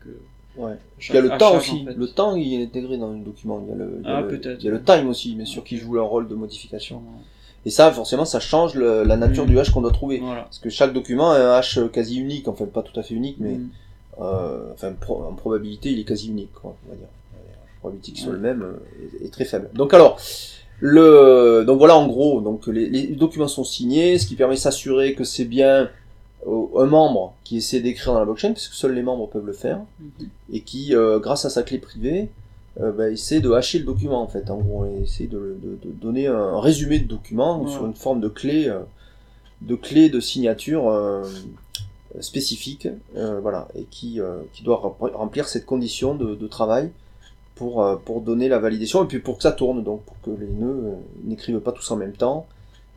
Euh, 0.59 0.63
Ouais. 0.63 0.75
Il 1.09 1.15
y 1.15 1.19
a 1.19 1.21
le 1.23 1.39
temps 1.39 1.57
aussi. 1.57 1.81
en 1.83 1.85
fait. 1.87 1.95
Le 1.95 2.09
temps 2.09 2.35
il 2.37 2.61
est 2.61 2.65
intégré 2.65 2.99
dans 2.99 3.11
le 3.11 3.19
document. 3.21 3.63
Il 3.67 3.71
y 3.71 3.73
a 3.73 3.77
le, 3.77 3.99
il 4.01 4.07
y 4.07 4.11
a 4.11 4.17
Ah, 4.17 4.21
le- 4.21 4.29
peut-être. 4.29 4.59
Il 4.61 4.65
y 4.65 4.69
a 4.69 4.73
le 4.73 4.83
time 4.83 5.09
aussi, 5.09 5.35
bien 5.35 5.45
sûr, 5.47 5.65
qui 5.65 5.77
joue 5.79 5.99
un 5.99 6.03
rôle 6.03 6.29
de 6.29 6.35
modification. 6.35 7.03
Et 7.65 7.71
ça, 7.71 7.91
forcément, 7.93 8.25
ça 8.25 8.41
change 8.41 8.75
le- 8.75 9.05
la 9.05 9.17
nature 9.17 9.45
Mhm. 9.45 9.51
du 9.51 9.59
hash 9.59 9.71
qu'on 9.71 9.81
doit 9.83 9.93
trouver. 9.93 10.19
Voilà. 10.19 10.43
Parce 10.43 10.59
que 10.59 10.69
chaque 10.69 10.93
document 10.93 11.31
a 11.31 11.39
un 11.39 11.53
hash 11.59 11.79
quasi 11.93 12.19
unique, 12.19 12.49
enfin 12.49 12.67
pas 12.67 12.83
tout 12.83 12.99
à 12.99 13.03
fait 13.03 13.15
unique, 13.15 13.37
mais 13.39 13.53
Mm. 13.53 13.69
euh, 14.21 14.73
enfin 14.75 14.93
pro- 15.01 15.23
en 15.25 15.33
probabilité 15.35 15.91
il 15.91 16.01
est 16.01 16.05
quasi 16.05 16.29
unique, 16.29 16.53
quoi, 16.53 16.75
on 16.87 16.91
va 16.91 16.97
dire. 16.97 17.07
La 17.35 17.79
probabilité 17.81 18.13
qu'il 18.13 18.21
soit 18.23 18.31
Ouais. 18.33 18.37
le 18.37 18.43
même 18.43 18.63
euh, 18.63 19.23
est, 19.23 19.27
est 19.27 19.31
très 19.31 19.45
faible. 19.45 19.71
Donc 19.75 19.95
alors, 19.95 20.19
le 20.81 21.65
donc 21.67 21.79
voilà 21.79 21.97
en 21.97 22.07
gros, 22.09 22.41
donc 22.41 22.67
les, 22.67 22.89
les 22.89 23.07
documents 23.09 23.49
sont 23.49 23.65
signés, 23.65 24.19
ce 24.19 24.27
qui 24.27 24.35
permet 24.35 24.55
de 24.57 24.61
s'assurer 24.61 25.15
que 25.15 25.25
c'est 25.25 25.45
bien 25.45 25.69
euh, 25.69 25.87
un 26.47 26.87
membre 26.87 27.35
qui 27.45 27.59
essaie 27.59 27.81
d'écrire 27.81 28.13
dans 28.15 28.19
la 28.19 28.25
blockchain, 28.25 28.53
puisque 28.53 28.75
seuls 28.75 28.95
les 28.95 29.03
membres 29.03 29.29
peuvent 29.29 29.47
le 29.47 29.53
faire, 29.53 29.81
Mhm. 30.01 30.29
et 30.53 30.61
qui, 30.61 30.95
euh, 30.95 31.19
grâce 31.21 31.45
à 31.45 31.51
sa 31.51 31.63
clé 31.63 31.79
privée, 31.79 32.31
euh, 32.81 32.91
bah, 32.91 33.11
essaie 33.11 33.41
de 33.41 33.51
hacher 33.53 33.79
le 33.79 33.85
document 33.85 34.23
en 34.23 34.27
fait. 34.29 34.51
En 34.51 34.59
gros, 34.59 34.85
essaie 35.03 35.27
de, 35.27 35.57
de, 35.63 35.79
de 35.89 35.93
donner 35.93 36.27
un 36.27 36.59
résumé 36.61 36.99
de 36.99 37.07
document 37.07 37.63
Ouais. 37.63 37.71
sur 37.71 37.87
une 37.87 37.95
forme 37.95 38.21
de 38.21 38.29
clé, 38.29 38.67
euh, 38.69 38.81
de 39.61 39.75
clé 39.77 40.09
de 40.11 40.19
signature 40.21 40.91
spécifique, 42.21 42.89
voilà, 43.41 43.69
et 43.75 43.85
qui, 43.85 44.21
qui 44.53 44.63
doit 44.65 44.77
rem- 44.77 45.11
remplir 45.15 45.49
cette 45.49 45.65
condition 45.65 46.15
de, 46.15 46.35
de 46.35 46.47
travail 46.47 46.91
pour, 47.55 47.87
pour 48.05 48.21
donner 48.21 48.49
la 48.49 48.59
validation 48.59 49.05
et 49.05 49.07
puis 49.07 49.19
pour 49.21 49.37
que 49.37 49.43
ça 49.43 49.53
tourne, 49.53 49.83
donc 49.83 50.03
pour 50.03 50.21
que 50.21 50.31
les 50.39 50.49
nœuds 50.49 50.95
n'écrivent 51.25 51.61
pas 51.61 51.73
tous 51.73 51.91
en 51.91 51.97
même 51.97 52.13
temps 52.13 52.47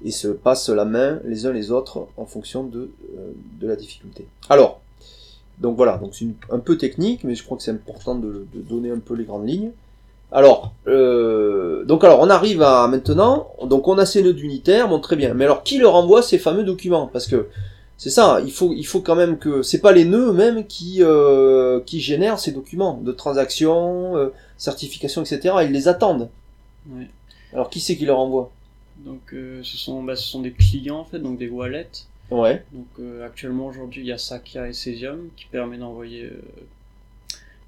et 0.04 0.12
se 0.12 0.28
passent 0.28 0.70
la 0.70 0.86
main 0.86 1.20
les 1.24 1.46
uns 1.46 1.52
les 1.54 1.72
autres 1.72 2.08
en 2.18 2.26
fonction 2.26 2.64
de, 2.64 2.92
euh, 3.18 3.32
de 3.62 3.68
la 3.68 3.76
difficulté. 3.76 4.26
Alors, 4.50 4.82
donc 5.60 5.78
voilà, 5.78 5.98
donc 5.98 6.14
c'est 6.14 6.28
un 6.52 6.60
peu 6.60 6.78
technique, 6.78 7.24
mais 7.24 7.36
je 7.36 7.44
crois 7.44 7.58
que 7.58 7.64
c'est 7.64 7.72
important 7.72 8.16
de, 8.16 8.46
de 8.54 8.62
donner 8.62 8.92
un 8.92 9.00
peu 9.00 9.14
les 9.16 9.24
grandes 9.24 9.48
lignes. 9.48 9.72
Alors, 10.32 10.74
euh, 10.88 11.86
donc 11.86 12.04
alors 12.04 12.20
on 12.20 12.30
arrive 12.30 12.62
à 12.62 12.88
maintenant, 12.88 13.48
donc 13.64 13.88
on 13.88 13.98
a 13.98 14.06
ces 14.06 14.22
nœuds 14.22 14.34
d'unitaire, 14.34 14.90
bon 14.90 15.00
très 15.00 15.16
bien, 15.16 15.34
mais 15.34 15.46
alors 15.46 15.64
qui 15.64 15.78
leur 15.78 15.96
envoie 15.96 16.22
ces 16.22 16.40
fameux 16.40 16.64
documents? 16.64 17.08
Parce 17.08 17.28
que 17.28 17.48
c'est 17.98 18.10
ça, 18.10 18.42
il 18.44 18.52
faut, 18.52 18.74
il 18.74 18.84
faut 18.84 19.00
quand 19.00 19.16
même 19.16 19.38
que 19.38 19.62
c'est 19.62 19.80
pas 19.80 19.94
les 19.94 20.04
nœuds 20.04 20.32
eux-mêmes 20.32 20.66
qui, 20.68 20.98
euh, 21.02 21.80
qui 21.86 22.02
génèrent 22.02 22.40
ces 22.40 22.52
documents 22.52 23.00
de 23.02 23.14
transaction, 23.14 24.18
euh, 24.18 24.34
certification, 24.58 25.22
etc. 25.22 25.56
Ils 25.64 25.72
les 25.72 25.88
attendent. 25.88 26.28
Ouais. 26.90 27.08
Alors 27.54 27.70
qui 27.70 27.80
c'est 27.80 27.96
qui 27.96 28.06
leur 28.06 28.20
envoie? 28.20 28.52
Donc, 29.00 29.34
euh, 29.34 29.62
ce, 29.64 29.78
sont, 29.78 30.02
bah, 30.04 30.16
ce 30.16 30.24
sont 30.24 30.42
des 30.42 30.52
clients, 30.54 31.00
en 31.00 31.06
fait, 31.06 31.20
donc 31.20 31.38
des 31.38 31.50
wallets. 31.50 31.88
Ouais. 32.32 32.64
Donc 32.72 32.88
euh, 33.00 33.24
actuellement 33.24 33.68
aujourd'hui 33.68 34.02
il 34.02 34.08
y 34.08 34.12
a 34.12 34.18
Sakia 34.18 34.68
et 34.68 34.74
Cesium 34.74 35.30
qui 35.36 35.46
permet 35.46 35.78
d'envoyer 35.78 36.24
euh, 36.24 36.42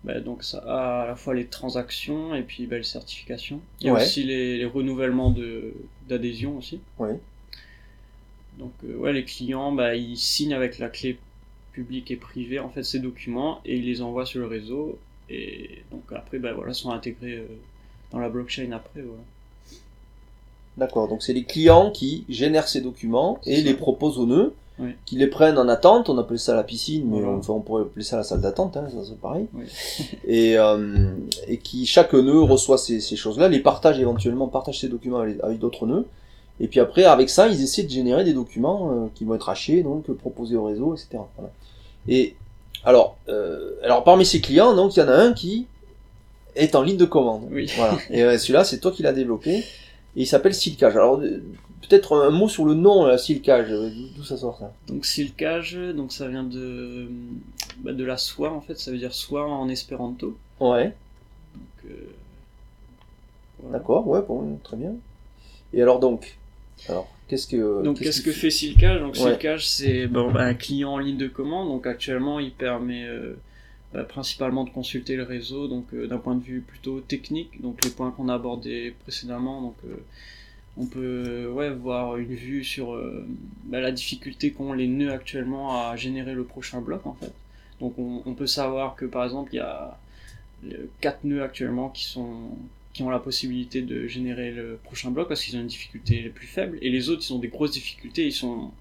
bah, 0.03 0.19
donc 0.19 0.43
ça 0.43 0.57
à 0.57 1.05
la 1.05 1.15
fois 1.15 1.35
les 1.35 1.45
transactions 1.45 2.33
et 2.33 2.41
puis 2.41 2.65
bah, 2.65 2.77
les 2.77 2.83
certifications. 2.83 3.61
Il 3.81 3.85
y 3.85 3.89
a 3.89 3.93
Ouais. 3.93 4.01
aussi 4.01 4.23
les, 4.23 4.57
les 4.57 4.65
renouvellements 4.65 5.29
de 5.29 5.73
d'adhésion 6.09 6.57
aussi. 6.57 6.79
Ouais. 6.97 7.19
Donc 8.57 8.73
ouais 8.83 9.13
les 9.13 9.23
clients 9.25 9.71
bah, 9.71 9.95
ils 9.95 10.17
signent 10.17 10.55
avec 10.55 10.79
la 10.79 10.89
clé 10.89 11.19
publique 11.71 12.09
et 12.09 12.15
privée 12.15 12.57
en 12.57 12.69
fait 12.69 12.81
ces 12.81 12.97
documents 12.99 13.61
et 13.63 13.75
ils 13.77 13.85
les 13.85 14.01
envoient 14.01 14.25
sur 14.25 14.39
le 14.39 14.47
réseau 14.47 14.97
et 15.29 15.83
donc 15.91 16.01
après 16.11 16.39
bah, 16.39 16.53
voilà 16.53 16.73
sont 16.73 16.89
intégrés 16.89 17.45
dans 18.09 18.17
la 18.17 18.29
blockchain 18.29 18.71
après 18.71 19.01
voilà. 19.03 19.21
D'accord, 20.77 21.07
donc 21.07 21.23
c'est 21.23 21.33
les 21.33 21.43
clients 21.43 21.91
qui 21.91 22.23
génèrent 22.29 22.67
ces 22.67 22.81
documents 22.81 23.39
et 23.45 23.57
C'est 23.57 23.61
les 23.63 23.73
proposent 23.73 24.19
aux 24.19 24.25
nœuds, 24.27 24.53
Oui. 24.79 24.91
qui 25.05 25.15
les 25.15 25.25
prennent 25.27 25.57
en 25.57 25.67
attente, 25.67 26.07
on 26.09 26.17
appelle 26.19 26.37
ça 26.37 26.53
la 26.55 26.63
piscine, 26.63 27.09
mais 27.09 27.23
enfin 27.25 27.53
on 27.53 27.61
pourrait 27.61 27.81
appeler 27.83 28.05
ça 28.05 28.17
la 28.17 28.23
salle 28.23 28.41
d'attente, 28.41 28.77
hein, 28.77 28.87
ça 28.95 29.03
serait 29.03 29.15
pareil. 29.15 29.47
Oui. 29.55 29.65
Et, 30.27 30.57
euh, 30.57 31.07
et 31.47 31.57
qui, 31.57 31.85
chaque 31.85 32.13
nœud 32.13 32.41
reçoit 32.41 32.77
ces, 32.77 32.99
ces 32.99 33.15
choses-là, 33.15 33.47
les 33.49 33.59
partage 33.59 33.99
éventuellement, 33.99 34.47
partage 34.47 34.79
ces 34.79 34.87
documents 34.87 35.19
avec, 35.19 35.37
avec 35.43 35.57
d'autres 35.57 35.87
nœuds, 35.87 36.05
et 36.59 36.67
puis 36.67 36.79
après, 36.79 37.03
avec 37.05 37.29
ça, 37.29 37.47
ils 37.47 37.61
essaient 37.61 37.83
de 37.83 37.89
générer 37.89 38.23
des 38.23 38.33
documents 38.33 38.91
euh, 38.91 39.07
qui 39.15 39.25
vont 39.25 39.35
être 39.35 39.49
hachés, 39.49 39.81
donc 39.83 40.09
euh, 40.09 40.13
proposés 40.13 40.55
au 40.55 40.63
réseau, 40.65 40.93
etc. 40.93 41.19
Voilà. 41.37 41.51
Et 42.07 42.35
alors, 42.83 43.17
euh, 43.29 43.71
alors 43.83 44.03
parmi 44.03 44.25
ces 44.25 44.41
clients, 44.41 44.75
donc 44.75 44.95
il 44.95 44.99
y 44.99 45.03
en 45.03 45.07
a 45.07 45.15
un 45.15 45.33
qui 45.33 45.65
est 46.55 46.73
en 46.75 46.81
ligne 46.81 46.97
de 46.97 47.05
commande. 47.05 47.47
Oui. 47.51 47.69
Voilà. 47.75 47.97
Et 48.09 48.23
euh, 48.23 48.37
celui-là, 48.37 48.63
c'est 48.63 48.79
toi 48.79 48.91
qui 48.91 49.03
l'as 49.03 49.13
développé. 49.13 49.63
Et 50.17 50.21
il 50.21 50.25
s'appelle 50.25 50.53
Silcage. 50.53 50.95
Alors, 50.97 51.19
euh, 51.21 51.41
peut-être 51.87 52.17
un 52.17 52.31
mot 52.31 52.49
sur 52.49 52.65
le 52.65 52.73
nom, 52.73 53.05
là, 53.05 53.17
Silcage. 53.17 53.71
euh, 53.71 53.89
D'où 54.15 54.23
ça 54.23 54.35
sort 54.35 54.57
ça 54.57 54.73
Donc 54.87 55.05
silkage, 55.05 55.77
donc 55.95 56.11
ça 56.11 56.27
vient 56.27 56.43
de 56.43 57.07
bah, 57.77 57.93
de 57.93 58.03
la 58.03 58.17
soie 58.17 58.51
en 58.51 58.59
fait, 58.61 58.77
ça 58.79 58.91
veut 58.91 58.97
dire 58.97 59.13
soie 59.13 59.45
en 59.47 59.69
espéranto. 59.69 60.35
Ouais, 60.59 60.93
euh, 61.85 61.89
voilà. 63.59 63.77
d'accord, 63.77 64.07
ouais, 64.07 64.21
bon, 64.27 64.57
très 64.63 64.75
bien. 64.77 64.93
Et 65.73 65.81
alors 65.81 65.99
donc, 65.99 66.37
alors, 66.89 67.07
qu'est-ce 67.27 67.47
que... 67.47 67.83
Donc 67.83 67.99
qu'est-ce 67.99 68.21
que 68.21 68.31
fait 68.31 68.49
Silkage 68.49 68.99
Donc 68.99 69.13
Ouais. 69.15 69.31
Silkage 69.31 69.67
c'est 69.67 70.07
bon, 70.07 70.31
bah, 70.31 70.41
un 70.41 70.53
client 70.55 70.93
en 70.93 70.97
ligne 70.99 71.17
de 71.17 71.27
commande. 71.27 71.67
Donc 71.67 71.85
actuellement 71.85 72.39
il 72.39 72.51
permet 72.51 73.05
euh, 73.05 73.37
principalement 74.03 74.63
de 74.63 74.69
consulter 74.69 75.15
le 75.15 75.23
réseau. 75.23 75.67
Donc 75.67 75.93
euh, 75.93 76.07
d'un 76.07 76.17
point 76.17 76.35
de 76.35 76.43
vue 76.43 76.61
plutôt 76.61 77.01
technique, 77.01 77.61
donc 77.61 77.83
les 77.83 77.91
points 77.91 78.11
qu'on 78.11 78.29
a 78.29 78.35
abordés 78.35 78.93
précédemment. 79.03 79.61
Donc 79.61 79.75
euh, 79.85 79.97
on 80.77 80.85
peut 80.85 81.23
euh, 81.27 81.51
ouais 81.51 81.71
voir 81.71 82.17
une 82.17 82.33
vue 82.33 82.63
sur 82.63 82.93
euh, 82.93 83.25
bah, 83.65 83.79
la 83.79 83.91
difficulté 83.91 84.51
qu'ont 84.51 84.73
les 84.73 84.87
nœuds 84.87 85.11
actuellement 85.11 85.89
à 85.89 85.95
générer 85.95 86.33
le 86.33 86.43
prochain 86.43 86.81
bloc 86.81 87.05
en 87.05 87.13
fait. 87.13 87.33
Donc 87.79 87.93
on, 87.97 88.33
peut 88.33 88.47
savoir 88.47 88.95
que 88.95 89.05
par 89.05 89.23
exemple 89.23 89.53
il 89.53 89.57
y 89.57 89.59
a 89.59 89.99
euh, 90.65 90.87
quatre 90.99 91.23
nœuds 91.23 91.43
actuellement 91.43 91.89
qui 91.89 92.05
sont 92.05 92.49
qui 92.93 93.03
ont 93.03 93.09
la 93.11 93.19
possibilité 93.19 93.83
de 93.83 94.07
générer 94.07 94.51
le 94.51 94.79
prochain 94.83 95.11
bloc 95.11 95.27
parce 95.27 95.43
qu'ils 95.43 95.55
ont 95.57 95.61
une 95.61 95.67
difficulté 95.67 96.21
les 96.21 96.29
plus 96.29 96.47
faible 96.47 96.79
et 96.81 96.89
les 96.89 97.09
autres 97.09 97.23
ils 97.27 97.33
ont 97.33 97.39
des 97.39 97.49
grosses 97.49 97.71
difficultés 97.71 98.25
ils 98.25 98.31
sont 98.31 98.71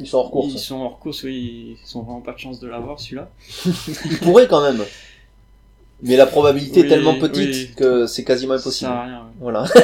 Ils 0.00 0.06
sont 0.06 0.18
hors 0.18 0.30
course. 0.30 0.52
ils 0.52 0.58
sont 0.58 0.80
hors 0.82 0.98
course 0.98 1.22
oui 1.22 1.76
ils 1.82 1.96
ont 1.98 2.02
vraiment 2.02 2.20
pas 2.20 2.32
de 2.32 2.38
chance 2.38 2.60
de 2.60 2.68
l'avoir 2.68 3.00
celui-là 3.00 3.30
Ils 4.10 4.18
pourraient 4.20 4.46
quand 4.48 4.60
même. 4.62 4.82
Mais 6.02 6.16
la 6.16 6.26
probabilité 6.26 6.80
est 6.80 6.88
tellement 6.88 7.14
petite 7.18 7.70
oui. 7.70 7.70
que 7.76 8.06
c'est 8.06 8.22
quasiment 8.24 8.58
ça 8.58 8.70
sert 8.70 8.90
impossible. 8.90 8.90
à 8.92 9.02
rien. 9.04 9.22
Voilà. 9.40 9.64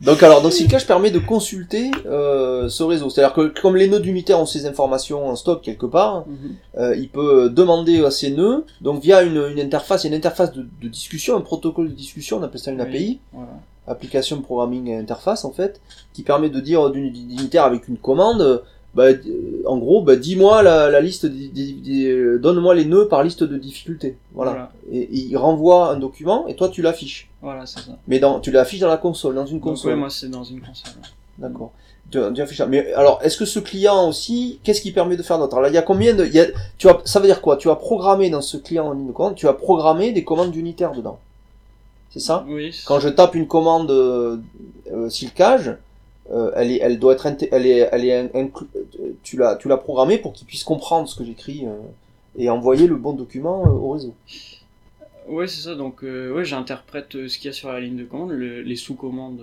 Donc 0.00 0.20
alors, 0.24 0.42
donc 0.42 0.52
Silcache 0.52 0.84
permet 0.84 1.12
de 1.12 1.20
consulter 1.20 1.92
euh, 2.06 2.68
ce 2.68 2.82
réseau. 2.82 3.08
C'est-à-dire 3.08 3.32
que 3.34 3.54
comme 3.60 3.76
les 3.76 3.86
nœuds 3.86 4.00
d'unitaire 4.00 4.40
ont 4.40 4.46
ces 4.46 4.66
informations 4.66 5.28
en 5.28 5.36
stock 5.36 5.62
quelque 5.62 5.86
part, 5.86 6.24
Mhm. 6.26 6.36
euh, 6.78 6.96
il 6.96 7.08
peut 7.08 7.48
demander 7.48 8.04
à 8.04 8.10
ces 8.10 8.32
nœuds, 8.32 8.64
donc 8.80 9.00
via 9.00 9.22
une, 9.22 9.36
une 9.52 9.60
interface, 9.60 10.02
une 10.02 10.14
interface 10.14 10.52
de, 10.52 10.66
de 10.82 10.88
discussion, 10.88 11.36
un 11.36 11.40
protocole 11.40 11.88
de 11.90 11.94
discussion, 11.94 12.38
on 12.38 12.42
appelle 12.42 12.58
ça 12.60 12.72
une. 12.72 12.80
API, 12.80 13.20
Voilà. 13.32 13.52
Application 13.86 14.40
programming 14.40 14.94
interface 14.94 15.44
en 15.44 15.50
fait, 15.52 15.80
qui 16.12 16.22
permet 16.22 16.50
de 16.50 16.60
dire 16.60 16.90
d'une 16.90 17.12
d'unitaire 17.12 17.64
avec 17.64 17.88
une 17.88 17.96
commande, 17.96 18.62
bah, 18.94 19.06
en 19.66 19.78
gros, 19.78 20.02
bah, 20.02 20.16
dis-moi 20.16 20.62
la, 20.62 20.90
la 20.90 21.00
liste, 21.00 21.24
des, 21.26 21.48
des- 21.48 21.72
des- 21.72 22.38
donne-moi 22.38 22.74
les 22.74 22.84
nœuds 22.84 23.08
par 23.08 23.24
liste 23.24 23.42
de 23.42 23.56
difficulté. 23.56 24.16
Voilà. 24.34 24.50
Voilà. 24.52 24.72
Et, 24.92 25.00
et 25.02 25.26
il 25.30 25.36
renvoie 25.36 25.90
un 25.90 25.96
document 25.98 26.46
et 26.46 26.54
toi 26.54 26.68
tu 26.68 26.82
l'affiches. 26.82 27.30
Voilà, 27.40 27.64
c'est 27.66 27.80
ça. 27.80 27.92
Mais 28.06 28.18
dans, 28.18 28.38
tu 28.40 28.50
l'affiches 28.50 28.80
dans 28.80 28.88
la 28.88 28.98
console, 28.98 29.34
dans 29.34 29.46
une 29.46 29.58
Donc, 29.58 29.70
console. 29.70 29.92
ouais, 29.92 29.98
moi, 29.98 30.10
c'est 30.10 30.28
dans 30.28 30.44
une 30.44 30.60
console. 30.60 30.92
D'accord. 31.38 31.72
Tu, 32.10 32.18
tu 32.34 32.42
affiches 32.42 32.58
ça. 32.58 32.66
Mais 32.66 32.92
alors, 32.92 33.18
est-ce 33.22 33.38
que 33.38 33.46
ce 33.46 33.58
client 33.58 34.06
aussi, 34.08 34.60
qu'est-ce 34.62 34.82
qui 34.82 34.92
permet 34.92 35.16
de 35.16 35.22
faire 35.22 35.38
d'autre? 35.38 35.58
Là, 35.58 35.68
il 35.68 35.74
y 35.74 35.78
a 35.78 35.82
combien 35.82 36.14
de, 36.14 36.26
il 36.26 36.34
y 36.34 36.40
a, 36.40 36.46
tu 36.76 36.88
as, 36.88 36.98
ça 37.06 37.18
veut 37.18 37.26
dire 37.26 37.40
quoi? 37.40 37.56
Tu 37.56 37.70
as 37.70 37.76
programmé 37.76 38.28
dans 38.28 38.42
ce 38.42 38.58
client 38.58 38.86
en 38.86 38.92
ligne 38.92 39.06
de 39.06 39.12
commande, 39.12 39.34
tu 39.34 39.48
as 39.48 39.54
programmé 39.54 40.12
des 40.12 40.22
commandes 40.22 40.50
d'unitaires 40.50 40.92
dedans. 40.92 41.18
C'est 42.12 42.20
ça 42.20 42.44
Oui. 42.48 42.78
Quand 42.86 43.00
je 43.00 43.08
tape 43.08 43.34
une 43.34 43.46
commande 43.48 43.90
euh, 43.90 44.36
euh, 44.92 45.08
silcage, 45.08 45.76
euh, 46.30 46.50
elle 46.54 46.70
est, 46.70 46.78
elle 46.82 46.98
doit 46.98 47.14
être, 47.14 47.26
elle 47.50 47.66
est, 47.66 47.88
elle 47.90 48.04
est 48.04 48.30
euh, 48.34 48.46
tu 49.22 49.36
l'as, 49.36 49.56
tu 49.56 49.68
l'as 49.68 49.76
programmé 49.78 50.18
pour 50.18 50.32
qu'il 50.32 50.46
puisse 50.46 50.62
comprendre 50.64 51.08
ce 51.08 51.16
que 51.16 51.24
j'écris 51.24 51.64
euh, 51.66 51.72
et 52.38 52.48
envoyer 52.50 52.86
le 52.86 52.96
bon 52.96 53.12
document 53.14 53.62
au 53.62 53.90
réseau. 53.92 54.14
Ouais, 55.28 55.46
c'est 55.46 55.62
ça. 55.62 55.74
Donc, 55.74 56.02
ouais, 56.02 56.44
j'interprète 56.44 57.12
ce 57.28 57.38
qu'il 57.38 57.46
y 57.46 57.48
a 57.48 57.52
sur 57.52 57.72
la 57.72 57.80
ligne 57.80 57.96
de 57.96 58.04
commande, 58.04 58.30
le- 58.32 58.62
les 58.62 58.76
sous-commandes 58.76 59.42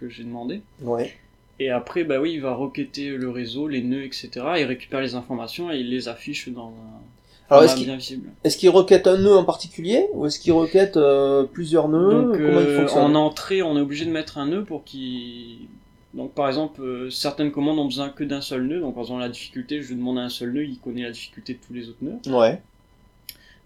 que 0.00 0.08
j'ai 0.08 0.24
demandées. 0.24 0.60
Ouais. 0.82 1.12
Et 1.58 1.70
après, 1.70 2.04
bah 2.04 2.20
oui, 2.20 2.32
il 2.34 2.40
va 2.42 2.54
requêter 2.54 3.08
le 3.10 3.30
réseau, 3.30 3.66
les 3.66 3.82
nœuds, 3.82 4.04
etc. 4.04 4.28
Il 4.58 4.64
récupère 4.64 5.00
les 5.00 5.14
informations 5.14 5.70
et 5.72 5.78
il 5.78 5.90
les 5.90 6.08
affiche 6.08 6.48
dans 6.50 6.68
un 6.68 7.00
Alors, 7.48 7.62
est-ce 7.62 8.56
qu'il, 8.56 8.70
requête 8.70 9.06
un 9.06 9.18
nœud 9.18 9.36
en 9.36 9.44
particulier 9.44 10.06
ou 10.14 10.26
est-ce 10.26 10.40
qu'il 10.40 10.52
requête 10.52 10.96
euh, 10.96 11.44
plusieurs 11.44 11.88
nœuds? 11.88 12.22
Donc, 12.22 12.32
Comment 12.32 12.60
il 12.60 12.66
euh, 12.66 12.80
fonctionne? 12.80 13.02
en 13.02 13.14
entrée, 13.14 13.62
on 13.62 13.76
est 13.76 13.80
obligé 13.80 14.04
de 14.04 14.10
mettre 14.10 14.38
un 14.38 14.46
nœud 14.46 14.64
pour 14.64 14.84
qu'il. 14.84 15.68
Donc, 16.14 16.32
par 16.32 16.48
exemple, 16.48 16.80
euh, 16.80 17.10
certaines 17.10 17.52
commandes 17.52 17.78
ont 17.78 17.84
besoin 17.84 18.08
que 18.08 18.24
d'un 18.24 18.40
seul 18.40 18.66
nœud. 18.66 18.80
Donc, 18.80 18.94
par 18.94 19.04
exemple, 19.04 19.20
la 19.20 19.28
difficulté, 19.28 19.82
je 19.82 19.94
demande 19.94 20.18
à 20.18 20.22
un 20.22 20.28
seul 20.28 20.52
nœud, 20.52 20.64
il 20.64 20.78
connaît 20.78 21.02
la 21.02 21.12
difficulté 21.12 21.54
de 21.54 21.58
tous 21.64 21.72
les 21.72 21.88
autres 21.88 22.02
nœuds. 22.02 22.18
Ouais. 22.26 22.60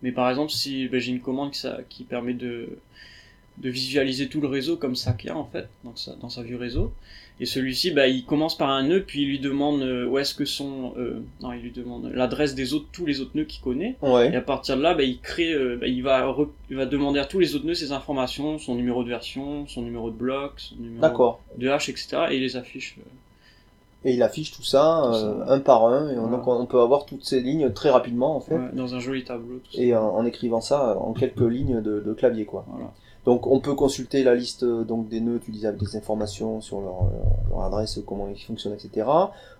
Mais 0.02 0.12
par 0.12 0.28
exemple, 0.28 0.50
si 0.50 0.88
ben, 0.88 1.00
j'ai 1.00 1.12
une 1.12 1.20
commande 1.20 1.52
qui, 1.52 1.60
ça, 1.60 1.78
qui 1.88 2.04
permet 2.04 2.34
de, 2.34 2.78
de 3.60 3.70
visualiser 3.70 4.28
tout 4.28 4.40
le 4.40 4.48
réseau 4.48 4.76
comme 4.76 4.96
ça 4.96 5.12
client 5.12 5.38
en 5.38 5.44
fait, 5.44 5.68
donc 5.84 5.98
ça, 5.98 6.14
dans 6.20 6.28
sa 6.30 6.42
vue 6.42 6.56
réseau, 6.56 6.92
et 7.42 7.46
celui-ci, 7.46 7.90
bah, 7.92 8.06
il 8.06 8.24
commence 8.26 8.56
par 8.56 8.68
un 8.70 8.82
nœud, 8.82 9.02
puis 9.06 9.22
il 9.22 9.28
lui 9.28 9.38
demande 9.38 9.80
euh, 9.82 10.06
où 10.06 10.18
est-ce 10.18 10.34
que 10.34 10.44
sont, 10.44 10.92
euh, 10.98 11.22
non, 11.40 11.52
il 11.52 11.60
lui 11.62 11.70
demande 11.70 12.10
l'adresse 12.14 12.54
des 12.54 12.74
autres, 12.74 12.86
tous 12.92 13.06
les 13.06 13.20
autres 13.20 13.30
nœuds 13.34 13.44
qu'il 13.44 13.62
connaît, 13.62 13.96
et 14.32 14.36
à 14.36 14.40
partir 14.42 14.76
de 14.76 14.82
là, 14.82 14.92
bah, 14.94 15.02
il 15.04 15.20
crée, 15.20 15.52
euh, 15.52 15.76
bah, 15.80 15.86
il 15.86 16.02
va, 16.02 16.20
re- 16.26 16.48
il 16.70 16.76
va 16.76 16.84
demander 16.86 17.18
à 17.20 17.24
tous 17.24 17.38
les 17.38 17.54
autres 17.54 17.64
nœuds 17.66 17.74
ces 17.74 17.92
informations, 17.92 18.58
son 18.58 18.74
numéro 18.74 19.04
de 19.04 19.08
version, 19.08 19.66
son 19.68 19.82
numéro 19.82 20.10
de 20.10 20.16
bloc, 20.16 20.52
son 20.58 20.76
numéro 20.76 21.36
de 21.56 21.68
hache, 21.68 21.88
etc., 21.88 22.08
et 22.30 22.36
il 22.36 22.42
les 22.42 22.56
affiche. 22.56 22.96
Et 24.02 24.14
il 24.14 24.22
affiche 24.22 24.50
tout 24.52 24.62
ça, 24.62 25.02
Tout 25.04 25.14
euh, 25.16 25.44
un 25.48 25.60
par 25.60 25.84
un, 25.84 26.08
et 26.10 26.16
on, 26.16 26.22
Voilà. 26.22 26.38
donc 26.38 26.46
on 26.48 26.64
peut 26.64 26.80
avoir 26.80 27.04
toutes 27.04 27.24
ces 27.24 27.40
lignes 27.42 27.70
très 27.72 27.90
rapidement 27.90 28.34
en 28.36 28.40
fait, 28.40 28.54
ouais, 28.54 28.70
dans 28.72 28.94
un 28.94 28.98
joli 28.98 29.24
tableau. 29.24 29.58
Tout 29.62 29.76
ça. 29.76 29.82
et 29.82 29.94
en, 29.94 30.08
en 30.16 30.24
écrivant 30.24 30.62
ça 30.62 30.96
en 30.98 31.12
quelques 31.12 31.40
lignes 31.40 31.82
de, 31.82 32.00
de 32.00 32.12
clavier 32.14 32.46
quoi. 32.46 32.64
Voilà. 32.70 32.92
Donc 33.26 33.46
on 33.46 33.60
peut 33.60 33.74
consulter 33.74 34.22
la 34.24 34.34
liste 34.34 34.62
euh, 34.62 34.82
donc 34.84 35.08
des 35.08 35.20
nœuds 35.20 35.36
utilisés 35.36 35.66
avec 35.66 35.80
des 35.80 35.96
informations 35.96 36.60
sur 36.60 36.80
leur, 36.80 37.04
euh, 37.04 37.50
leur 37.50 37.62
adresse, 37.62 38.00
comment 38.06 38.28
ils 38.28 38.42
fonctionnent, 38.42 38.74
etc. 38.74 39.06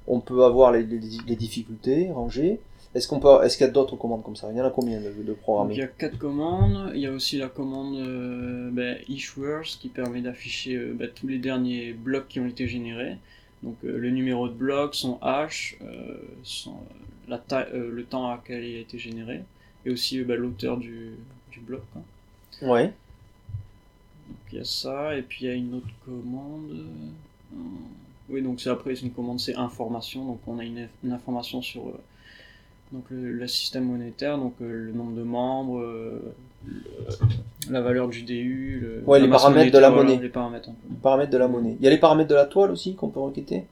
On 0.06 0.20
peut 0.20 0.44
avoir 0.44 0.72
les, 0.72 0.82
les, 0.82 1.00
les 1.26 1.36
difficultés 1.36 2.11
rangées. 2.11 2.61
Est-ce 2.94 3.06
qu'on 3.06 3.20
peut, 3.20 3.44
est-ce 3.44 3.56
qu'il 3.56 3.66
y 3.66 3.70
a 3.70 3.72
d'autres 3.72 3.94
commandes 3.94 4.24
comme 4.24 4.34
ça? 4.34 4.48
Il 4.50 4.58
y 4.58 4.61
en 4.61 4.64
a 4.64 4.70
combien 4.70 4.98
de, 5.00 5.11
de 5.11 5.36
Donc, 5.46 5.68
il 5.70 5.76
y 5.76 5.82
a 5.82 5.86
quatre 5.86 6.18
commandes. 6.18 6.90
Il 6.92 7.00
y 7.00 7.06
a 7.06 7.12
aussi 7.12 7.38
la 7.38 7.48
commande 7.48 7.94
euh, 7.94 8.68
ben, 8.72 8.98
issuers 9.08 9.62
qui 9.78 9.88
permet 9.88 10.22
d'afficher 10.22 10.74
euh, 10.74 10.92
ben, 10.92 11.08
tous 11.14 11.28
les 11.28 11.38
derniers 11.38 11.92
blocs 11.92 12.26
qui 12.26 12.40
ont 12.40 12.46
été 12.46 12.66
générés. 12.66 13.16
Donc 13.62 13.76
euh, 13.84 13.96
le 13.96 14.11
numéro 14.11 14.48
de 14.48 14.54
bloc, 14.54 14.96
son 14.96 15.18
hash, 15.22 15.78
son, 16.42 16.72
la 17.28 17.38
taille, 17.38 17.68
le 17.72 18.02
temps 18.04 18.26
à 18.26 18.42
quel 18.44 18.64
il 18.64 18.76
a 18.76 18.80
été 18.80 18.98
généré, 18.98 19.44
et 19.86 19.90
aussi 19.90 20.24
ben, 20.24 20.36
l'auteur 20.36 20.76
du, 20.76 21.12
du 21.52 21.61
bloc. 21.61 21.82
quoi. 21.92 22.02
Ouais. 22.72 22.92
Il 24.53 24.59
y 24.59 24.61
a 24.61 24.64
ça, 24.64 25.16
et 25.16 25.22
puis 25.22 25.44
il 25.44 25.48
y 25.48 25.51
a 25.51 25.55
une 25.55 25.74
autre 25.74 25.86
commande. 26.05 26.70
euh, 26.72 27.57
oui, 28.28 28.42
donc 28.42 28.61
c'est 28.61 28.70
après 28.70 28.94
c'est 28.94 29.03
une 29.03 29.12
commande, 29.12 29.40
c'est 29.40 29.55
information. 29.55 30.24
Donc 30.24 30.40
on 30.46 30.59
a 30.59 30.64
une, 30.64 30.88
une 31.05 31.12
information 31.12 31.62
sur 31.62 31.82
euh, 31.88 32.01
donc 32.92 33.05
le, 33.11 33.32
le 33.32 33.46
système 33.48 33.84
monétaire, 33.84 34.38
donc 34.38 34.55
euh, 34.61 34.86
le 34.86 34.92
nombre 34.92 35.12
de 35.16 35.22
membres, 35.22 35.78
euh, 35.80 36.34
le- 36.66 36.82
la 37.70 37.80
valeur 37.80 38.09
du 38.09 38.22
DU, 38.22 38.80
le, 38.82 39.03
Ouais, 39.07 39.18
la 39.20 39.26
les 39.26 39.30
paramètres 39.30 39.72
de 39.72 39.78
la 39.78 39.90
monnaie. 39.90 40.18
les 40.18 40.28
paramètres 40.28 40.68
un 40.68 40.72
peu. 40.72 40.88
Les 40.90 40.96
paramètres 40.96 41.30
de 41.30 41.38
la 41.38 41.46
monnaie. 41.48 41.76
Il 41.78 41.84
y 41.84 41.86
a 41.86 41.90
les 41.90 41.98
paramètres 41.98 42.30
de 42.30 42.34
la 42.34 42.46
toile 42.46 42.70
aussi 42.72 42.94
qu'on 42.96 43.09
peut 43.09 43.20
requêter 43.20 43.66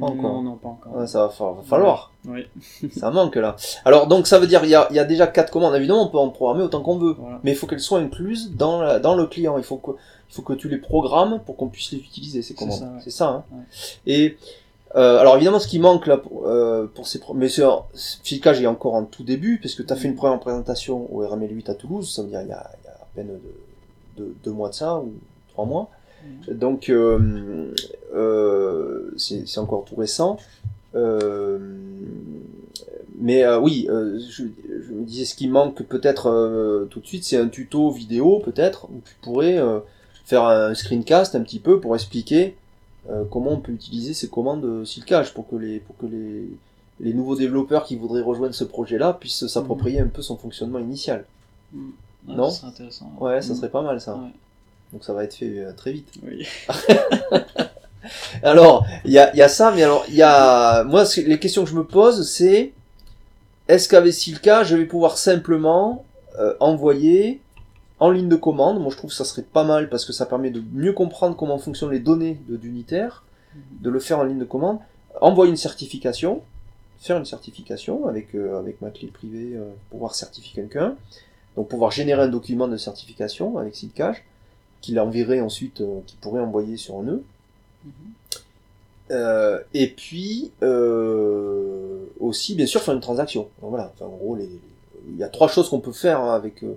Pas 0.00 0.06
encore. 0.06 0.32
non, 0.34 0.42
non, 0.42 0.56
pas 0.56 0.68
encore. 0.68 1.08
Ça 1.08 1.22
va, 1.24 1.28
fa- 1.30 1.52
va 1.52 1.62
falloir. 1.64 2.12
Oui, 2.26 2.46
Ça 2.92 3.10
manque 3.10 3.36
là. 3.36 3.56
Alors 3.84 4.06
donc 4.06 4.26
ça 4.26 4.38
veut 4.38 4.46
dire 4.46 4.62
il 4.64 4.70
y 4.70 4.74
a, 4.74 4.86
y 4.92 4.98
a 4.98 5.04
déjà 5.04 5.26
quatre 5.26 5.50
commandes. 5.50 5.74
Évidemment 5.74 6.04
on 6.06 6.08
peut 6.08 6.18
en 6.18 6.28
programmer 6.30 6.62
autant 6.62 6.80
qu'on 6.80 6.98
veut. 6.98 7.14
voilà. 7.18 7.40
Mais 7.44 7.50
il 7.52 7.56
faut 7.56 7.66
qu'elles 7.66 7.80
soient 7.80 7.98
incluses 7.98 8.52
dans, 8.56 8.80
la- 8.80 8.98
dans 9.00 9.14
le 9.16 9.26
client. 9.26 9.58
Il 9.58 9.64
faut 9.64 9.76
que, 9.78 9.90
il 9.92 10.34
faut 10.34 10.42
que 10.42 10.52
tu 10.52 10.68
les 10.68 10.78
programmes 10.78 11.40
pour 11.44 11.56
qu'on 11.56 11.68
puisse 11.68 11.90
les 11.92 11.98
utiliser, 11.98 12.42
ces 12.42 12.48
C'est 12.48 12.54
commandes. 12.54 12.78
ça, 12.78 12.84
ouais. 12.86 13.00
C'est 13.02 13.10
ça. 13.10 13.28
Hein 13.28 13.44
Ouais. 13.52 13.62
Et 14.06 14.38
euh, 14.94 15.18
alors 15.18 15.36
évidemment, 15.36 15.58
ce 15.58 15.66
qui 15.68 15.78
manque 15.78 16.06
là 16.06 16.18
pour, 16.18 16.46
euh, 16.46 16.86
pour 16.94 17.06
ces... 17.06 17.20
Mais 17.34 17.48
c'est 17.48 17.64
Filcage 18.22 18.60
est 18.60 18.66
encore 18.66 18.94
en 18.94 19.04
tout 19.04 19.24
début, 19.24 19.58
puisque 19.58 19.86
tu 19.86 19.92
as 19.92 19.96
fait 19.96 20.06
une 20.08 20.16
première 20.16 20.38
présentation 20.38 21.08
au 21.14 21.26
RML 21.26 21.50
8 21.50 21.70
à 21.70 21.74
Toulouse, 21.74 22.14
ça 22.14 22.22
veut 22.22 22.28
dire 22.28 22.42
il 22.42 22.48
y 22.48 22.52
a, 22.52 22.70
il 22.82 22.84
y 22.84 22.88
a 22.88 22.92
à 22.92 23.06
peine 23.14 23.28
de, 24.16 24.22
de- 24.22 24.34
deux 24.44 24.50
mois 24.52 24.68
de 24.68 24.74
ça, 24.74 24.98
ou 24.98 25.14
trois 25.48 25.64
mois. 25.64 25.88
Donc 26.50 26.88
euh, 26.88 27.72
euh, 28.14 29.10
c'est 29.16 29.58
encore 29.58 29.84
tout 29.84 29.96
récent. 29.96 30.38
Euh, 30.94 31.58
mais 33.18 33.46
oui, 33.56 33.86
je, 33.88 34.44
je 34.68 34.92
me 34.92 35.04
disais 35.04 35.24
ce 35.24 35.34
qui 35.34 35.48
manque 35.48 35.82
peut-être 35.84 36.86
tout 36.90 37.00
de 37.00 37.06
suite, 37.06 37.24
c'est 37.24 37.36
un 37.36 37.48
tuto 37.48 37.90
vidéo 37.90 38.40
peut-être 38.40 38.86
où 38.86 39.00
tu 39.04 39.14
pourrais 39.22 39.60
faire 40.24 40.44
un 40.44 40.74
screencast 40.74 41.34
un 41.36 41.42
petit 41.42 41.60
peu 41.60 41.78
pour 41.78 41.94
expliquer 41.94 42.56
comment 43.30 43.52
on 43.52 43.60
peut 43.60 43.72
utiliser 43.72 44.12
ces 44.12 44.28
commandes 44.28 44.84
silcage 44.84 45.34
pour 45.34 45.48
que 45.48 45.56
les 45.56 45.78
pour 45.78 45.96
que 45.98 46.06
les 46.06 46.48
les 47.00 47.14
nouveaux 47.14 47.36
développeurs 47.36 47.84
qui 47.84 47.96
voudraient 47.96 48.22
rejoindre 48.22 48.54
ce 48.54 48.64
projet-là 48.64 49.14
puissent 49.14 49.46
s'approprier 49.46 50.00
un 50.00 50.08
peu 50.08 50.22
son 50.22 50.36
fonctionnement 50.36 50.78
initial. 50.78 51.24
Ouais, 51.74 51.80
Non 52.26 52.50
ça 52.50 52.60
serait 52.60 52.68
intéressant. 52.68 53.12
Ouais, 53.20 53.40
ça 53.40 53.54
serait 53.54 53.70
pas 53.70 53.82
mal 53.82 54.00
ça. 54.00 54.16
Ouais. 54.16 54.30
Donc 54.92 55.04
ça 55.04 55.12
va 55.12 55.24
être 55.24 55.34
fait 55.34 55.58
euh, 55.58 55.72
très 55.72 55.92
vite. 55.92 56.08
Oui. 56.22 56.46
Alors, 58.42 58.86
il 59.04 59.12
y 59.12 59.18
a, 59.18 59.32
il 59.32 59.38
y 59.38 59.42
a 59.42 59.48
ça, 59.48 59.72
mais 59.74 59.82
alors, 59.82 60.04
il 60.08 60.14
y 60.14 60.22
a... 60.22 60.84
Moi, 60.84 61.04
les 61.24 61.38
questions 61.38 61.64
que 61.64 61.70
je 61.70 61.76
me 61.76 61.84
pose, 61.84 62.28
c'est... 62.28 62.72
Est-ce 63.68 63.88
qu'avec 63.88 64.12
Silka, 64.12 64.64
je 64.64 64.76
vais 64.76 64.86
pouvoir 64.86 65.18
simplement 65.18 66.04
euh, 66.38 66.54
envoyer 66.60 67.40
en 68.00 68.10
ligne 68.10 68.28
de 68.28 68.36
commande 68.36 68.80
Moi, 68.80 68.90
je 68.90 68.96
trouve 68.96 69.10
que 69.10 69.16
ça 69.16 69.24
serait 69.24 69.42
pas 69.42 69.64
mal 69.64 69.88
parce 69.88 70.04
que 70.04 70.12
ça 70.12 70.26
permet 70.26 70.50
de 70.50 70.62
mieux 70.72 70.92
comprendre 70.92 71.36
comment 71.36 71.58
fonctionnent 71.58 71.92
les 71.92 72.00
données 72.00 72.40
de 72.48 72.56
d'unitaire, 72.56 73.22
de 73.80 73.88
le 73.88 74.00
faire 74.00 74.18
en 74.18 74.24
ligne 74.24 74.38
de 74.38 74.44
commande, 74.44 74.78
envoyer 75.20 75.50
une 75.50 75.56
certification, 75.56 76.42
faire 76.98 77.18
une 77.18 77.24
certification 77.24 78.06
avec, 78.08 78.34
euh, 78.34 78.58
avec 78.58 78.80
ma 78.80 78.90
clé 78.90 79.08
privée, 79.08 79.52
euh, 79.54 79.70
pouvoir 79.90 80.14
certifier 80.14 80.62
quelqu'un, 80.62 80.96
donc 81.56 81.68
pouvoir 81.68 81.92
générer 81.92 82.22
un 82.22 82.28
document 82.28 82.66
de 82.66 82.76
certification 82.76 83.58
avec 83.58 83.76
Silcache, 83.76 84.24
qu'il 84.82 85.00
enverrait 85.00 85.40
ensuite, 85.40 85.80
euh, 85.80 86.00
qu'il 86.06 86.18
pourrait 86.18 86.40
envoyer 86.42 86.76
sur 86.76 86.98
un 86.98 87.02
nœud. 87.04 87.24
Mhm. 87.84 87.92
Euh, 89.10 89.58
et 89.74 89.88
puis 89.88 90.52
euh, 90.62 92.04
aussi 92.20 92.54
bien 92.54 92.66
sûr 92.66 92.80
faire 92.82 92.94
une 92.94 93.00
transaction. 93.00 93.48
Donc 93.60 93.70
voilà, 93.70 93.92
enfin, 93.94 94.06
en 94.06 94.16
gros, 94.16 94.36
les- 94.36 94.48
il 95.10 95.16
y 95.18 95.24
a 95.24 95.28
trois 95.28 95.48
choses 95.48 95.68
qu'on 95.68 95.80
peut 95.80 95.92
faire 95.92 96.20
hein, 96.20 96.34
avec 96.34 96.62
euh, 96.62 96.76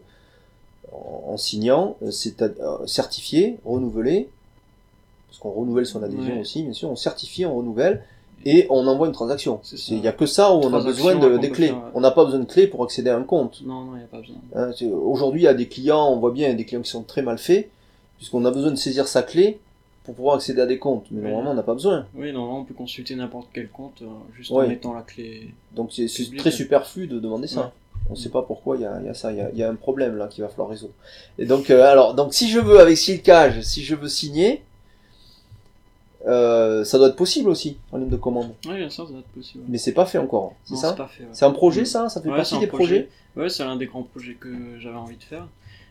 en, 0.92 1.34
en 1.34 1.38
signant, 1.38 1.98
c'est 2.12 2.42
à- 2.42 2.46
euh, 2.46 2.88
certifier, 2.88 3.58
renouveler, 3.66 4.28
parce 5.28 5.40
qu'on 5.40 5.52
renouvelle 5.52 5.86
son 5.86 6.02
adhésion 6.04 6.34
Ouais. 6.36 6.42
aussi, 6.42 6.64
bien 6.64 6.74
sûr, 6.74 6.90
on 6.90 6.96
certifie, 6.96 7.46
on 7.46 7.56
renouvelle 7.56 8.04
et 8.44 8.68
on 8.70 8.86
envoie 8.88 9.08
une 9.08 9.14
transaction. 9.14 9.60
C'est 9.64 9.78
ça. 9.78 9.84
C'est- 9.88 9.96
Il 9.96 10.04
y 10.04 10.08
a 10.08 10.12
que 10.12 10.26
ça 10.26 10.52
où 10.54 10.58
on 10.60 10.74
a 10.74 10.84
besoin 10.84 11.16
de, 11.16 11.38
des 11.38 11.52
clés. 11.52 11.68
faire, 11.68 11.76
ouais. 11.78 11.92
On 11.94 12.02
n'a 12.02 12.12
pas 12.12 12.26
besoin 12.26 12.40
de 12.40 12.46
clés 12.46 12.68
pour 12.68 12.84
accéder 12.84 13.10
à 13.12 13.18
un 13.18 13.24
compte. 13.24 13.62
Non, 13.64 13.84
non, 13.86 13.92
il 13.96 14.00
n'y 14.00 14.04
a 14.04 14.08
pas 14.08 14.20
besoin. 14.20 14.36
Hein, 14.56 14.72
c'est- 14.78 14.92
Aujourd'hui, 14.92 15.42
il 15.42 15.46
y 15.46 15.48
a 15.48 15.54
des 15.54 15.68
clients, 15.68 16.10
on 16.12 16.18
voit 16.20 16.32
bien, 16.32 16.48
il 16.48 16.52
y 16.52 16.54
a 16.54 16.58
des 16.58 16.66
clients 16.66 16.82
qui 16.82 16.90
sont 16.92 17.04
très 17.04 17.22
mal 17.22 17.38
faits, 17.38 17.70
puisqu'on 18.18 18.44
a 18.46 18.52
besoin 18.52 18.72
de 18.72 18.76
saisir 18.76 19.08
sa 19.08 19.24
clé 19.24 19.60
pour 20.04 20.14
pouvoir 20.16 20.36
accéder 20.36 20.62
à 20.62 20.66
des 20.66 20.78
comptes. 20.78 21.06
Mais 21.12 21.20
Oui. 21.22 21.28
normalement, 21.30 21.52
on 21.52 21.56
n'a 21.56 21.64
pas 21.64 21.74
besoin. 21.74 22.06
Oui, 22.16 22.32
normalement, 22.32 22.60
on 22.60 22.64
peut 22.66 22.74
consulter 22.76 23.16
n'importe 23.16 23.48
quel 23.54 23.70
compte 23.70 24.02
euh, 24.02 24.06
juste 24.36 24.52
Ouais. 24.52 24.66
en 24.66 24.68
mettant 24.70 24.94
la 24.94 25.02
clé. 25.02 25.50
Donc 25.76 25.92
c'est 25.94 26.08
c'est 26.08 26.36
très 26.38 26.52
superflu 26.52 27.08
de 27.08 27.20
demander 27.20 27.48
ça. 27.48 27.62
Ouais. 27.62 27.68
On 28.10 28.14
ne 28.14 28.18
sait 28.18 28.30
pas 28.30 28.44
pourquoi 28.44 28.76
il 28.76 28.84
y 28.84 28.86
a, 28.86 29.00
il 29.00 29.08
y 29.08 29.10
a 29.10 29.16
ça, 29.16 29.32
il 29.32 29.40
y 29.40 29.42
a, 29.42 29.50
il 29.52 29.58
y 29.58 29.64
a 29.64 29.70
un 29.70 29.74
problème 29.76 30.16
là 30.16 30.28
qu'il 30.28 30.44
va 30.44 30.48
falloir 30.50 30.70
résoudre. 30.70 30.94
Et 31.40 31.46
donc, 31.48 31.72
euh, 31.72 31.84
alors, 31.84 32.14
donc 32.14 32.36
si 32.36 32.50
je 32.50 32.60
veux 32.60 32.80
avec 32.80 32.98
Silcage, 32.98 33.62
si 33.62 33.84
je 33.84 33.96
veux 33.96 34.10
signer, 34.10 34.62
Euh, 36.28 36.84
ça 36.84 36.98
doit 36.98 37.10
être 37.10 37.16
possible 37.16 37.50
aussi 37.50 37.78
en 37.92 37.98
ligne 37.98 38.10
de 38.10 38.16
commande. 38.16 38.52
Oui, 38.68 38.78
bien 38.78 38.90
sûr, 38.90 39.06
ça 39.06 39.12
doit 39.12 39.20
être 39.20 39.28
possible. 39.28 39.64
Mais 39.68 39.78
c'est 39.78 39.92
pas 39.92 40.08
fait 40.08 40.18
encore, 40.18 40.54
c'est 40.64 40.74
Non, 40.74 40.80
ça 40.80 40.96
c'est 41.16 41.22
ouais. 41.24 41.30
C'est 41.34 41.46
un 41.46 41.52
projet 41.52 41.86
ça? 41.86 42.10
Ça 42.10 42.20
fait 42.20 42.30
Ouais, 42.30 42.38
partie 42.38 42.56
c'est 42.56 42.62
des 42.62 42.68
projets? 42.68 43.10
Ouais, 43.36 43.48
c'est 43.48 43.64
l'un 43.64 43.76
des 43.76 43.86
grands 43.86 44.02
projets 44.02 44.34
que 44.34 44.50
j'avais 44.80 44.96
envie 44.98 45.18
de 45.18 45.24
faire. 45.24 45.48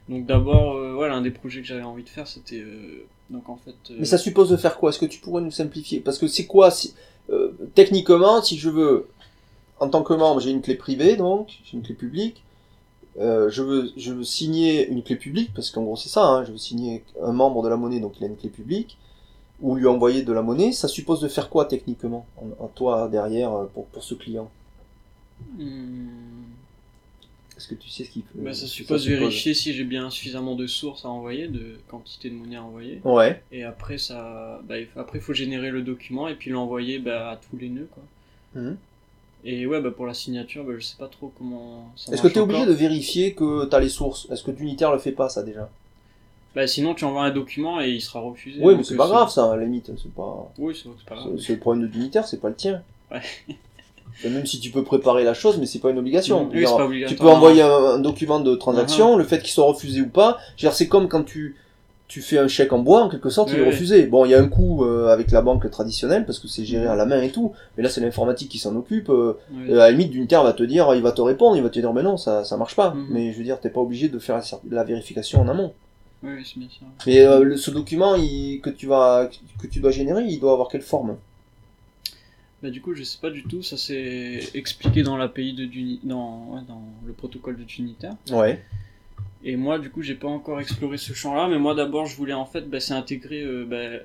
Donc 0.09 0.27
d'abord, 0.27 0.77
euh, 0.77 0.95
ouais, 0.95 1.09
l'un 1.09 1.23
des 1.23 1.31
projets 1.31 1.61
que 1.61 1.67
j'avais 1.67 1.83
envie 1.83 2.03
de 2.03 2.09
faire, 2.09 2.27
c'était 2.29 2.61
euh, 2.61 3.07
donc 3.31 3.49
en 3.49 3.57
fait. 3.57 3.75
euh, 3.91 3.97
Mais 3.99 4.05
ça 4.05 4.19
suppose 4.19 4.51
de 4.51 4.57
faire 4.57 4.77
quoi? 4.79 4.91
Est-ce 4.91 4.99
que 4.99 5.07
tu 5.07 5.19
pourrais 5.21 5.43
nous 5.43 5.51
simplifier? 5.51 6.01
Parce 6.01 6.19
que 6.19 6.27
c'est 6.27 6.47
quoi? 6.47 6.71
Si, 6.71 6.95
euh, 7.31 7.53
Techniquement, 7.75 8.43
si 8.43 8.59
je 8.59 8.69
veux, 8.69 9.09
en 9.81 9.89
tant 9.89 10.03
que 10.03 10.13
membre, 10.13 10.41
j'ai 10.41 10.51
une 10.51 10.63
clé 10.63 10.75
privée, 10.75 11.17
donc 11.17 11.59
j'ai 11.65 11.77
une 11.79 11.83
clé 11.83 11.95
publique. 11.95 12.45
Euh, 13.19 13.49
je 13.51 13.63
veux, 13.63 13.93
je 13.97 14.13
veux 14.13 14.25
signer 14.25 14.89
une 14.89 15.03
clé 15.03 15.17
publique 15.17 15.53
parce 15.55 15.71
qu'en 15.71 15.83
gros 15.85 15.97
c'est 15.97 16.09
ça. 16.11 16.25
Hein, 16.27 16.45
je 16.45 16.53
veux 16.53 16.59
signer 16.59 17.05
un 17.23 17.33
membre 17.33 17.63
de 17.63 17.69
la 17.69 17.77
monnaie, 17.77 18.01
donc 18.01 18.15
il 18.21 18.25
a 18.25 18.29
une 18.29 18.37
clé 18.37 18.51
publique, 18.51 18.99
ou 19.61 19.77
lui 19.77 19.87
envoyer 19.87 20.23
de 20.23 20.33
la 20.33 20.43
monnaie. 20.43 20.73
Ça 20.73 20.89
suppose 20.89 21.21
de 21.21 21.29
faire 21.29 21.49
quoi 21.51 21.67
techniquement, 21.67 22.27
en, 22.37 22.65
en 22.65 22.69
toi 22.69 23.09
derrière 23.09 23.53
euh, 23.55 23.67
pour 23.75 23.87
pour 23.87 24.05
ce 24.05 24.15
client? 24.15 24.51
Hmm, 25.57 26.54
Est-ce 27.57 27.69
que 27.69 27.75
tu 27.75 27.89
sais 27.89 28.05
ce 28.05 28.11
qu'il 28.11 28.23
peut 28.23 28.41
bah, 28.41 28.53
ça 28.53 28.67
suppose 28.67 29.07
vérifier 29.07 29.55
si 29.55 29.73
j'ai 29.73 29.85
bien 29.85 30.11
suffisamment 30.11 30.57
de 30.57 30.67
sources 30.67 31.05
à 31.05 31.09
envoyer, 31.09 31.47
de 31.47 31.79
quantité 31.89 32.29
de 32.29 32.35
monnaie 32.35 32.57
à 32.57 32.63
envoyer. 32.65 33.01
Ouais. 33.05 33.43
Et 33.53 33.63
après, 33.63 33.97
ça, 33.99 34.61
bah, 34.65 34.79
il 34.79 34.87
faut- 34.87 34.99
après, 34.99 35.21
faut 35.21 35.33
générer 35.35 35.71
le 35.71 35.83
document 35.83 36.27
et 36.27 36.35
puis 36.35 36.51
l'envoyer 36.51 36.99
bah, 36.99 37.31
à 37.31 37.37
tous 37.37 37.57
les 37.57 37.69
nœuds, 37.69 37.89
quoi. 37.93 38.03
Mhm. 38.61 38.77
Et 39.45 39.67
ouais, 39.67 39.81
bah, 39.81 39.91
pour 39.91 40.07
la 40.07 40.15
signature, 40.15 40.65
bah, 40.65 40.73
je 40.77 40.85
sais 40.85 40.97
pas 40.99 41.09
trop 41.09 41.33
comment 41.39 41.93
Est-ce 42.11 42.23
que 42.23 42.29
tu 42.29 42.39
es 42.39 42.41
obligé 42.41 42.67
de 42.67 42.73
vérifier 42.73 43.35
que 43.35 43.69
tu 43.69 43.77
as 43.77 43.81
les 43.81 43.89
sources? 43.89 44.27
Est-ce 44.31 44.43
que 44.43 44.51
Unitaire 44.59 44.93
le 44.93 44.99
fait 44.99 45.13
pas 45.13 45.29
ça 45.29 45.43
déjà? 45.43 45.71
Bah, 46.55 46.67
sinon, 46.67 46.95
tu 46.95 47.05
envoies 47.05 47.25
un 47.25 47.31
document 47.31 47.81
et 47.81 47.91
il 47.91 48.01
sera 48.01 48.21
refusé. 48.21 48.61
Oui, 48.63 48.75
mais 48.77 48.85
c'est 48.85 48.95
euh, 48.95 48.97
pas 48.97 49.09
grave 49.09 49.29
ça, 49.31 49.53
à 49.53 49.57
la 49.57 49.65
limite. 49.65 49.91
C'est 50.01 50.13
pas. 50.13 50.53
Oui, 50.57 50.75
c'est 50.81 50.89
pas 51.05 51.17
grave. 51.17 51.33
C'est 51.37 51.47
c'est 51.47 51.53
le 51.55 51.59
problème 51.59 51.89
de 51.89 51.93
l'unitaire, 51.93 52.27
c'est 52.27 52.41
pas 52.41 52.49
le 52.49 52.55
tien. 52.55 52.83
Ouais. 53.11 53.23
Même 54.23 54.47
si 54.47 54.61
tu 54.61 54.71
peux 54.71 54.85
préparer 54.85 55.25
la 55.25 55.35
chose, 55.35 55.59
mais 55.59 55.67
c'est 55.67 55.81
pas 55.81 55.91
une 55.91 55.99
obligation. 55.99 56.49
Oui, 56.53 56.59
dire, 56.61 56.77
pas 56.77 56.89
tu 57.09 57.15
peux 57.17 57.29
envoyer 57.29 57.63
un, 57.63 57.69
un 57.97 57.99
document 57.99 58.41
de 58.41 58.55
transaction, 58.55 59.15
Uh-huh. 59.15 59.19
le 59.19 59.25
fait 59.25 59.41
qu'il 59.41 59.51
soit 59.51 59.65
refusé 59.67 60.01
ou 60.01 60.09
pas. 60.09 60.39
C'est 60.57 60.89
comme 60.89 61.09
quand 61.09 61.25
tu 61.25 61.57
tu 62.07 62.21
fais 62.21 62.37
un 62.39 62.49
chèque 62.49 62.73
en 62.73 62.79
bois, 62.81 63.03
en 63.03 63.09
quelque 63.09 63.31
sorte, 63.31 63.51
il 63.53 63.59
est 63.59 63.63
oui. 63.63 63.67
refusé. 63.67 64.07
Bon, 64.07 64.25
il 64.27 64.31
y 64.31 64.35
a 64.35 64.39
un 64.41 64.47
coût 64.47 64.85
euh, 64.85 65.09
avec 65.09 65.31
la 65.31 65.41
banque 65.41 65.69
traditionnelle 65.71 66.27
parce 66.27 66.39
que 66.39 66.47
c'est 66.49 66.65
géré 66.65 66.87
à 66.87 66.95
la 66.95 67.07
main 67.07 67.21
et 67.23 67.31
tout, 67.31 67.53
mais 67.77 67.83
là 67.83 67.89
c'est 67.89 68.03
l'informatique 68.03 68.51
qui 68.51 68.59
s'en 68.59 68.77
occupe. 68.77 69.09
euh, 69.09 69.39
Oui. 69.51 69.71
euh, 69.71 69.75
à 69.81 69.87
la 69.87 69.91
limite, 69.91 70.11
d'unitaire 70.11 70.45
va 70.45 70.53
te 70.53 70.63
dire, 70.63 70.87
il 70.95 71.03
va 71.03 71.13
te 71.13 71.23
répondre, 71.23 71.57
il 71.57 71.63
va 71.63 71.71
te 71.71 71.79
dire, 71.79 71.93
mais 71.95 72.03
non, 72.03 72.17
ça 72.19 72.45
ça 72.45 72.57
marche 72.59 72.77
pas. 72.77 72.91
Mhm. 72.91 73.07
Mais 73.11 73.33
je 73.33 73.39
veux 73.39 73.45
dire, 73.45 73.59
t'es 73.59 73.71
pas 73.71 73.81
obligé 73.81 74.09
de 74.09 74.19
faire 74.19 74.41
la, 74.71 74.85
vérification 74.85 75.41
en 75.41 75.49
amont. 75.49 75.73
Oui, 76.23 76.31
c'est 76.45 76.59
bien 76.59 76.69
ça. 76.69 76.87
Mais 77.07 77.25
le- 77.45 77.57
ce 77.57 77.71
document 77.71 78.15
il, 78.17 78.61
que 78.63 78.71
tu 78.71 78.87
vas 78.87 79.29
que 79.61 79.67
tu 79.67 79.81
dois 79.81 79.91
générer, 79.91 80.25
il 80.25 80.39
doit 80.39 80.53
avoir 80.53 80.69
quelle 80.69 80.83
forme? 80.83 81.17
Bah, 82.65 82.71
du 82.71 82.81
coup, 82.81 82.95
je 82.95 83.03
sais 83.03 83.19
pas 83.21 83.29
du 83.29 83.43
tout, 83.43 83.63
ça 83.63 83.77
c'est 83.77 84.41
expliqué 84.55 85.03
dans 85.03 85.19
l'API 85.19 85.53
de 85.53 85.67
Duni... 85.67 86.01
dans, 86.03 86.47
ouais, 86.47 86.61
dans 86.67 86.81
le 87.05 87.13
protocole 87.13 87.59
de 87.59 87.65
Unitaire. 87.79 88.15
Ouais. 88.31 88.65
Et 89.45 89.57
moi, 89.57 89.79
du 89.79 89.91
coup, 89.91 90.01
j'ai 90.01 90.15
pas 90.15 90.29
encore 90.29 90.63
exploré 90.63 90.97
ce 90.97 91.13
champ-là, 91.13 91.47
mais 91.47 91.59
moi 91.59 91.75
d'abord, 91.75 92.07
je 92.07 92.17
voulais 92.17 92.33
en 92.33 92.47
fait, 92.47 92.63
bah, 92.63 92.81
c'est 92.81 92.95
intégrer 92.95 93.43
euh, 93.43 93.67
bah, 93.67 93.77
euh, 93.77 93.99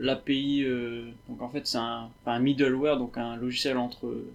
l'API. 0.00 0.64
euh, 0.64 1.10
donc 1.28 1.42
en 1.42 1.50
fait, 1.50 1.66
c'est 1.66 1.76
un, 1.76 2.38
middleware, 2.38 2.96
donc 2.96 3.18
un 3.18 3.36
logiciel 3.36 3.76
entre 3.76 4.06
euh, 4.06 4.26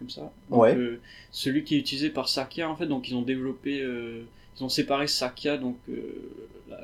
comme 0.00 0.10
ça. 0.10 0.32
Donc, 0.50 0.62
Ouais. 0.62 0.76
celui 1.30 1.62
qui 1.62 1.76
est 1.76 1.78
utilisé 1.78 2.10
par 2.10 2.28
Sakia, 2.28 2.68
en 2.68 2.74
fait, 2.74 2.86
donc 2.86 3.08
ils 3.08 3.14
ont 3.14 3.22
développé, 3.22 3.86
ils 4.56 4.64
ont 4.64 4.68
séparé 4.68 5.06
Sakia, 5.06 5.56
donc 5.56 5.76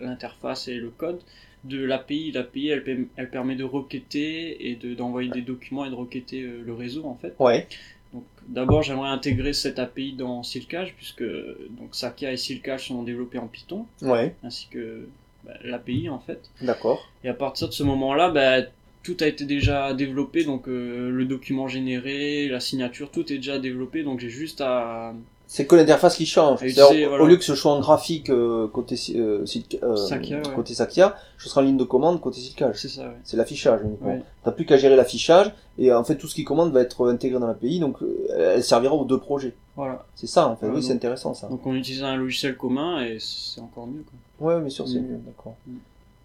l'interface 0.01 0.69
et 0.69 0.77
le 0.77 0.91
code 0.91 1.19
de 1.65 1.85
l'API. 1.85 2.33
L'API, 2.33 2.69
elle, 2.69 2.85
pe- 2.85 3.07
elle 3.17 3.31
permet 3.31 3.57
de 3.57 3.65
requêter 3.65 4.71
et 4.71 4.77
de- 4.77 4.95
d'envoyer 4.95 5.31
des 5.31 5.43
documents 5.43 5.85
et 5.85 5.91
de 5.91 5.95
requêter 5.95 6.43
euh, 6.43 6.63
le 6.65 6.73
réseau, 6.73 7.05
en 7.07 7.17
fait. 7.17 7.35
Ouais. 7.39 7.67
Donc, 8.13 8.25
d'abord, 8.49 8.83
j'aimerais 8.83 9.09
intégrer 9.09 9.53
cette 9.53 9.79
API 9.79 10.13
dans 10.13 10.43
Silkage, 10.43 10.95
puisque 10.97 11.25
donc 11.25 11.95
Sakia 11.95 12.33
et 12.33 12.37
Silkage 12.37 12.89
sont 12.89 13.03
développés 13.03 13.39
en 13.39 13.49
Python, 13.49 13.87
Ouais. 14.03 14.35
ainsi 14.45 14.69
que 14.69 15.09
bah, 15.45 15.55
l'API 15.65 16.09
en 16.09 16.21
fait. 16.21 16.51
D'accord. 16.63 17.09
Et 17.25 17.29
à 17.29 17.35
partir 17.35 17.69
de 17.69 17.73
ce 17.73 17.83
moment-là, 17.83 18.31
bah, 18.31 18.63
tout 19.03 19.17
a 19.21 19.27
été 19.27 19.45
déjà 19.45 19.93
développé, 19.95 20.45
donc 20.45 20.69
euh, 20.69 21.11
le 21.11 21.25
document 21.25 21.67
généré, 21.69 22.49
la 22.49 22.61
signature, 22.61 23.11
tout 23.11 23.31
est 23.33 23.37
déjà 23.37 23.59
développé, 23.59 24.03
donc 24.05 24.21
j'ai 24.21 24.31
juste 24.31 24.61
à 24.63 25.15
C'est 25.57 25.67
que 25.67 25.77
l'interface 25.77 26.17
qui 26.17 26.27
change. 26.27 26.59
Au- 26.65 27.09
voilà. 27.09 27.23
Au 27.23 27.27
lieu 27.29 27.37
que 27.37 27.45
ce 27.45 27.55
soit 27.55 27.71
en 27.71 27.79
graphique 27.79 28.29
euh, 28.29 28.67
côté 28.67 28.97
euh, 29.15 29.47
Silk- 29.47 29.79
euh, 29.85 29.95
Sakia, 29.95 30.39
ouais. 30.39 30.55
côté 30.57 30.75
Sakia, 30.75 31.15
je 31.39 31.49
serai 31.49 31.61
en 31.61 31.65
ligne 31.65 31.77
de 31.77 31.85
commande 31.85 32.21
côté 32.21 32.41
Silkage. 32.41 32.77
c'est 32.81 32.89
ça. 32.89 33.03
Ouais. 33.03 33.15
C'est 33.23 33.37
l'affichage 33.37 33.81
uniquement. 33.85 34.15
Ouais. 34.15 34.23
T'as 34.43 34.51
plus 34.51 34.67
qu'à 34.67 34.77
gérer 34.77 34.97
l'affichage 34.97 35.53
et 35.79 35.93
en 35.93 36.03
fait 36.03 36.17
tout 36.17 36.27
ce 36.27 36.35
qui 36.35 36.43
commande 36.43 36.73
va 36.73 36.81
être 36.81 37.09
intégré 37.09 37.39
dans 37.39 37.47
l'API 37.47 37.79
donc 37.79 38.03
euh, 38.03 38.53
elle 38.57 38.65
servira 38.65 38.95
aux 38.97 39.05
deux 39.05 39.21
projets. 39.21 39.55
Voilà. 39.77 40.05
C'est 40.17 40.27
ça 40.27 40.49
en 40.49 40.57
fait. 40.57 40.67
Oui, 40.67 40.83
c'est 40.83 40.93
intéressant 40.93 41.35
ça. 41.35 41.47
Donc 41.47 41.65
on 41.67 41.75
utilise 41.77 42.03
un 42.03 42.17
logiciel 42.17 42.57
commun 42.57 43.05
et 43.05 43.19
c'est 43.21 43.61
encore 43.61 43.87
mieux. 43.87 44.03
Quoi. 44.41 44.55
Ouais, 44.55 44.61
bien 44.61 44.71
sûr, 44.71 44.89
c'est 44.89 44.99
Mm. 44.99 45.07
mieux, 45.07 45.19
d'accord. 45.25 45.55
Mm. 45.69 45.73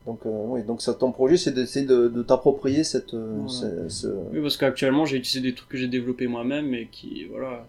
Donc 0.07 0.19
euh, 0.25 0.29
oui, 0.47 0.63
donc 0.63 0.81
ça, 0.81 0.95
ton 0.95 1.11
projet 1.11 1.37
c'est 1.37 1.51
d'essayer 1.51 1.85
de, 1.85 2.07
de 2.07 2.23
t'approprier 2.23 2.83
cette 2.83 3.13
euh, 3.13 3.35
Voilà. 3.45 3.47
ce- 3.47 3.89
ce- 3.89 4.07
Oui, 4.33 4.41
parce 4.41 4.57
qu'actuellement 4.57 5.05
j'ai 5.05 5.17
utilisé 5.17 5.41
des 5.47 5.53
trucs 5.53 5.69
que 5.69 5.77
j'ai 5.77 5.87
développés 5.87 6.25
moi-même 6.25 6.73
et 6.73 6.87
qui, 6.91 7.25
voilà. 7.25 7.67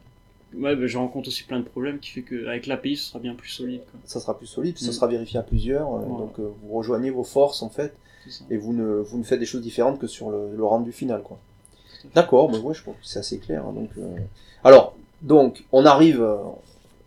Ouais, 0.56 0.74
bah, 0.74 0.86
je 0.86 0.98
rencontre 0.98 1.28
aussi 1.28 1.44
plein 1.44 1.60
de 1.60 1.64
problèmes 1.64 1.98
qui 2.00 2.10
fait 2.10 2.22
qu'avec 2.22 2.66
l'API 2.66 2.96
ce 2.96 3.10
sera 3.10 3.18
bien 3.20 3.34
plus 3.34 3.48
solide. 3.50 3.82
Quoi. 3.90 4.00
ça 4.04 4.18
sera 4.20 4.36
plus 4.36 4.46
solide, 4.48 4.76
ça 4.78 4.88
Mm. 4.90 4.92
sera 4.92 5.06
vérifié 5.06 5.38
à 5.38 5.42
plusieurs. 5.42 5.86
euh, 5.94 5.98
Voilà. 6.00 6.24
Donc 6.24 6.38
euh, 6.40 6.50
vous 6.62 6.74
rejoignez 6.76 7.10
vos 7.10 7.22
forces 7.24 7.62
en 7.62 7.68
fait 7.68 7.94
et 8.50 8.56
vous 8.56 8.72
ne 8.72 8.84
vous 8.96 9.18
ne 9.18 9.22
faites 9.24 9.38
des 9.40 9.46
choses 9.46 9.62
différentes 9.62 9.98
que 9.98 10.06
sur 10.06 10.30
le, 10.30 10.54
le 10.56 10.64
rendu 10.64 10.92
final 10.92 11.22
quoi. 11.22 11.38
D'accord, 12.14 12.48
ben 12.50 12.58
ouais, 12.60 12.74
je 12.74 12.82
pense 12.82 12.94
que 12.96 13.00
c'est 13.04 13.18
assez 13.18 13.38
clair. 13.38 13.64
hein, 13.66 13.72
donc, 13.72 13.90
euh, 13.98 14.16
alors, 14.64 14.94
donc, 15.22 15.64
on 15.70 15.84
arrive 15.84 16.22
euh, 16.22 16.36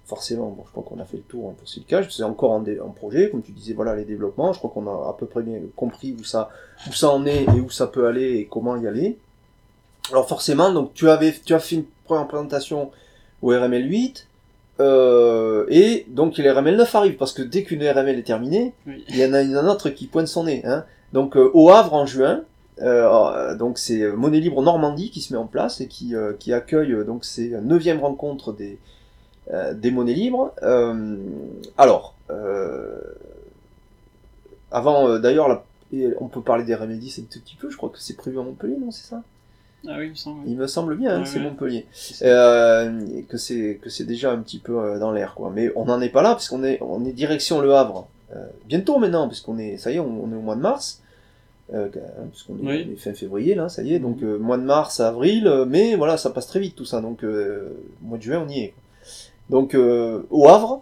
forcément. 0.06 0.50
Bon, 0.52 0.64
je 0.68 0.72
crois 0.72 0.84
qu'on 0.84 1.00
a 1.02 1.06
fait 1.06 1.18
le 1.18 1.24
tour 1.24 1.50
hein, 1.50 1.56
pour 1.58 1.68
Silkage. 1.68 2.16
C'est 2.16 2.22
encore 2.24 2.54
un, 2.54 2.60
dé- 2.62 2.80
un 2.80 2.90
projet, 2.92 3.30
comme 3.32 3.42
tu 3.42 3.52
disais. 3.54 3.74
Voilà 3.74 3.96
les 3.96 4.06
développements. 4.06 4.54
Je 4.54 4.60
crois 4.60 4.70
qu'on 4.70 4.86
a 4.88 5.10
à 5.10 5.16
peu 5.18 5.26
près 5.26 5.42
bien 5.42 5.60
compris 5.76 6.16
où 6.20 6.24
ça 6.24 6.50
où 6.88 6.94
ça 6.94 7.10
en 7.10 7.26
est 7.26 7.44
et 7.44 7.60
où 7.60 7.70
ça 7.72 7.88
peut 7.88 8.06
aller 8.08 8.34
et 8.38 8.46
comment 8.46 8.78
y 8.78 8.86
aller. 8.88 9.18
Alors 10.12 10.28
forcément, 10.28 10.72
donc 10.72 10.94
tu 10.94 11.10
avais 11.10 11.34
tu 11.44 11.54
as 11.56 11.60
fait 11.60 11.76
une 11.78 11.86
première 12.06 12.28
présentation 12.28 12.92
au 13.44 13.50
RML 13.50 13.88
8. 13.88 14.28
Euh, 14.80 15.66
et 15.70 16.08
donc 16.10 16.38
les 16.38 16.50
RML 16.50 16.76
9 16.76 16.96
arrive 16.96 17.16
parce 17.18 17.32
que 17.34 17.44
dès 17.44 17.62
qu'une 17.64 17.88
RML 17.88 18.18
est 18.18 18.24
terminée, 18.24 18.74
Oui. 18.88 19.04
il 19.10 19.18
y 19.18 19.24
en 19.26 19.34
a 19.34 19.42
une 19.44 19.56
autre 19.58 19.90
qui 19.90 20.08
pointe 20.08 20.28
son 20.28 20.46
nez. 20.46 20.64
Hein. 20.66 20.84
Donc 21.14 21.38
euh, 21.38 21.52
au 21.54 21.70
Havre 21.70 21.94
en 21.94 22.08
juin, 22.08 22.42
euh, 22.82 23.54
donc 23.56 23.78
c'est 23.78 24.02
euh, 24.02 24.16
Monnaie 24.16 24.40
Libre 24.40 24.64
Normandie 24.64 25.12
qui 25.12 25.22
se 25.22 25.32
met 25.32 25.38
en 25.38 25.46
place 25.46 25.80
et 25.80 25.88
qui, 25.88 26.16
euh, 26.16 26.34
qui 26.40 26.54
accueille 26.54 26.92
euh, 26.94 27.04
donc 27.04 27.24
ces 27.24 27.50
neuvième 27.62 28.00
rencontres 28.00 28.52
des, 28.52 28.80
euh, 29.54 29.76
des 29.76 29.92
monnaies 29.92 30.16
libres. 30.16 30.54
Euh, 30.64 31.18
alors, 31.78 32.16
euh, 32.32 33.00
avant 34.72 35.08
euh, 35.08 35.20
d'ailleurs, 35.20 35.64
on 36.20 36.28
peut 36.30 36.42
parler 36.42 36.64
des 36.64 36.74
RML 36.74 36.98
10 36.98 37.20
un 37.20 37.22
tout 37.32 37.40
petit 37.40 37.56
peu, 37.56 37.70
je 37.70 37.78
crois 37.78 37.90
que 37.90 38.00
c'est 38.00 38.18
prévu 38.18 38.40
à 38.40 38.42
Montpellier, 38.42 38.78
non 38.80 38.90
c'est 38.90 39.06
ça? 39.08 39.22
Ah 39.88 39.96
oui, 39.98 40.06
il 40.06 40.10
me 40.12 40.16
semble. 40.16 40.40
Il 40.48 40.56
me 40.58 40.68
semble 40.68 40.96
bien, 40.96 41.20
hein, 41.22 41.26
c'est 41.26 41.40
ouais. 41.40 41.44
Montpellier. 41.46 41.86
Euh, 42.22 43.02
que 43.28 43.38
c'est 43.38 43.80
que 43.82 43.90
c'est 43.90 44.06
déjà 44.06 44.32
un 44.32 44.38
petit 44.38 44.60
peu 44.60 44.80
euh, 44.80 45.00
dans 45.00 45.12
l'air 45.12 45.34
quoi. 45.36 45.52
Mais 45.54 45.72
on 45.76 45.86
n'en 45.86 46.00
est 46.02 46.10
pas 46.10 46.22
là 46.22 46.36
puisqu'on 46.36 46.64
est 46.64 46.80
on 46.82 47.04
est 47.06 47.12
direction 47.12 47.60
Le 47.60 47.74
Havre 47.76 48.08
euh, 48.36 48.46
bientôt 48.66 48.98
maintenant 48.98 49.28
puisqu'on 49.28 49.58
est 49.58 49.78
ça 49.78 49.92
y 49.92 49.96
est 49.96 50.00
on, 50.00 50.24
on 50.24 50.32
est 50.32 50.36
au 50.36 50.42
mois 50.42 50.56
de 50.56 50.62
mars. 50.62 51.02
Euh, 51.74 51.88
hein, 51.96 52.26
puisqu'on 52.32 52.56
est, 52.58 52.62
Oui. 52.62 52.88
on 52.90 52.94
est 52.94 52.98
fin 52.98 53.14
février 53.14 53.56
là, 53.56 53.68
ça 53.70 53.84
y 53.84 53.94
est, 53.94 54.00
donc 54.00 54.22
Mhm. 54.22 54.28
euh, 54.34 54.38
mois 54.38 54.58
de 54.58 54.64
mars, 54.64 55.00
avril, 55.00 55.48
euh, 55.48 55.66
mais 55.66 55.96
voilà, 55.96 56.18
ça 56.18 56.30
passe 56.30 56.46
très 56.48 56.60
vite 56.60 56.76
tout 56.76 56.86
ça, 56.86 57.00
donc 57.02 57.24
euh, 57.24 57.70
mois 58.02 58.18
de 58.18 58.24
juin 58.24 58.44
on 58.46 58.50
y 58.50 58.60
est. 58.60 58.74
Donc 59.50 59.74
euh, 59.74 60.24
au 60.30 60.48
Havre, 60.50 60.82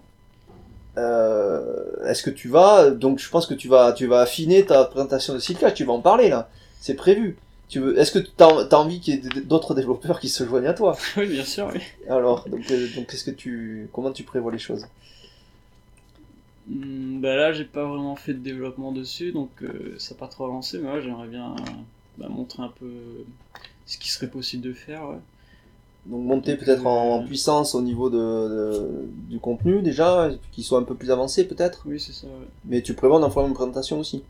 euh, 0.97 1.61
est-ce 2.05 2.23
que 2.23 2.29
tu 2.29 2.47
vas, 2.49 2.89
donc 2.89 3.19
je 3.19 3.29
pense 3.29 3.45
que 3.47 3.53
tu 3.53 3.67
vas, 3.67 3.93
tu 3.93 4.07
vas 4.07 4.21
affiner 4.21 4.65
ta 4.65 4.83
présentation 4.85 5.33
de 5.33 5.39
Silka, 5.39 5.71
tu 5.71 5.85
vas 5.85 5.93
en 5.93 6.01
parler 6.01 6.29
là, 6.29 6.49
c'est 6.79 6.95
prévu. 6.95 7.37
Tu 7.72 7.80
veux, 7.80 7.97
est-ce 7.97 8.11
que 8.11 8.19
tu 8.19 8.30
as, 8.39 8.78
envie 8.78 8.99
qu'il 8.99 9.13
y 9.15 9.17
ait 9.17 9.41
d'autres 9.43 9.74
développeurs 9.74 10.19
qui 10.19 10.28
se 10.28 10.43
joignent 10.43 10.67
à 10.67 10.74
toi? 10.74 10.97
Oui, 11.17 11.28
bien 11.28 11.45
sûr, 11.45 11.72
oui. 11.74 11.80
alors, 12.09 12.45
donc, 12.49 12.69
euh, 12.69 12.88
donc 12.97 13.07
que 13.07 13.32
tu, 13.32 13.88
comment 13.93 14.11
tu 14.11 14.24
prévois 14.24 14.51
les 14.51 14.59
choses? 14.59 14.86
Hmm, 16.67 17.22
bah 17.22 17.38
là, 17.38 17.53
j'ai 17.53 17.63
pas 17.63 17.86
vraiment 17.86 18.17
fait 18.17 18.34
de 18.34 18.39
développement 18.39 18.91
dessus, 18.91 19.32
donc 19.32 19.49
euh, 19.63 19.95
ça 19.99 20.13
n'a 20.13 20.19
pas 20.19 20.28
trop 20.28 20.43
avancé, 20.43 20.80
mais 20.80 20.91
ouais, 20.91 21.01
j'aimerais 21.01 21.30
bien 21.30 21.51
euh, 21.51 21.72
bah, 22.17 22.28
montrer 22.28 22.61
un 22.61 22.74
peu 22.78 22.91
ce 23.86 23.97
qui 23.97 24.11
serait 24.11 24.30
possible 24.30 24.63
de 24.63 24.74
faire. 24.74 25.07
Ouais. 25.07 25.19
Donc 26.07 26.26
monter 26.26 26.57
peut-être 26.57 26.86
en, 26.86 27.19
en 27.19 27.24
puissance 27.24 27.74
au 27.74 27.82
niveau 27.82 28.09
de, 28.09 28.17
de- 28.17 29.09
du 29.30 29.39
contenu 29.39 29.82
déjà, 29.82 30.30
qu'il 30.51 30.65
soit 30.65 30.80
un 30.80 30.84
peu 30.84 30.95
plus 30.95 31.09
avancé 31.09 31.47
peut-être? 31.47 31.84
Oui, 31.86 32.01
c'est 32.01 32.11
ça, 32.11 32.28
ouais. 32.28 32.47
Mais 32.65 32.82
tu 32.82 32.95
prévois 32.95 33.22
d'en 33.22 33.30
faire 33.30 33.47
une 33.47 33.53
présentation 33.53 33.97
aussi? 33.97 34.24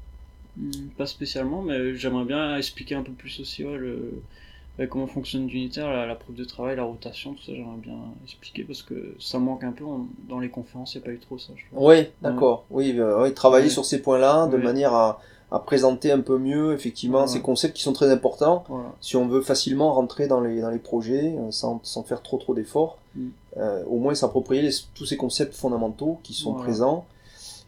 Hmm, 0.57 0.69
pas 0.97 1.05
spécialement, 1.05 1.61
mais 1.61 1.95
j'aimerais 1.95 2.25
bien 2.25 2.57
expliquer 2.57 2.95
un 2.95 3.03
peu 3.03 3.11
plus 3.13 3.39
aussi 3.39 3.63
ouais, 3.63 3.77
le, 3.77 4.21
comment 4.89 5.07
fonctionne 5.07 5.47
l'unitaire, 5.47 5.89
la, 5.91 6.05
la 6.05 6.15
preuve 6.15 6.35
de 6.35 6.43
travail, 6.43 6.75
la 6.75 6.83
rotation, 6.83 7.33
tout 7.33 7.43
ça, 7.43 7.53
j'aimerais 7.53 7.77
bien 7.77 7.97
expliquer 8.25 8.63
parce 8.63 8.81
que 8.81 9.15
ça 9.19 9.39
manque 9.39 9.63
un 9.63 9.71
peu 9.71 9.85
dans 10.27 10.39
les 10.39 10.49
conférences, 10.49 10.93
il 10.93 10.97
n'y 10.97 11.03
a 11.03 11.05
pas 11.05 11.11
eu 11.13 11.19
trop 11.19 11.37
ça, 11.37 11.53
je. 11.55 11.63
Oui, 11.71 12.07
d'accord. 12.21 12.65
Oui, 12.69 12.95
euh, 12.97 13.23
oui, 13.23 13.33
travailler 13.33 13.65
Ouais. 13.65 13.71
sur 13.71 13.85
ces 13.85 14.01
points-là 14.01 14.47
de 14.47 14.57
Ouais. 14.57 14.63
manière 14.63 14.93
à, 14.93 15.21
à 15.51 15.59
présenter 15.59 16.11
un 16.11 16.21
peu 16.21 16.37
mieux 16.37 16.73
effectivement 16.73 17.27
ces 17.27 17.41
concepts 17.41 17.75
qui 17.75 17.83
sont 17.83 17.93
très 17.93 18.09
importants 18.09 18.63
si 19.01 19.15
on 19.17 19.27
veut 19.27 19.41
facilement 19.41 19.93
rentrer 19.93 20.27
dans 20.27 20.39
les, 20.41 20.61
dans 20.61 20.69
les 20.69 20.79
projets 20.79 21.35
euh, 21.37 21.51
sans, 21.51 21.79
sans 21.83 22.03
faire 22.03 22.21
trop 22.21 22.37
trop 22.37 22.53
d'efforts. 22.53 22.97
Mm. 23.15 23.27
Euh, 23.57 23.83
au 23.85 23.97
moins 23.99 24.15
s'approprier 24.15 24.69
tous 24.95 25.05
ces 25.05 25.17
concepts 25.17 25.53
fondamentaux 25.53 26.19
qui 26.23 26.33
sont 26.33 26.53
présents 26.53 27.05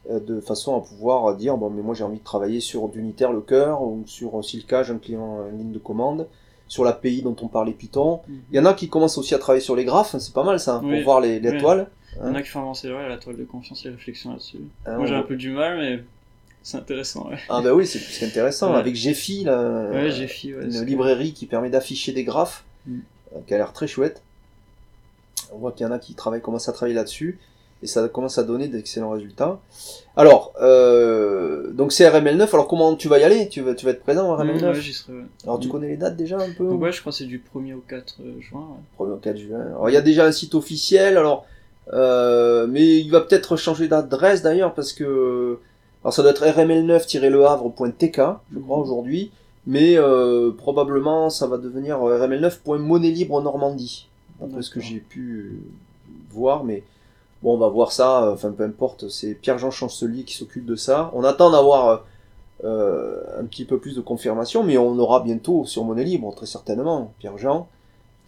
de 0.10 0.42
façon 0.42 0.76
à 0.76 0.82
pouvoir 0.82 1.36
dire 1.36 1.56
bon 1.56 1.70
mais 1.70 1.82
moi 1.82 1.96
j'ai 1.96 2.04
envie 2.04 2.20
de 2.20 2.24
travailler 2.24 2.60
sur 2.60 2.90
d'unitaire 2.90 3.32
le 3.32 3.40
cœur 3.40 3.82
ou 3.82 4.04
sur 4.06 4.44
Silcage 4.44 4.92
un 4.92 4.98
client 4.98 5.48
une 5.50 5.60
ligne 5.60 5.72
de 5.72 5.80
commande 5.80 6.28
sur 6.68 6.84
l'API 6.84 7.22
dont 7.22 7.36
on 7.42 7.48
parlait 7.48 7.72
Python. 7.72 8.22
Mm. 8.28 8.34
Il 8.52 8.58
y 8.58 8.60
en 8.60 8.66
a 8.66 8.74
qui 8.74 8.90
commencent 8.90 9.18
aussi 9.18 9.36
à 9.36 9.40
travailler 9.40 9.64
sur 9.64 9.76
les 9.76 9.86
graphes, 9.86 10.16
c'est 10.18 10.34
pas 10.34 10.44
mal 10.44 10.60
ça, 10.60 10.80
pour 10.80 11.04
voir 11.04 11.22
les, 11.22 11.40
les 11.40 11.58
toiles. 11.58 11.88
Il 12.16 12.28
y 12.28 12.30
en 12.30 12.36
a 12.36 12.42
qui 12.42 12.50
font 12.50 12.60
avancer 12.60 12.90
la 12.90 13.18
toile 13.18 13.38
de 13.38 13.44
confiance 13.44 13.86
et 13.86 13.90
les 13.90 13.96
réflexions 13.96 14.32
là-dessus. 14.32 14.60
Ah, 14.86 14.98
moi 14.98 15.06
j'ai 15.06 15.16
un 15.16 15.24
peu 15.24 15.36
du 15.36 15.52
mal 15.52 15.78
mais 15.78 16.04
c'est 16.64 16.78
intéressant, 16.78 17.30
ouais. 17.30 17.38
Ah 17.50 17.62
bah 17.62 17.74
oui, 17.74 17.86
c'est 17.86 18.00
plus 18.00 18.18
qu'intéressant. 18.20 18.74
Avec 18.74 18.96
Gephi, 18.96 19.44
là, 19.44 19.90
ouais, 19.92 20.12
Gephi, 20.12 20.56
ouais, 20.56 20.64
une 20.64 20.86
librairie 20.86 21.34
qui 21.34 21.46
permet 21.46 21.70
d'afficher 21.70 22.14
des 22.14 22.24
graphes, 22.24 22.64
mm. 22.88 23.00
euh, 23.36 23.40
qui 23.46 23.54
a 23.54 23.58
l'air 23.58 23.74
très 23.74 23.86
chouette. 23.86 24.24
On 25.52 25.58
voit 25.58 25.74
qu'il 25.74 25.86
y 25.86 25.90
en 25.90 25.92
a 25.92 26.00
qui 26.00 26.16
travaillent, 26.16 26.42
commencent 26.42 26.70
à 26.70 26.72
travailler 26.72 26.96
là-dessus, 26.96 27.38
et 27.84 27.88
ça 27.88 28.08
commence 28.08 28.38
à 28.38 28.44
donner 28.44 28.70
d'excellents 28.70 29.10
résultats. 29.10 29.60
Alors, 30.16 30.54
euh, 30.62 31.72
donc 31.74 31.92
c'est 31.92 32.10
RML9, 32.10 32.48
alors 32.54 32.68
comment 32.68 32.96
tu 32.96 33.10
vas 33.10 33.20
y 33.20 33.24
aller? 33.24 33.50
Tu 33.50 33.62
vas, 33.62 33.76
tu 33.76 33.86
vas 33.86 33.92
être 33.92 34.04
présent 34.04 34.32
en 34.32 34.38
RML9 34.42 34.68
Ouais, 34.68 34.74
j'y 34.76 34.94
serai, 34.94 35.14
Alors 35.44 35.60
tu 35.60 35.68
mm. 35.68 35.72
connais 35.72 35.88
les 35.90 35.98
dates 35.98 36.16
déjà 36.16 36.38
un 36.40 36.52
peu? 36.58 36.64
Ouais, 36.64 36.94
je 36.94 37.02
crois 37.02 37.12
que 37.12 37.18
c'est 37.18 37.26
du 37.26 37.44
1er 37.54 37.74
au 37.74 37.84
4 37.88 38.16
euh, 38.22 38.40
juin. 38.40 38.66
1er 38.98 39.12
au 39.12 39.18
4 39.18 39.38
juin. 39.38 39.60
Alors 39.60 39.90
il 39.90 39.94
y 39.94 39.98
a 39.98 40.02
déjà 40.02 40.26
un 40.26 40.32
site 40.32 40.56
officiel, 40.56 41.18
alors... 41.18 41.46
Euh, 41.92 42.66
mais 42.66 43.00
il 43.00 43.12
va 43.12 43.20
peut-être 43.20 43.58
changer 43.58 43.90
d'adresse 43.90 44.42
d'ailleurs 44.42 44.74
parce 44.74 44.94
que 44.94 45.60
alors 46.02 46.14
ça 46.14 46.22
doit 46.22 46.32
être 46.32 46.46
rml9-le 46.46 47.46
havre.tk, 47.46 48.22
je 48.54 48.60
crois 48.60 48.78
aujourd'hui, 48.78 49.32
mais 49.68 49.98
euh, 49.98 50.52
probablement 50.52 51.30
ça 51.30 51.46
va 51.46 51.58
devenir 51.58 51.98
rml9.monnaie 51.98 53.28
Normandie, 53.28 54.08
après 54.42 54.62
ce 54.62 54.70
que 54.70 54.80
j'ai 54.80 55.00
pu 55.00 55.60
voir, 56.32 56.64
mais 56.64 56.84
bon 57.44 57.54
on 57.54 57.58
va 57.58 57.68
voir 57.70 57.92
ça, 57.92 58.32
enfin 58.32 58.52
peu 58.52 58.64
importe, 58.64 59.10
c'est 59.10 59.36
Pierre-Jean 59.36 59.70
Chancelier 59.70 60.24
qui 60.24 60.34
s'occupe 60.34 60.66
de 60.66 60.76
ça. 60.76 61.12
On 61.14 61.24
attend 61.24 61.52
d'avoir 61.52 62.06
euh, 62.64 63.22
un 63.40 63.46
petit 63.46 63.66
peu 63.66 63.78
plus 63.78 63.96
de 63.96 64.02
confirmation, 64.02 64.64
mais 64.64 64.78
on 64.78 64.98
aura 64.98 65.20
bientôt 65.20 65.66
sur 65.66 65.84
Monnaie 65.84 66.04
Libre, 66.04 66.34
très 66.34 66.48
certainement, 66.48 67.14
Pierre-Jean, 67.20 67.68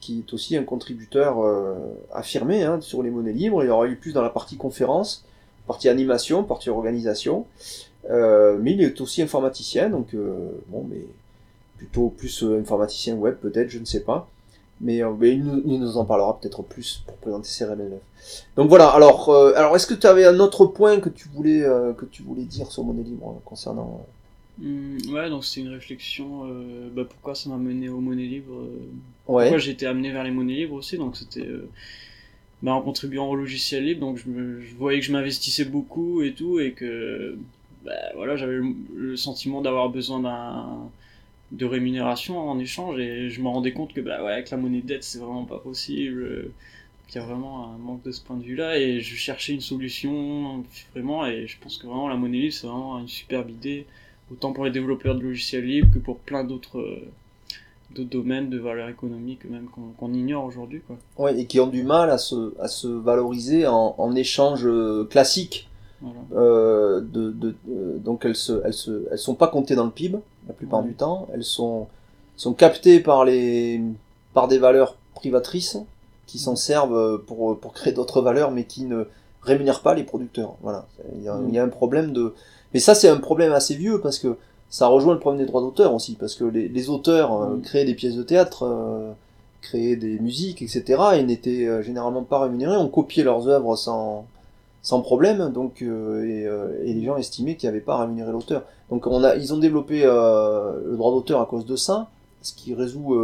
qui 0.02 0.20
est 0.20 0.34
aussi 0.34 0.56
un 0.58 0.64
contributeur 0.64 1.44
euh, 1.44 1.76
affirmé 2.14 2.64
hein, 2.64 2.80
sur 2.82 3.02
les 3.02 3.10
monnaies 3.10 3.34
libres, 3.34 3.64
il 3.64 3.70
aura 3.72 3.88
eu 3.88 3.96
plus 3.96 4.14
dans 4.14 4.22
la 4.22 4.30
partie 4.30 4.58
conférence, 4.58 5.26
partie 5.66 5.90
animation, 5.90 6.44
partie 6.44 6.70
organisation. 6.70 7.46
Euh, 8.10 8.58
mais 8.62 8.74
il 8.74 8.82
est 8.82 9.02
aussi 9.02 9.22
informaticien, 9.22 9.90
donc 9.90 10.14
euh, 10.14 10.62
bon, 10.68 10.86
mais 10.90 11.02
plutôt 11.78 12.10
plus 12.10 12.44
euh, 12.44 12.60
informaticien 12.60 13.16
web 13.16 13.36
peut-être, 13.38 13.70
je 13.70 13.80
ne 13.80 13.86
sais 13.86 14.02
pas. 14.02 14.30
Mais, 14.82 15.02
mais 15.20 15.32
il, 15.32 15.44
nous, 15.44 15.98
en 15.98 16.06
parlera 16.06 16.38
peut-être 16.40 16.62
plus 16.62 17.04
pour 17.08 17.16
présenter 17.18 17.48
CRML9. 17.48 17.98
Donc 18.58 18.70
voilà. 18.70 18.90
Alors, 18.90 19.34
alors 19.56 19.76
est-ce 19.76 19.88
que 19.88 19.94
tu 19.94 20.06
avais 20.06 20.26
un 20.26 20.40
autre 20.40 20.66
point 20.66 21.00
que 21.00 21.10
tu 21.10 21.30
voulais 21.30 21.62
que 21.98 22.06
tu 22.06 22.24
voulais 22.24 22.44
dire 22.44 22.72
sur 22.72 22.84
Monnaie 22.84 23.04
Libre 23.04 23.42
concernant 23.46 24.06
mmh, 24.60 25.14
Ouais, 25.14 25.30
donc 25.30 25.46
c'était 25.46 25.68
une 25.68 25.74
réflexion. 25.74 26.42
Bah, 26.94 27.04
pourquoi 27.10 27.36
ça 27.36 27.50
m'a 27.50 27.58
mené 27.58 27.88
aux 27.88 28.02
monnaies 28.02 28.26
libres 28.26 28.68
ouais. 29.28 29.44
Pourquoi 29.44 29.58
j'ai 29.60 29.72
été 29.72 29.86
amené 29.86 30.12
vers 30.12 30.26
les 30.26 30.32
monnaies 30.32 30.56
libres 30.56 30.76
aussi 30.76 30.98
Donc 30.98 31.16
c'était 31.16 31.48
bah, 32.66 32.74
en 32.74 32.82
contribuant 32.82 33.30
au 33.30 33.36
logiciel 33.36 33.86
libre, 33.86 34.00
donc 34.00 34.18
je, 34.18 34.28
me, 34.28 34.60
je 34.62 34.76
voyais 34.76 35.00
que 35.00 35.06
je 35.06 35.12
m'investissais 35.12 35.66
beaucoup 35.66 36.24
et 36.24 36.34
tout, 36.34 36.60
et 36.60 36.72
que 36.72 37.38
bah, 37.84 37.92
voilà, 38.16 38.38
j'avais 38.38 38.60
le, 38.96 39.16
sentiment 39.16 39.62
d'avoir 39.62 39.90
besoin 39.90 40.20
d'un 40.20 40.90
de 41.52 41.66
rémunération 41.66 42.38
en 42.50 42.60
échange, 42.60 43.00
et 43.00 43.30
je 43.30 43.42
me 43.42 43.48
rendais 43.48 43.72
compte 43.74 43.94
que 43.94 44.02
bah, 44.02 44.24
ouais, 44.24 44.34
avec 44.34 44.50
la 44.50 44.58
monnaie 44.58 44.82
de 44.82 44.88
dette, 44.88 45.04
c'est 45.04 45.20
vraiment 45.20 45.46
pas 45.46 45.60
possible, 45.60 46.50
qu'il 47.08 47.22
y 47.22 47.24
a 47.24 47.28
vraiment 47.28 47.74
un 47.74 47.78
manque 47.78 48.04
de 48.04 48.12
ce 48.12 48.22
point 48.22 48.38
de 48.38 48.44
vue-là, 48.44 48.78
et 48.80 49.00
je 49.00 49.16
cherchais 49.16 49.54
une 49.54 49.62
solution 49.62 50.64
vraiment, 50.94 51.26
et 51.26 51.48
je 51.48 51.58
pense 51.60 51.78
que 51.78 51.88
vraiment 51.88 52.10
la 52.10 52.16
monnaie 52.16 52.40
libre, 52.40 52.54
c'est 52.54 52.68
vraiment 52.68 53.00
une 53.00 53.08
superbe 53.08 53.50
idée, 53.50 53.86
autant 54.32 54.54
pour 54.54 54.66
les 54.66 54.72
développeurs 54.72 55.16
de 55.16 55.22
logiciels 55.22 55.66
libres 55.66 55.94
que 55.94 56.00
pour 56.00 56.18
plein 56.18 56.44
d'autres 56.44 57.00
d'autres 57.96 58.10
domaines 58.10 58.50
de 58.50 58.58
valeur 58.58 58.90
économique 58.90 59.46
même 59.50 59.68
qu'on 59.98 60.14
ignore 60.14 60.44
aujourd'hui. 60.46 60.82
Quoi. 60.86 60.98
Ouais, 61.18 61.40
et 61.40 61.46
qui 61.46 61.60
ont 61.60 61.68
du 61.68 61.84
mal 61.84 62.10
à 62.10 62.18
se, 62.18 62.54
à 62.60 62.68
se 62.68 62.88
valoriser 62.88 63.68
en, 63.68 63.96
en 63.98 64.16
échange 64.16 64.66
euh, 64.66 65.06
classique. 65.06 65.70
Euh, 66.34 67.02
de, 67.02 67.32
de, 67.32 67.56
euh, 67.70 67.98
donc 67.98 68.26
elles 68.26 68.36
se, 68.36 68.62
elles 68.64 68.74
se, 68.74 69.08
elles 69.12 69.18
sont 69.18 69.34
pas 69.34 69.48
comptées 69.48 69.76
dans 69.76 69.86
le 69.86 69.92
PIB 69.92 70.18
la 70.48 70.54
plupart 70.54 70.84
du 70.84 70.94
temps. 70.94 71.28
Elles 71.34 71.44
sont, 71.44 71.88
sont 72.36 72.54
captées 72.54 73.00
par 73.00 73.26
les, 73.26 73.82
par 74.34 74.48
des 74.48 74.58
valeurs 74.58 74.96
privatrices 75.14 75.78
qui 76.28 76.40
s'en 76.40 76.56
servent 76.56 77.24
pour, 77.26 77.60
pour 77.60 77.74
créer 77.74 77.94
d'autres 77.94 78.22
valeurs, 78.22 78.52
mais 78.52 78.64
qui 78.64 78.84
ne 78.86 79.06
rémunèrent 79.42 79.82
pas 79.82 79.94
les 79.94 80.04
producteurs. 80.04 80.56
Voilà, 80.62 80.86
il 81.16 81.24
y 81.24 81.30
a, 81.30 81.40
il 81.48 81.54
y 81.54 81.60
a 81.60 81.64
un 81.64 81.70
problème 81.70 82.14
de. 82.14 82.34
Mais 82.74 82.80
ça, 82.80 82.96
c'est 82.96 83.10
un 83.10 83.18
problème 83.18 83.54
assez 83.54 83.76
vieux 83.76 84.02
parce 84.02 84.20
que 84.20 84.38
ça 84.70 84.88
rejoint 84.88 85.14
le 85.14 85.20
problème 85.20 85.42
des 85.42 85.48
droits 85.48 85.62
d'auteur 85.62 85.94
aussi, 85.94 86.16
parce 86.16 86.36
que 86.36 86.44
les, 86.44 86.68
les 86.68 86.90
auteurs 86.90 87.34
euh, 87.34 87.56
mm. 87.56 87.62
créaient 87.62 87.86
des 87.86 87.94
pièces 87.94 88.16
de 88.16 88.24
théâtre, 88.24 88.64
euh, 88.64 89.12
créaient 89.62 89.96
des 89.96 90.20
musiques, 90.20 90.62
etc., 90.62 91.02
et 91.16 91.24
n'étaient 91.24 91.66
euh, 91.66 91.82
généralement 91.82 92.24
pas 92.24 92.40
rémunérés, 92.40 92.76
on 92.76 92.90
copiait 92.90 93.24
leurs 93.24 93.48
œuvres 93.48 93.76
sans, 93.76 94.26
sans 94.86 95.02
problème, 95.02 95.52
donc 95.52 95.82
et, 95.82 95.86
et, 96.86 96.94
les 96.94 97.04
gens 97.04 97.18
estimaient 97.18 97.56
qu'ils 97.56 97.68
n'avaient 97.68 97.82
pas 97.82 97.98
rémunéré 97.98 98.32
l'auteur. 98.32 98.64
Donc 98.92 99.08
on 99.08 99.24
a, 99.24 99.36
ils 99.36 99.52
ont 99.52 99.58
développé 99.58 100.04
le 100.04 100.96
droit 100.96 101.12
d'auteur 101.12 101.42
à 101.42 101.48
cause 101.48 101.66
de 101.66 101.76
ça, 101.76 102.10
ce 102.44 102.54
qui 102.54 102.76
résout 102.76 103.18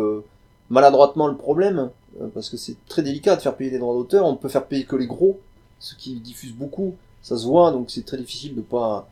maladroitement 0.72 1.28
le 1.28 1.36
problème, 1.36 1.92
parce 2.34 2.50
que 2.50 2.58
c'est 2.58 2.76
très 2.88 3.04
délicat 3.04 3.36
de 3.36 3.42
faire 3.42 3.56
payer 3.56 3.70
des 3.70 3.78
droits 3.78 3.94
d'auteur, 3.94 4.26
on 4.26 4.36
peut 4.36 4.50
faire 4.50 4.66
payer 4.66 4.86
que 4.86 4.96
les 4.96 5.06
gros, 5.06 5.40
ceux 5.80 5.96
qui 5.98 6.16
diffusent 6.16 6.56
beaucoup, 6.56 6.96
ça 7.22 7.38
se 7.38 7.46
voit, 7.46 7.72
donc 7.72 7.92
c'est 7.92 8.06
très 8.06 8.18
difficile 8.18 8.56
de 8.56 8.62
pas 8.62 9.08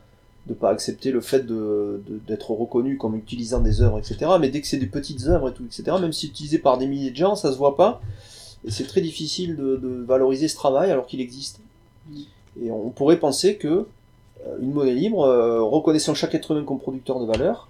de 0.48 0.54
pas 0.54 0.72
accepter 0.72 1.12
le 1.12 1.22
fait 1.22 1.46
de, 1.46 2.02
d'être 2.28 2.52
reconnu 2.52 2.98
comme 2.98 3.16
utilisant 3.16 3.60
des 3.60 3.82
œuvres, 3.82 4.00
etc. 4.00 4.32
Mais 4.40 4.50
dès 4.50 4.62
que 4.62 4.68
c'est 4.68 4.78
des 4.78 4.88
petites 4.88 5.28
œuvres 5.28 5.50
et 5.50 5.54
tout, 5.54 5.64
etc., 5.64 5.98
même 6.02 6.12
si 6.12 6.28
utilisé 6.28 6.58
par 6.58 6.78
des 6.78 6.88
milliers 6.88 7.12
de 7.12 7.16
gens, 7.16 7.36
ça 7.36 7.52
se 7.52 7.58
voit 7.58 7.78
pas. 7.78 8.02
Et 8.66 8.72
c'est 8.72 8.86
très 8.86 9.02
difficile 9.02 9.56
de, 9.56 10.04
valoriser 10.08 10.48
ce 10.48 10.56
travail 10.56 10.92
alors 10.92 11.06
qu'il 11.06 11.22
existe. 11.22 11.60
Et 12.64 12.72
on 12.72 12.90
pourrait 12.90 13.18
penser 13.18 13.56
que 13.58 13.68
euh, 14.48 14.58
une 14.62 14.74
monnaie 14.74 14.94
libre, 14.94 15.22
euh, 15.22 15.62
reconnaissant 15.62 16.14
chaque 16.14 16.36
être 16.36 16.52
humain 16.52 16.64
comme 16.64 16.80
producteur 16.80 17.20
de 17.20 17.26
valeur, 17.26 17.68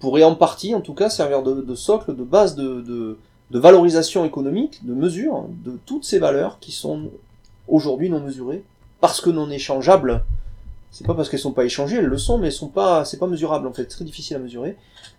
pourrait 0.00 0.24
en 0.24 0.34
partie, 0.34 0.74
en 0.74 0.80
tout 0.80 0.94
cas, 0.94 1.10
servir 1.10 1.42
de, 1.42 1.74
socle, 1.74 2.16
de 2.16 2.24
base 2.24 2.56
de, 2.56 2.80
de, 2.80 3.58
valorisation 3.58 4.24
économique, 4.24 4.84
de 4.84 4.94
mesure 4.94 5.44
de 5.64 5.78
toutes 5.86 6.04
ces 6.04 6.18
valeurs 6.18 6.58
qui 6.58 6.72
sont 6.72 7.10
aujourd'hui 7.68 8.10
non 8.10 8.20
mesurées, 8.20 8.64
parce 9.00 9.20
que 9.20 9.30
non 9.30 9.50
échangeables 9.50 10.24
c'est 10.92 11.06
pas 11.06 11.14
parce 11.14 11.30
qu'elles 11.30 11.40
sont 11.40 11.52
pas 11.52 11.64
échangées, 11.64 11.96
elles 11.96 12.04
le 12.04 12.18
sont, 12.18 12.36
mais 12.36 12.48
elles 12.48 12.52
sont 12.52 12.68
pas, 12.68 13.06
c'est 13.06 13.16
pas 13.16 13.26
mesurable 13.26 13.66
en 13.66 13.72
fait, 13.72 13.86
très 13.86 14.04
difficile 14.04 14.36
à 14.36 14.38
mesurer. 14.38 14.76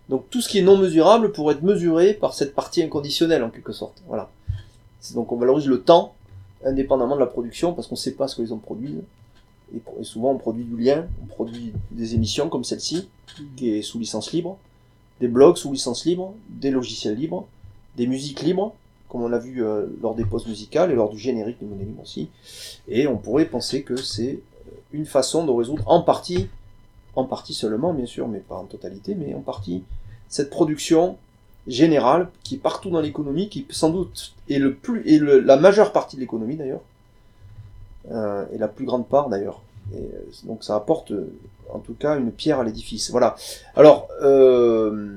Donc 0.08 0.30
tout 0.30 0.40
ce 0.40 0.48
qui 0.48 0.60
est 0.60 0.62
non 0.62 0.78
mesurable 0.78 1.32
pourrait 1.32 1.56
être 1.56 1.62
mesuré 1.62 2.14
par 2.14 2.32
cette 2.32 2.54
partie 2.54 2.80
inconditionnelle 2.80 3.42
en 3.42 3.50
quelque 3.50 3.72
sorte. 3.72 4.00
Voilà. 4.06 4.30
Donc 5.14 5.32
on 5.32 5.36
valorise 5.36 5.66
le 5.66 5.82
temps 5.82 6.14
indépendamment 6.64 7.14
de 7.14 7.20
la 7.20 7.26
production 7.26 7.72
parce 7.72 7.88
qu'on 7.88 7.96
sait 7.96 8.14
pas 8.14 8.28
ce 8.28 8.36
que 8.36 8.42
les 8.42 8.52
hommes 8.52 8.60
produisent. 8.60 9.02
Et, 9.74 9.80
souvent 10.02 10.32
on 10.32 10.38
produit 10.38 10.64
du 10.64 10.76
lien, 10.76 11.06
on 11.22 11.26
produit 11.26 11.72
des 11.90 12.14
émissions 12.14 12.48
comme 12.48 12.64
celle-ci, 12.64 13.08
qui 13.56 13.70
est 13.70 13.82
sous 13.82 13.98
licence 13.98 14.32
libre, 14.32 14.58
des 15.20 15.28
blogs 15.28 15.56
sous 15.56 15.72
licence 15.72 16.04
libre, 16.04 16.34
des 16.48 16.70
logiciels 16.70 17.16
libres, 17.16 17.46
des 17.96 18.06
musiques 18.06 18.42
libres, 18.42 18.74
comme 19.08 19.22
on 19.22 19.28
l'a 19.28 19.38
vu 19.38 19.64
euh, 19.64 19.86
lors 20.02 20.14
des 20.14 20.24
pauses 20.24 20.46
musicales 20.46 20.90
et 20.90 20.94
lors 20.94 21.10
du 21.10 21.18
générique 21.18 21.60
de 21.60 21.66
Monnaie 21.66 21.84
Libre 21.84 22.02
aussi. 22.02 22.30
Et 22.88 23.06
on 23.06 23.16
pourrait 23.16 23.44
penser 23.44 23.82
que 23.82 23.96
c'est 23.96 24.40
une 24.92 25.06
façon 25.06 25.44
de 25.46 25.50
résoudre 25.50 25.84
en 25.86 26.02
partie, 26.02 26.48
en 27.14 27.24
partie 27.24 27.54
seulement 27.54 27.94
bien 27.94 28.06
sûr, 28.06 28.28
mais 28.28 28.40
pas 28.40 28.56
en 28.56 28.64
totalité, 28.64 29.14
mais 29.14 29.34
en 29.34 29.40
partie, 29.40 29.84
cette 30.28 30.50
production 30.50 31.16
générale 31.66 32.28
qui 32.42 32.56
est 32.56 32.58
partout 32.58 32.90
dans 32.90 33.00
l'économie, 33.00 33.48
qui 33.48 33.66
sans 33.70 33.90
doute 33.90 34.34
est 34.48 34.58
le 34.58 34.74
plus 34.74 35.02
et 35.06 35.18
la 35.18 35.56
majeure 35.56 35.92
partie 35.92 36.16
de 36.16 36.20
l'économie 36.20 36.56
d'ailleurs, 36.56 36.82
euh, 38.10 38.44
et 38.52 38.58
la 38.58 38.68
plus 38.68 38.84
grande 38.84 39.06
part 39.06 39.28
d'ailleurs. 39.28 39.62
Et 39.94 39.98
euh, 39.98 40.24
donc 40.44 40.64
ça 40.64 40.76
apporte 40.76 41.12
en 41.72 41.78
tout 41.78 41.94
cas 41.94 42.18
une 42.18 42.32
pierre 42.32 42.60
à 42.60 42.64
l'édifice. 42.64 43.10
Voilà. 43.10 43.36
Alors 43.76 44.08
euh, 44.22 45.16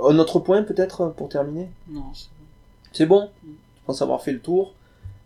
un 0.00 0.18
autre 0.18 0.40
point 0.40 0.62
peut-être 0.62 1.12
pour 1.16 1.28
terminer? 1.28 1.68
Non. 1.90 2.04
C'est 2.92 3.06
bon. 3.06 3.30
Je 3.44 3.86
pense 3.86 4.00
avoir 4.02 4.22
fait 4.22 4.32
le 4.32 4.40
tour. 4.40 4.74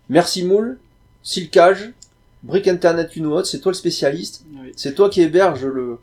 Merci 0.09 0.45
Moule, 0.45 0.79
Silcage, 1.23 1.93
Brick 2.43 2.69
Internet 2.69 3.17
une 3.17 3.27
autre, 3.27 3.47
c'est 3.47 3.61
toi 3.61 3.73
le 3.73 3.77
spécialiste. 3.77 4.45
C'est 4.77 4.95
toi 4.95 5.11
qui 5.11 5.21
héberge 5.21 5.65
le, 5.65 5.99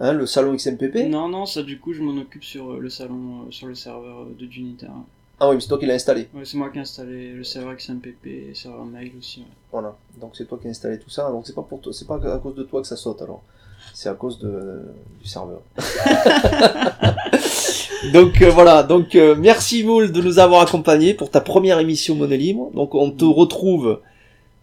hein, 0.00 0.12
le 0.12 0.26
salon 0.26 0.54
XMPP. 0.54 1.08
Non, 1.08 1.28
non, 1.28 1.46
ça 1.46 1.62
du 1.62 1.78
coup 1.78 1.92
je 1.92 2.02
m'en 2.02 2.18
occupe 2.20 2.44
sur 2.44 2.72
euh, 2.72 2.78
le 2.78 2.88
salon, 2.90 3.42
euh, 3.46 3.50
sur 3.50 3.66
le 3.66 3.74
serveur 3.74 4.26
de 4.26 4.50
Junitar. 4.50 4.90
Ah 5.38 5.48
oui, 5.50 5.56
mais 5.56 5.60
c'est 5.60 5.68
toi 5.68 5.78
qui 5.78 5.84
l'as 5.86 5.94
installé. 5.94 6.28
Ouais, 6.34 6.44
c'est 6.44 6.56
moi 6.56 6.70
qui 6.70 6.78
ai 6.78 6.80
installé 6.80 7.32
le 7.32 7.44
serveur 7.44 7.76
XMPP 7.76 8.26
et 8.26 8.44
le 8.48 8.54
serveur 8.54 8.84
mail 8.86 9.12
aussi. 9.18 9.40
ouais. 9.40 9.46
Voilà. 9.70 9.94
Donc 10.18 10.30
c'est 10.34 10.46
toi 10.46 10.58
qui 10.60 10.66
as 10.66 10.70
installé 10.70 10.98
tout 10.98 11.10
ça. 11.10 11.30
Donc 11.30 11.46
c'est 11.46 11.54
pas 11.54 11.62
pour 11.62 11.80
toi, 11.80 11.92
c'est 11.92 12.06
pas 12.06 12.16
à 12.16 12.38
cause 12.38 12.54
de 12.54 12.62
toi 12.62 12.80
que 12.80 12.86
ça 12.86 12.96
saute 12.96 13.20
alors. 13.20 13.42
C'est 13.92 14.08
à 14.08 14.14
cause 14.14 14.38
de, 14.38 14.80
du 15.22 15.28
serveur. 15.28 15.60
donc 18.12 18.40
euh, 18.42 18.50
voilà. 18.50 18.82
Donc 18.82 19.14
euh, 19.14 19.36
merci 19.38 19.84
Moule 19.84 20.10
de 20.10 20.22
nous 20.22 20.38
avoir 20.38 20.62
accompagnés 20.62 21.14
pour 21.14 21.30
ta 21.30 21.40
première 21.40 21.78
émission 21.78 22.14
Monnaie 22.14 22.36
Libre. 22.38 22.70
Donc 22.74 22.94
on 22.94 23.10
te 23.10 23.24
retrouve. 23.24 24.00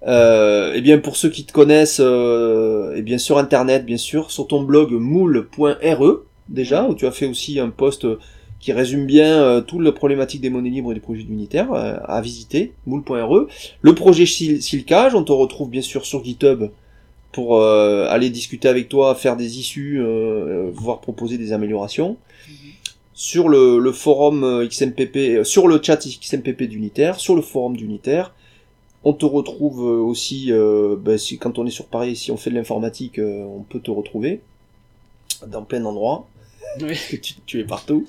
Euh, 0.05 0.73
eh 0.75 0.81
bien 0.81 0.97
pour 0.97 1.15
ceux 1.15 1.29
qui 1.29 1.45
te 1.45 1.53
connaissent, 1.53 2.01
euh, 2.03 2.93
eh 2.97 3.01
bien 3.01 3.17
sur 3.17 3.37
internet 3.37 3.85
bien 3.85 3.97
sûr, 3.97 4.31
sur 4.31 4.47
ton 4.47 4.61
blog 4.63 4.91
moule.re 4.91 6.17
déjà 6.49 6.83
où 6.89 6.93
tu 6.93 7.05
as 7.05 7.11
fait 7.11 7.25
aussi 7.25 7.57
un 7.59 7.69
post 7.69 8.05
qui 8.59 8.73
résume 8.73 9.05
bien 9.05 9.41
euh, 9.41 9.61
toute 9.61 9.81
la 9.81 9.93
problématique 9.93 10.41
des 10.41 10.49
monnaies 10.49 10.69
libres 10.69 10.91
et 10.91 10.95
des 10.95 10.99
projets 10.99 11.21
unitaires 11.23 11.71
euh, 11.71 11.95
à 12.05 12.19
visiter, 12.21 12.73
moule.re. 12.85 13.47
Le 13.81 13.95
projet 13.95 14.25
Sil- 14.27 14.59
Silcage, 14.61 15.15
on 15.15 15.23
te 15.23 15.31
retrouve 15.31 15.69
bien 15.69 15.81
sûr 15.81 16.05
sur 16.05 16.23
GitHub 16.23 16.69
pour 17.31 17.57
euh, 17.57 18.05
aller 18.09 18.29
discuter 18.29 18.67
avec 18.67 18.89
toi, 18.89 19.15
faire 19.15 19.37
des 19.37 19.57
issues, 19.57 20.01
voire 20.73 20.99
proposer 21.01 21.37
des 21.37 21.51
améliorations. 21.53 22.17
Sur 23.15 23.47
le, 23.47 23.79
le 23.79 23.91
forum 23.91 24.67
XMPP, 24.67 25.43
sur 25.43 25.67
le 25.67 25.79
chat 25.81 25.97
XMPP 26.05 26.63
d'Unitaire, 26.63 27.19
sur 27.19 27.35
le 27.35 27.41
forum 27.41 27.77
d'Unitaire, 27.77 28.33
on 29.03 29.13
te 29.13 29.25
retrouve 29.25 29.85
euh, 29.85 30.01
aussi, 30.01 30.47
euh, 30.51 30.95
ben, 30.97 31.17
si, 31.17 31.37
quand 31.37 31.59
on 31.59 31.65
est 31.65 31.71
sur 31.71 31.85
Paris, 31.85 32.15
si 32.15 32.31
on 32.31 32.37
fait 32.37 32.49
de 32.49 32.55
l'informatique, 32.55 33.19
euh, 33.19 33.43
on 33.43 33.61
peut 33.61 33.79
te 33.79 33.91
retrouver 33.91 34.41
dans 35.47 35.63
plein 35.63 35.81
d'endroits 35.81 36.27
Oui, 36.81 36.97
tu, 37.21 37.35
tu 37.45 37.59
es 37.59 37.63
partout. 37.63 38.05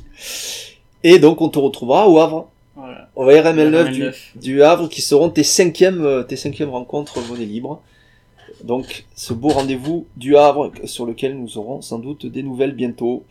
Et 1.03 1.19
donc 1.19 1.41
on 1.41 1.49
te 1.49 1.59
retrouvera 1.59 2.09
au 2.09 2.19
Havre, 2.19 2.49
voilà. 2.77 3.11
au 3.17 3.27
RML9 3.27 3.93
du, 3.93 4.03
RML9. 4.03 4.15
du 4.37 4.63
Havre, 4.63 4.89
qui 4.89 5.03
seront 5.03 5.31
tes 5.31 5.43
cinquièmes, 5.43 6.05
euh, 6.05 6.23
tes 6.23 6.37
cinquièmes 6.37 6.71
rencontres 6.71 7.21
monnaie 7.29 7.45
libre. 7.45 7.83
Donc 8.63 9.05
ce 9.15 9.35
beau 9.35 9.49
rendez-vous 9.49 10.07
du 10.17 10.37
Havre 10.37 10.73
sur 10.85 11.07
lequel 11.07 11.37
nous 11.37 11.59
aurons 11.59 11.83
sans 11.83 11.99
doute 11.99 12.25
des 12.25 12.43
nouvelles 12.43 12.73
bientôt. 12.73 13.25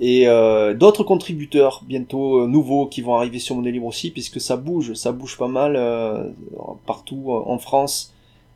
Et 0.00 0.26
euh, 0.26 0.74
d'autres 0.74 1.04
contributeurs 1.04 1.82
bientôt 1.86 2.40
euh, 2.40 2.46
nouveaux 2.48 2.86
qui 2.86 3.00
vont 3.00 3.14
arriver 3.14 3.38
sur 3.38 3.54
Monnaie 3.54 3.70
Libre 3.70 3.86
aussi, 3.86 4.10
puisque 4.10 4.40
ça 4.40 4.56
bouge, 4.56 4.94
ça 4.94 5.12
bouge 5.12 5.38
pas 5.38 5.46
mal 5.48 5.76
euh, 5.76 6.24
partout 6.84 7.26
euh, 7.28 7.42
en 7.46 7.58
France 7.58 8.12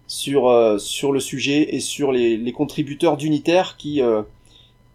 sur 0.08 0.48
euh, 0.48 0.78
sur 0.78 1.12
le 1.12 1.20
sujet 1.20 1.74
et 1.76 1.80
sur 1.80 2.10
les, 2.10 2.36
les 2.36 2.52
contributeurs 2.52 3.16
d'unitaires 3.16 3.76
qui 3.76 4.02
euh, 4.02 4.22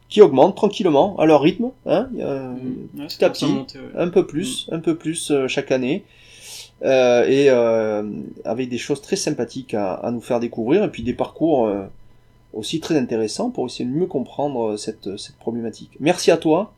qui 0.10 0.22
augmentent 0.22 0.56
tranquillement 0.56 1.16
à 1.18 1.26
leur 1.26 1.41
rythme, 1.41 1.72
hein. 1.88 2.08
Ouais, 2.14 3.06
c'est 3.08 3.18
petit 3.18 3.26
à 3.26 3.30
petit, 3.30 3.46
monter, 3.46 3.80
ouais. 3.80 3.86
un 3.96 4.10
peu 4.10 4.28
plus, 4.28 4.70
un 4.72 4.80
peu 4.80 4.96
plus 4.96 5.32
euh, 5.32 5.48
chaque 5.48 5.72
année, 5.72 6.04
euh, 6.84 7.26
et 7.26 7.50
euh, 7.50 8.04
avec 8.46 8.70
des 8.70 8.78
choses 8.78 9.02
très 9.02 9.16
sympathiques 9.16 9.74
à, 9.74 9.94
à 9.94 10.12
nous 10.12 10.22
faire 10.22 10.39
découvrir, 10.39 10.84
et 10.84 10.89
puis 10.89 11.02
des 11.02 11.14
parcours 11.14 11.66
euh, 11.66 11.86
aussi 12.54 12.80
très 12.80 12.97
intéressants 12.97 13.49
pour 13.49 13.66
essayer 13.66 13.86
de 13.86 13.91
mieux 13.91 14.08
comprendre 14.08 14.72
euh, 14.72 14.78
cette, 14.78 15.18
cette 15.18 15.36
problématique. 15.38 15.91
Merci 15.99 16.32
à 16.32 16.38
toi, 16.38 16.74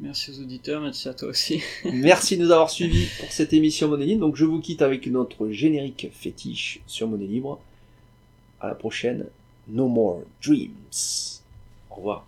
Merci 0.00 0.32
aux 0.32 0.40
auditeurs, 0.42 0.80
merci 0.80 1.08
à 1.08 1.14
toi 1.14 1.28
aussi. 1.28 1.62
merci 1.84 2.36
de 2.36 2.44
nous 2.44 2.50
avoir 2.50 2.68
suivis 2.68 3.06
pour 3.20 3.30
cette 3.30 3.52
émission 3.52 3.88
Monnaie 3.88 4.06
Libre. 4.06 4.26
Donc 4.26 4.36
je 4.36 4.44
vous 4.44 4.60
quitte 4.60 4.82
avec 4.82 5.06
notre 5.06 5.50
générique 5.50 6.08
fétiche 6.12 6.80
sur 6.86 7.06
Monnaie 7.06 7.26
Libre. 7.26 7.60
À 8.60 8.68
la 8.68 8.74
prochaine. 8.74 9.26
No 9.68 9.88
more 9.88 10.22
dreams. 10.42 10.72
Au 11.90 11.94
revoir. 11.94 12.26